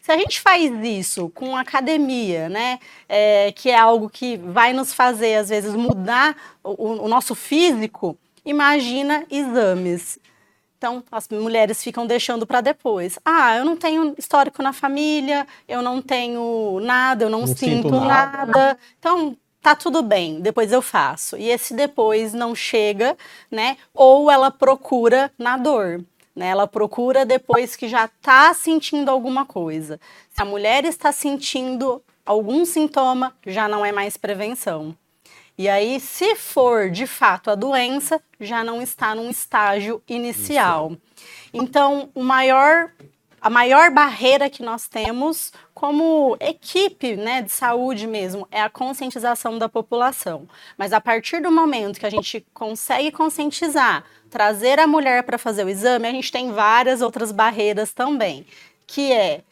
Se 0.06 0.12
a 0.12 0.16
gente 0.16 0.40
faz 0.40 0.70
isso 0.84 1.28
com 1.30 1.56
academia, 1.56 2.48
né, 2.48 2.78
é, 3.08 3.50
que 3.50 3.68
é 3.70 3.76
algo 3.76 4.08
que 4.08 4.36
vai 4.36 4.72
nos 4.72 4.92
fazer, 4.92 5.34
às 5.34 5.48
vezes, 5.48 5.74
mudar 5.74 6.36
o, 6.62 7.02
o 7.02 7.08
nosso 7.08 7.34
físico, 7.34 8.16
imagina 8.44 9.26
exames. 9.28 10.16
Então, 10.78 11.02
as 11.10 11.26
mulheres 11.28 11.82
ficam 11.82 12.06
deixando 12.06 12.46
para 12.46 12.60
depois. 12.60 13.18
Ah, 13.24 13.56
eu 13.56 13.64
não 13.64 13.76
tenho 13.76 14.14
histórico 14.16 14.62
na 14.62 14.72
família, 14.72 15.44
eu 15.66 15.82
não 15.82 16.00
tenho 16.00 16.78
nada, 16.80 17.24
eu 17.24 17.28
não, 17.28 17.40
Não 17.40 17.46
sinto 17.48 17.58
sinto 17.58 17.90
nada. 17.90 18.46
nada. 18.46 18.78
Então, 19.00 19.36
tá 19.60 19.74
tudo 19.74 20.04
bem, 20.04 20.40
depois 20.40 20.70
eu 20.70 20.82
faço. 20.82 21.36
E 21.36 21.48
esse 21.48 21.74
depois 21.74 22.32
não 22.32 22.54
chega, 22.54 23.16
né? 23.50 23.76
Ou 23.92 24.30
ela 24.30 24.52
procura 24.52 25.32
na 25.36 25.56
dor. 25.56 26.00
Né? 26.36 26.48
Ela 26.48 26.68
procura 26.68 27.24
depois 27.24 27.74
que 27.74 27.88
já 27.88 28.04
está 28.04 28.52
sentindo 28.52 29.10
alguma 29.10 29.46
coisa. 29.46 29.98
Se 30.30 30.42
a 30.42 30.44
mulher 30.44 30.84
está 30.84 31.10
sentindo 31.10 32.02
algum 32.26 32.66
sintoma, 32.66 33.34
já 33.46 33.66
não 33.66 33.84
é 33.84 33.90
mais 33.90 34.18
prevenção. 34.18 34.94
E 35.58 35.70
aí, 35.70 35.98
se 35.98 36.36
for 36.36 36.90
de 36.90 37.06
fato 37.06 37.50
a 37.50 37.54
doença, 37.54 38.20
já 38.38 38.62
não 38.62 38.82
está 38.82 39.14
num 39.14 39.30
estágio 39.30 40.02
inicial. 40.06 40.92
Então, 41.50 42.10
o 42.14 42.22
maior, 42.22 42.92
a 43.46 43.50
maior 43.50 43.92
barreira 43.92 44.50
que 44.50 44.60
nós 44.60 44.88
temos 44.88 45.52
como 45.72 46.36
equipe 46.40 47.14
né, 47.14 47.42
de 47.42 47.52
saúde 47.52 48.04
mesmo 48.04 48.48
é 48.50 48.60
a 48.60 48.68
conscientização 48.68 49.56
da 49.56 49.68
população. 49.68 50.48
Mas 50.76 50.92
a 50.92 51.00
partir 51.00 51.40
do 51.40 51.52
momento 51.52 52.00
que 52.00 52.06
a 52.06 52.10
gente 52.10 52.44
consegue 52.52 53.12
conscientizar, 53.12 54.02
trazer 54.28 54.80
a 54.80 54.86
mulher 54.88 55.22
para 55.22 55.38
fazer 55.38 55.64
o 55.64 55.68
exame, 55.68 56.08
a 56.08 56.10
gente 56.10 56.32
tem 56.32 56.50
várias 56.50 57.00
outras 57.00 57.30
barreiras 57.30 57.92
também, 57.92 58.44
que 58.84 59.12
é 59.12 59.44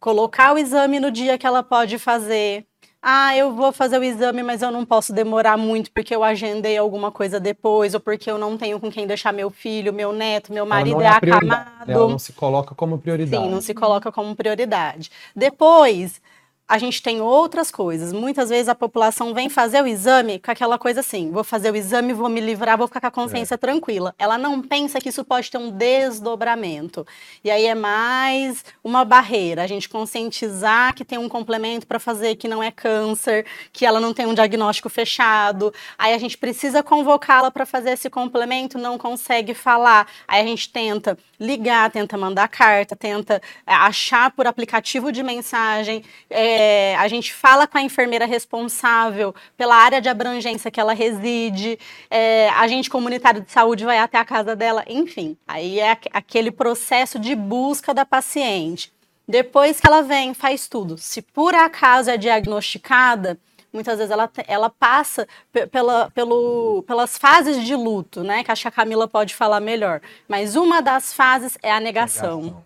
colocar 0.00 0.52
o 0.52 0.58
exame 0.58 0.98
no 0.98 1.12
dia 1.12 1.38
que 1.38 1.46
ela 1.46 1.62
pode 1.62 2.00
fazer. 2.00 2.66
Ah, 3.06 3.36
eu 3.36 3.52
vou 3.52 3.70
fazer 3.70 3.98
o 3.98 4.02
exame, 4.02 4.42
mas 4.42 4.62
eu 4.62 4.70
não 4.70 4.82
posso 4.82 5.12
demorar 5.12 5.58
muito 5.58 5.90
porque 5.90 6.16
eu 6.16 6.24
agendei 6.24 6.78
alguma 6.78 7.12
coisa 7.12 7.38
depois, 7.38 7.92
ou 7.92 8.00
porque 8.00 8.30
eu 8.30 8.38
não 8.38 8.56
tenho 8.56 8.80
com 8.80 8.90
quem 8.90 9.06
deixar 9.06 9.30
meu 9.30 9.50
filho, 9.50 9.92
meu 9.92 10.10
neto, 10.10 10.50
meu 10.50 10.64
marido 10.64 11.02
é, 11.02 11.20
prioridade, 11.20 11.60
acamado. 11.60 11.92
Ela 11.92 12.08
não 12.08 12.18
se 12.18 12.32
coloca 12.32 12.74
como 12.74 12.98
prioridade. 12.98 13.44
Sim, 13.44 13.50
não 13.50 13.60
se 13.60 13.74
coloca 13.74 14.10
como 14.10 14.34
prioridade. 14.34 15.10
Depois, 15.36 16.18
a 16.66 16.78
gente 16.78 17.02
tem 17.02 17.20
outras 17.20 17.70
coisas. 17.70 18.12
Muitas 18.12 18.48
vezes 18.48 18.68
a 18.68 18.74
população 18.74 19.34
vem 19.34 19.50
fazer 19.50 19.82
o 19.82 19.86
exame 19.86 20.38
com 20.38 20.50
aquela 20.50 20.78
coisa 20.78 21.00
assim: 21.00 21.30
vou 21.30 21.44
fazer 21.44 21.70
o 21.70 21.76
exame, 21.76 22.12
vou 22.14 22.28
me 22.28 22.40
livrar, 22.40 22.78
vou 22.78 22.86
ficar 22.86 23.00
com 23.00 23.06
a 23.06 23.10
consciência 23.10 23.58
tranquila. 23.58 24.14
Ela 24.18 24.38
não 24.38 24.62
pensa 24.62 24.98
que 24.98 25.10
isso 25.10 25.24
pode 25.24 25.50
ter 25.50 25.58
um 25.58 25.70
desdobramento. 25.70 27.06
E 27.42 27.50
aí 27.50 27.66
é 27.66 27.74
mais 27.74 28.64
uma 28.82 29.04
barreira, 29.04 29.62
a 29.62 29.66
gente 29.66 29.88
conscientizar 29.88 30.94
que 30.94 31.04
tem 31.04 31.18
um 31.18 31.28
complemento 31.28 31.86
para 31.86 31.98
fazer 31.98 32.36
que 32.36 32.48
não 32.48 32.62
é 32.62 32.70
câncer, 32.70 33.44
que 33.72 33.84
ela 33.84 34.00
não 34.00 34.14
tem 34.14 34.26
um 34.26 34.34
diagnóstico 34.34 34.88
fechado. 34.88 35.72
Aí 35.98 36.14
a 36.14 36.18
gente 36.18 36.38
precisa 36.38 36.82
convocá-la 36.82 37.50
para 37.50 37.66
fazer 37.66 37.90
esse 37.90 38.08
complemento, 38.08 38.78
não 38.78 38.96
consegue 38.96 39.52
falar. 39.52 40.06
Aí 40.26 40.40
a 40.40 40.46
gente 40.46 40.70
tenta 40.70 41.18
ligar, 41.38 41.90
tenta 41.90 42.16
mandar 42.16 42.48
carta, 42.48 42.96
tenta 42.96 43.42
é, 43.66 43.74
achar 43.74 44.30
por 44.30 44.46
aplicativo 44.46 45.12
de 45.12 45.22
mensagem. 45.22 46.02
É, 46.30 46.54
a 46.98 47.08
gente 47.08 47.32
fala 47.32 47.66
com 47.66 47.78
a 47.78 47.82
enfermeira 47.82 48.26
responsável 48.26 49.34
pela 49.56 49.74
área 49.76 50.00
de 50.00 50.08
abrangência 50.08 50.70
que 50.70 50.80
ela 50.80 50.92
reside. 50.94 51.78
É, 52.10 52.48
a 52.50 52.66
gente 52.66 52.88
comunitário 52.90 53.40
de 53.40 53.50
saúde 53.50 53.84
vai 53.84 53.98
até 53.98 54.18
a 54.18 54.24
casa 54.24 54.54
dela. 54.56 54.84
Enfim, 54.86 55.36
aí 55.46 55.78
é 55.80 55.90
aqu- 55.92 56.08
aquele 56.12 56.50
processo 56.50 57.18
de 57.18 57.34
busca 57.34 57.92
da 57.94 58.04
paciente. 58.04 58.92
Depois 59.26 59.80
que 59.80 59.86
ela 59.86 60.02
vem, 60.02 60.34
faz 60.34 60.68
tudo. 60.68 60.98
Se 60.98 61.22
por 61.22 61.54
acaso 61.54 62.10
é 62.10 62.16
diagnosticada, 62.16 63.38
muitas 63.72 63.96
vezes 63.98 64.10
ela, 64.10 64.30
ela 64.46 64.68
passa 64.70 65.26
pe- 65.52 65.66
pela, 65.66 66.10
pelo, 66.10 66.84
pelas 66.86 67.16
fases 67.16 67.64
de 67.64 67.74
luto, 67.74 68.22
né? 68.22 68.44
Que 68.44 68.52
acho 68.52 68.62
que 68.62 68.68
a 68.68 68.70
Camila 68.70 69.08
pode 69.08 69.34
falar 69.34 69.60
melhor. 69.60 70.00
Mas 70.28 70.56
uma 70.56 70.80
das 70.82 71.12
fases 71.12 71.56
é 71.62 71.72
a 71.72 71.80
negação. 71.80 72.62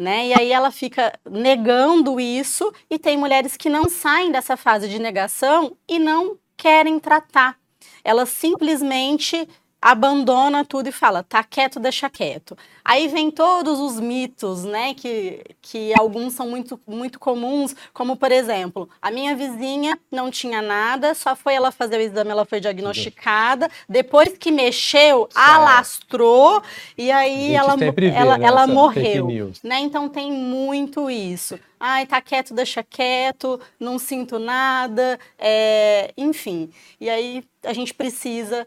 Né? 0.00 0.28
E 0.28 0.32
aí 0.32 0.50
ela 0.50 0.70
fica 0.70 1.12
negando 1.30 2.18
isso, 2.18 2.72
e 2.88 2.98
tem 2.98 3.18
mulheres 3.18 3.54
que 3.54 3.68
não 3.68 3.86
saem 3.86 4.32
dessa 4.32 4.56
fase 4.56 4.88
de 4.88 4.98
negação 4.98 5.76
e 5.86 5.98
não 5.98 6.38
querem 6.56 6.98
tratar. 6.98 7.58
Ela 8.02 8.24
simplesmente 8.24 9.46
abandona 9.80 10.64
tudo 10.64 10.88
e 10.88 10.92
fala, 10.92 11.22
tá 11.22 11.42
quieto, 11.42 11.80
deixa 11.80 12.10
quieto. 12.10 12.56
Aí 12.84 13.08
vem 13.08 13.30
todos 13.30 13.78
os 13.78 13.98
mitos, 13.98 14.64
né, 14.64 14.94
que, 14.94 15.42
que 15.62 15.92
alguns 15.98 16.34
são 16.34 16.48
muito, 16.48 16.78
muito 16.86 17.18
comuns, 17.18 17.74
como 17.92 18.16
por 18.16 18.30
exemplo, 18.30 18.88
a 19.00 19.10
minha 19.10 19.34
vizinha 19.34 19.98
não 20.10 20.30
tinha 20.30 20.60
nada, 20.60 21.14
só 21.14 21.34
foi 21.34 21.54
ela 21.54 21.72
fazer 21.72 21.96
o 21.96 22.00
exame, 22.00 22.30
ela 22.30 22.44
foi 22.44 22.60
diagnosticada, 22.60 23.70
depois 23.88 24.36
que 24.36 24.50
mexeu, 24.50 25.28
alastrou, 25.34 26.62
e 26.98 27.10
aí 27.10 27.54
ela, 27.54 27.76
vê, 27.76 27.92
ela, 28.14 28.36
né, 28.36 28.46
ela 28.46 28.66
morreu. 28.66 29.52
Né? 29.64 29.80
Então 29.80 30.08
tem 30.08 30.30
muito 30.30 31.08
isso. 31.08 31.58
Ai, 31.78 32.06
tá 32.06 32.20
quieto, 32.20 32.52
deixa 32.52 32.82
quieto, 32.82 33.58
não 33.78 33.98
sinto 33.98 34.38
nada, 34.38 35.18
é, 35.38 36.12
enfim. 36.16 36.70
E 37.00 37.08
aí 37.08 37.42
a 37.64 37.72
gente 37.72 37.94
precisa 37.94 38.66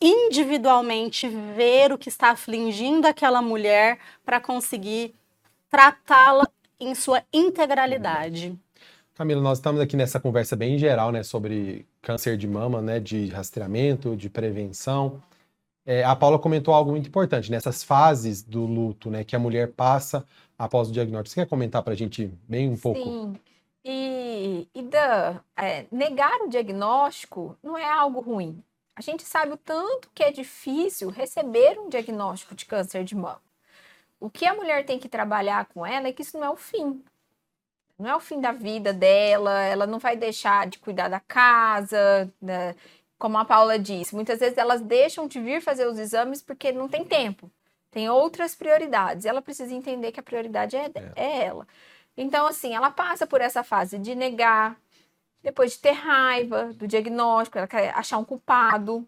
individualmente 0.00 1.28
ver 1.28 1.92
o 1.92 1.98
que 1.98 2.08
está 2.08 2.30
afligindo 2.30 3.06
aquela 3.06 3.40
mulher 3.40 3.98
para 4.24 4.40
conseguir 4.40 5.14
tratá-la 5.70 6.46
em 6.78 6.94
sua 6.94 7.22
integralidade. 7.32 8.58
Camila, 9.14 9.40
nós 9.40 9.58
estamos 9.58 9.80
aqui 9.80 9.96
nessa 9.96 10.20
conversa 10.20 10.54
bem 10.54 10.78
geral, 10.78 11.10
né, 11.10 11.22
sobre 11.22 11.86
câncer 12.02 12.36
de 12.36 12.46
mama, 12.46 12.82
né, 12.82 13.00
de 13.00 13.28
rastreamento, 13.28 14.14
de 14.14 14.28
prevenção. 14.28 15.22
É, 15.86 16.04
a 16.04 16.14
Paula 16.14 16.38
comentou 16.38 16.74
algo 16.74 16.90
muito 16.90 17.08
importante, 17.08 17.50
nessas 17.50 17.82
fases 17.82 18.42
do 18.42 18.66
luto, 18.66 19.10
né, 19.10 19.24
que 19.24 19.34
a 19.34 19.38
mulher 19.38 19.72
passa 19.72 20.26
após 20.58 20.88
o 20.88 20.92
diagnóstico. 20.92 21.30
Você 21.30 21.40
quer 21.40 21.48
comentar 21.48 21.82
para 21.82 21.94
a 21.94 21.96
gente 21.96 22.30
bem 22.46 22.68
um 22.68 22.76
pouco? 22.76 23.02
Sim. 23.02 23.36
E, 23.82 24.68
e 24.74 24.82
Dan, 24.82 25.38
é, 25.56 25.86
negar 25.90 26.40
o 26.42 26.48
diagnóstico 26.48 27.56
não 27.62 27.78
é 27.78 27.88
algo 27.88 28.20
ruim. 28.20 28.62
A 28.96 29.02
gente 29.02 29.22
sabe 29.22 29.52
o 29.52 29.56
tanto 29.56 30.10
que 30.14 30.24
é 30.24 30.32
difícil 30.32 31.10
receber 31.10 31.78
um 31.78 31.88
diagnóstico 31.88 32.54
de 32.54 32.64
câncer 32.64 33.04
de 33.04 33.14
mama. 33.14 33.42
O 34.18 34.30
que 34.30 34.46
a 34.46 34.54
mulher 34.54 34.84
tem 34.86 34.98
que 34.98 35.08
trabalhar 35.08 35.66
com 35.66 35.84
ela 35.84 36.08
é 36.08 36.12
que 36.12 36.22
isso 36.22 36.38
não 36.38 36.46
é 36.46 36.50
o 36.50 36.56
fim. 36.56 37.04
Não 37.98 38.08
é 38.08 38.16
o 38.16 38.20
fim 38.20 38.40
da 38.40 38.52
vida 38.52 38.92
dela, 38.92 39.62
ela 39.62 39.86
não 39.86 39.98
vai 39.98 40.16
deixar 40.16 40.66
de 40.66 40.78
cuidar 40.78 41.08
da 41.08 41.20
casa, 41.20 42.32
né? 42.40 42.74
como 43.18 43.38
a 43.38 43.44
Paula 43.44 43.78
disse. 43.78 44.14
Muitas 44.14 44.40
vezes 44.40 44.58
elas 44.58 44.80
deixam 44.80 45.26
de 45.26 45.40
vir 45.40 45.60
fazer 45.60 45.86
os 45.86 45.98
exames 45.98 46.42
porque 46.42 46.72
não 46.72 46.88
tem 46.88 47.04
tempo. 47.04 47.50
Tem 47.90 48.08
outras 48.10 48.54
prioridades. 48.54 49.24
Ela 49.24 49.40
precisa 49.40 49.74
entender 49.74 50.12
que 50.12 50.20
a 50.20 50.22
prioridade 50.22 50.76
é, 50.76 50.90
é 51.14 51.44
ela. 51.44 51.66
Então, 52.16 52.46
assim, 52.46 52.74
ela 52.74 52.90
passa 52.90 53.26
por 53.26 53.40
essa 53.40 53.62
fase 53.62 53.98
de 53.98 54.14
negar, 54.14 54.78
depois 55.42 55.72
de 55.72 55.78
ter 55.78 55.92
raiva 55.92 56.72
do 56.74 56.86
diagnóstico, 56.86 57.58
ela 57.58 57.66
quer 57.66 57.90
achar 57.94 58.18
um 58.18 58.24
culpado, 58.24 59.06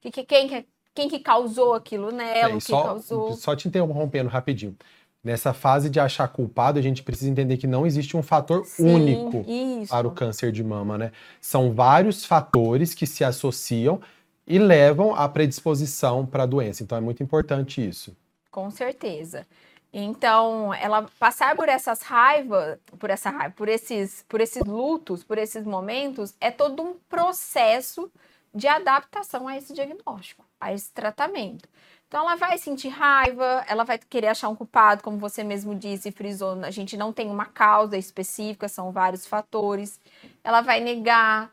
que, 0.00 0.10
que, 0.10 0.24
quem, 0.24 0.48
que- 0.48 0.66
quem 0.94 1.08
que 1.08 1.18
causou 1.20 1.74
aquilo 1.74 2.10
nela, 2.10 2.52
É, 2.52 2.54
o 2.54 2.58
que 2.58 2.66
só, 2.66 2.82
causou. 2.82 3.32
só 3.34 3.54
te 3.56 3.68
interrompendo 3.68 4.28
rapidinho. 4.28 4.76
Nessa 5.22 5.52
fase 5.52 5.90
de 5.90 5.98
achar 5.98 6.28
culpado, 6.28 6.78
a 6.78 6.82
gente 6.82 7.02
precisa 7.02 7.30
entender 7.30 7.56
que 7.56 7.66
não 7.66 7.86
existe 7.86 8.16
um 8.16 8.22
fator 8.22 8.64
Sim, 8.64 8.94
único 8.94 9.44
Isso. 9.48 9.90
para 9.90 10.06
o 10.06 10.10
câncer 10.12 10.52
de 10.52 10.62
mama, 10.62 10.96
né? 10.96 11.12
São 11.40 11.72
vários 11.72 12.24
fatores 12.24 12.94
que 12.94 13.06
se 13.06 13.24
associam 13.24 14.00
e 14.46 14.58
levam 14.58 15.14
à 15.14 15.28
predisposição 15.28 16.24
para 16.24 16.44
a 16.44 16.46
doença. 16.46 16.82
Então 16.82 16.96
é 16.96 17.00
muito 17.00 17.22
importante 17.22 17.86
isso. 17.86 18.16
Com 18.50 18.70
certeza. 18.70 19.46
Então, 19.92 20.72
ela 20.74 21.06
passar 21.18 21.56
por 21.56 21.68
essas 21.68 22.02
raivas, 22.02 22.78
por 22.98 23.08
essa 23.08 23.30
raiva, 23.30 23.54
por 23.56 23.68
esses, 23.68 24.24
por 24.28 24.40
esses 24.40 24.62
lutos, 24.64 25.24
por 25.24 25.38
esses 25.38 25.64
momentos, 25.64 26.34
é 26.40 26.50
todo 26.50 26.82
um 26.82 26.94
processo 27.08 28.10
de 28.54 28.66
adaptação 28.66 29.48
a 29.48 29.56
esse 29.56 29.72
diagnóstico, 29.72 30.44
a 30.60 30.72
esse 30.72 30.92
tratamento. 30.92 31.68
Então, 32.06 32.22
ela 32.22 32.36
vai 32.36 32.56
sentir 32.58 32.88
raiva, 32.88 33.64
ela 33.68 33.84
vai 33.84 33.98
querer 33.98 34.28
achar 34.28 34.48
um 34.48 34.56
culpado, 34.56 35.02
como 35.02 35.18
você 35.18 35.44
mesmo 35.44 35.74
disse, 35.74 36.10
frisou, 36.10 36.58
a 36.64 36.70
gente 36.70 36.96
não 36.96 37.12
tem 37.12 37.30
uma 37.30 37.44
causa 37.44 37.98
específica, 37.98 38.68
são 38.68 38.90
vários 38.90 39.26
fatores. 39.26 40.00
Ela 40.42 40.62
vai 40.62 40.80
negar, 40.80 41.50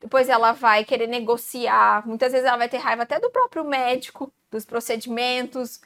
depois 0.00 0.28
ela 0.28 0.52
vai 0.52 0.84
querer 0.84 1.08
negociar, 1.08 2.06
muitas 2.06 2.32
vezes 2.32 2.46
ela 2.46 2.56
vai 2.56 2.68
ter 2.68 2.78
raiva 2.78 3.02
até 3.02 3.18
do 3.18 3.30
próprio 3.30 3.64
médico, 3.64 4.32
dos 4.50 4.64
procedimentos, 4.64 5.80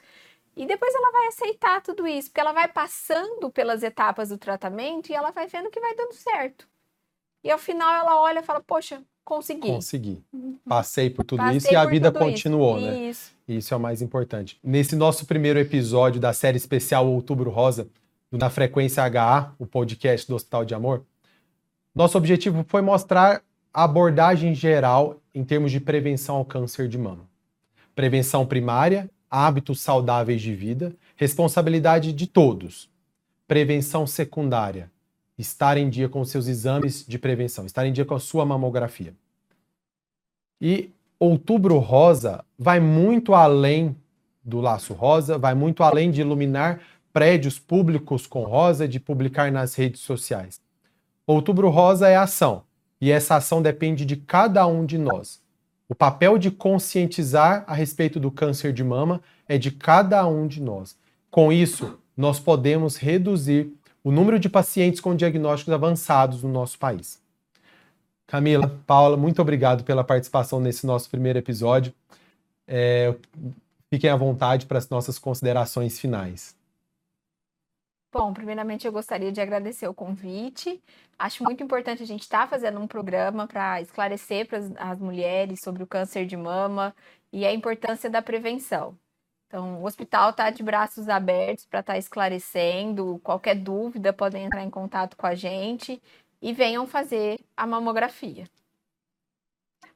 e 0.61 0.65
depois 0.67 0.93
ela 0.93 1.11
vai 1.11 1.25
aceitar 1.25 1.81
tudo 1.81 2.05
isso, 2.05 2.29
porque 2.29 2.39
ela 2.39 2.51
vai 2.51 2.67
passando 2.67 3.49
pelas 3.49 3.81
etapas 3.81 4.29
do 4.29 4.37
tratamento 4.37 5.09
e 5.09 5.15
ela 5.15 5.31
vai 5.31 5.47
vendo 5.47 5.71
que 5.71 5.79
vai 5.79 5.95
dando 5.95 6.13
certo. 6.13 6.67
E 7.43 7.49
ao 7.49 7.57
final 7.57 7.91
ela 7.95 8.21
olha 8.21 8.41
e 8.41 8.43
fala: 8.43 8.61
Poxa, 8.61 9.01
consegui. 9.25 9.67
Consegui. 9.67 10.23
Passei 10.69 11.09
por 11.09 11.25
tudo 11.25 11.39
Passei 11.39 11.57
isso 11.57 11.73
e 11.73 11.75
a 11.75 11.81
por 11.81 11.89
vida 11.89 12.11
tudo 12.11 12.21
isso." 12.21 12.31
continuou, 12.31 12.79
né? 12.79 12.95
Isso. 12.95 13.33
Isso 13.47 13.73
é 13.73 13.77
o 13.77 13.79
mais 13.79 14.03
importante. 14.03 14.59
Nesse 14.63 14.95
nosso 14.95 15.25
primeiro 15.25 15.57
episódio 15.57 16.21
da 16.21 16.31
série 16.31 16.57
especial 16.57 17.07
Outubro 17.07 17.49
Rosa, 17.49 17.89
Na 18.31 18.51
Frequência 18.51 19.03
HA, 19.03 19.55
o 19.57 19.65
podcast 19.65 20.27
do 20.27 20.35
Hospital 20.35 20.63
de 20.63 20.75
Amor, 20.75 21.03
nosso 21.93 22.19
objetivo 22.19 22.63
foi 22.67 22.83
mostrar 22.83 23.41
a 23.73 23.83
abordagem 23.83 24.53
geral 24.53 25.19
em 25.33 25.43
termos 25.43 25.71
de 25.71 25.79
prevenção 25.79 26.35
ao 26.35 26.45
câncer 26.45 26.87
de 26.87 26.99
mama. 26.99 27.27
Prevenção 27.95 28.45
primária, 28.45 29.09
hábitos 29.31 29.79
saudáveis 29.79 30.41
de 30.41 30.53
vida, 30.53 30.93
responsabilidade 31.15 32.11
de 32.11 32.27
todos. 32.27 32.89
Prevenção 33.47 34.05
secundária, 34.05 34.91
estar 35.37 35.77
em 35.77 35.89
dia 35.89 36.09
com 36.09 36.23
seus 36.25 36.47
exames 36.47 37.05
de 37.07 37.17
prevenção, 37.17 37.65
estar 37.65 37.85
em 37.85 37.93
dia 37.93 38.05
com 38.05 38.13
a 38.13 38.19
sua 38.19 38.45
mamografia. 38.45 39.15
E 40.59 40.91
Outubro 41.19 41.77
Rosa 41.77 42.43
vai 42.57 42.79
muito 42.79 43.33
além 43.33 43.95
do 44.43 44.59
laço 44.59 44.93
rosa, 44.93 45.37
vai 45.37 45.53
muito 45.53 45.83
além 45.83 46.09
de 46.11 46.21
iluminar 46.21 46.81
prédios 47.13 47.59
públicos 47.59 48.25
com 48.25 48.43
rosa, 48.43 48.87
de 48.87 48.99
publicar 48.99 49.51
nas 49.51 49.75
redes 49.75 50.01
sociais. 50.01 50.61
Outubro 51.25 51.69
Rosa 51.69 52.07
é 52.07 52.15
ação, 52.15 52.63
e 52.99 53.11
essa 53.11 53.35
ação 53.35 53.61
depende 53.61 54.05
de 54.05 54.15
cada 54.15 54.65
um 54.65 54.85
de 54.85 54.97
nós. 54.97 55.40
O 55.91 55.93
papel 55.93 56.37
de 56.37 56.49
conscientizar 56.49 57.65
a 57.67 57.73
respeito 57.73 58.17
do 58.17 58.31
câncer 58.31 58.71
de 58.71 58.81
mama 58.81 59.21
é 59.45 59.57
de 59.57 59.69
cada 59.71 60.25
um 60.25 60.47
de 60.47 60.61
nós. 60.61 60.95
Com 61.29 61.51
isso, 61.51 61.99
nós 62.15 62.39
podemos 62.39 62.95
reduzir 62.95 63.73
o 64.01 64.09
número 64.09 64.39
de 64.39 64.47
pacientes 64.47 65.01
com 65.01 65.13
diagnósticos 65.13 65.73
avançados 65.73 66.43
no 66.43 66.49
nosso 66.49 66.79
país. 66.79 67.21
Camila, 68.25 68.73
Paula, 68.87 69.17
muito 69.17 69.41
obrigado 69.41 69.83
pela 69.83 70.01
participação 70.01 70.61
nesse 70.61 70.87
nosso 70.87 71.09
primeiro 71.09 71.39
episódio. 71.39 71.93
É, 72.65 73.13
fiquem 73.89 74.09
à 74.09 74.15
vontade 74.15 74.67
para 74.67 74.77
as 74.77 74.87
nossas 74.87 75.19
considerações 75.19 75.99
finais. 75.99 76.55
Bom, 78.13 78.33
primeiramente 78.33 78.85
eu 78.85 78.91
gostaria 78.91 79.31
de 79.31 79.39
agradecer 79.39 79.87
o 79.87 79.93
convite. 79.93 80.83
Acho 81.17 81.43
muito 81.43 81.63
importante 81.63 82.03
a 82.03 82.05
gente 82.05 82.23
estar 82.23 82.41
tá 82.41 82.47
fazendo 82.47 82.79
um 82.79 82.87
programa 82.87 83.47
para 83.47 83.81
esclarecer 83.81 84.47
para 84.47 84.59
as 84.77 84.99
mulheres 84.99 85.59
sobre 85.63 85.81
o 85.81 85.87
câncer 85.87 86.25
de 86.25 86.35
mama 86.35 86.93
e 87.31 87.45
a 87.45 87.53
importância 87.53 88.09
da 88.09 88.21
prevenção. 88.21 88.97
Então, 89.47 89.81
o 89.81 89.85
hospital 89.85 90.31
está 90.31 90.49
de 90.49 90.61
braços 90.61 91.07
abertos 91.07 91.65
para 91.65 91.79
estar 91.79 91.93
tá 91.93 91.99
esclarecendo. 91.99 93.19
Qualquer 93.23 93.55
dúvida, 93.55 94.11
podem 94.11 94.45
entrar 94.45 94.63
em 94.63 94.69
contato 94.69 95.15
com 95.15 95.27
a 95.27 95.35
gente 95.35 96.01
e 96.41 96.53
venham 96.53 96.85
fazer 96.87 97.39
a 97.55 97.65
mamografia 97.65 98.45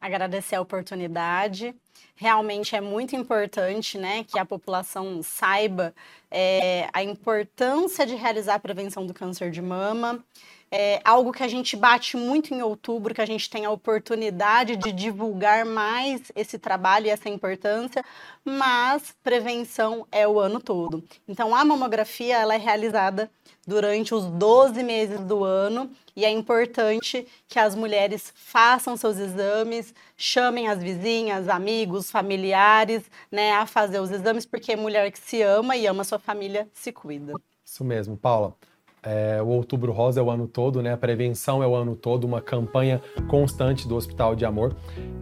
agradecer 0.05 0.55
a 0.55 0.61
oportunidade. 0.61 1.75
Realmente 2.15 2.75
é 2.75 2.81
muito 2.81 3.15
importante 3.15 3.97
né, 3.97 4.23
que 4.23 4.39
a 4.39 4.45
população 4.45 5.21
saiba 5.21 5.93
é, 6.31 6.89
a 6.93 7.03
importância 7.03 8.05
de 8.05 8.15
realizar 8.15 8.55
a 8.55 8.59
prevenção 8.59 9.05
do 9.05 9.13
câncer 9.13 9.51
de 9.51 9.61
mama. 9.61 10.23
É 10.71 10.99
algo 11.05 11.31
que 11.31 11.43
a 11.43 11.47
gente 11.47 11.75
bate 11.75 12.17
muito 12.17 12.53
em 12.53 12.61
outubro, 12.61 13.13
que 13.13 13.21
a 13.21 13.25
gente 13.25 13.49
tem 13.49 13.65
a 13.65 13.71
oportunidade 13.71 14.75
de 14.75 14.91
divulgar 14.91 15.63
mais 15.65 16.31
esse 16.35 16.57
trabalho 16.57 17.05
e 17.05 17.09
essa 17.09 17.29
importância, 17.29 18.03
mas 18.43 19.15
prevenção 19.23 20.07
é 20.11 20.27
o 20.27 20.39
ano 20.39 20.59
todo. 20.59 21.03
Então, 21.27 21.55
a 21.55 21.63
mamografia 21.63 22.37
ela 22.37 22.55
é 22.55 22.57
realizada 22.57 23.29
durante 23.65 24.13
os 24.13 24.25
12 24.25 24.83
meses 24.83 25.19
do 25.21 25.43
ano 25.43 25.89
e 26.15 26.23
é 26.23 26.29
importante 26.29 27.27
que 27.47 27.59
as 27.59 27.75
mulheres 27.75 28.31
façam 28.35 28.95
seus 28.95 29.17
exames, 29.17 29.93
chamem 30.15 30.67
as 30.67 30.81
vizinhas, 30.81 31.49
amigos, 31.85 32.09
familiares, 32.09 33.03
né, 33.31 33.53
a 33.53 33.65
fazer 33.65 33.99
os 33.99 34.09
exames, 34.11 34.45
porque 34.45 34.75
mulher 34.75 35.11
que 35.11 35.19
se 35.19 35.41
ama 35.41 35.77
e 35.77 35.85
ama 35.85 36.03
sua 36.03 36.17
família 36.17 36.67
se 36.73 36.91
cuida. 36.91 37.33
Isso 37.63 37.83
mesmo, 37.83 38.17
Paula. 38.17 38.55
É, 39.03 39.39
o 39.39 39.47
Outubro 39.47 39.91
Rosa 39.91 40.19
é 40.19 40.23
o 40.23 40.31
ano 40.31 40.47
todo, 40.47 40.81
né? 40.81 40.93
A 40.93 40.97
prevenção 40.97 41.61
é 41.61 41.67
o 41.67 41.75
ano 41.75 41.95
todo, 41.95 42.23
uma 42.23 42.41
campanha 42.41 42.99
constante 43.27 43.87
do 43.87 43.95
Hospital 43.95 44.35
de 44.35 44.45
Amor. 44.45 44.75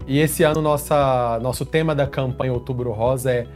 E 0.08 0.20
esse 0.20 0.42
ano 0.44 0.62
nossa, 0.62 1.38
nosso 1.42 1.66
tema 1.66 1.94
da 1.94 2.08
campanha 2.08 2.54
Outubro 2.54 2.92
Rosa 2.92 3.32
é 3.32 3.48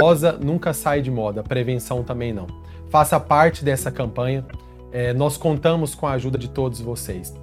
Rosa 0.00 0.32
nunca 0.32 0.72
sai 0.72 1.02
de 1.02 1.10
moda, 1.10 1.42
prevenção 1.42 2.04
também 2.04 2.32
não. 2.32 2.46
Faça 2.90 3.18
parte 3.18 3.64
dessa 3.64 3.90
campanha. 3.90 4.46
É, 4.92 5.12
nós 5.12 5.36
contamos 5.36 5.96
com 5.96 6.06
a 6.06 6.12
ajuda 6.12 6.38
de 6.38 6.48
todos 6.48 6.80
vocês. 6.80 7.34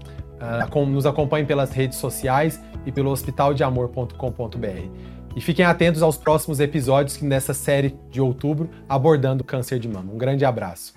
Uh, 0.43 0.85
nos 0.85 1.05
acompanhem 1.05 1.45
pelas 1.45 1.71
redes 1.71 1.97
sociais 1.97 2.59
e 2.85 2.91
pelo 2.91 3.11
hospitaldeamor.com.br. 3.11 4.89
E 5.35 5.41
fiquem 5.41 5.65
atentos 5.65 6.03
aos 6.03 6.17
próximos 6.17 6.59
episódios 6.59 7.21
nessa 7.21 7.53
série 7.53 7.97
de 8.11 8.21
outubro 8.21 8.69
abordando 8.87 9.43
câncer 9.43 9.79
de 9.79 9.87
mama. 9.87 10.11
Um 10.13 10.17
grande 10.17 10.45
abraço. 10.45 10.93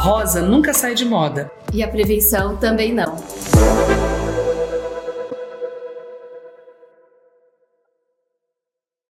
Rosa 0.00 0.40
nunca 0.40 0.72
sai 0.72 0.94
de 0.94 1.04
moda. 1.04 1.50
E 1.72 1.82
a 1.82 1.88
prevenção 1.88 2.56
também 2.56 2.92
não. 2.92 3.16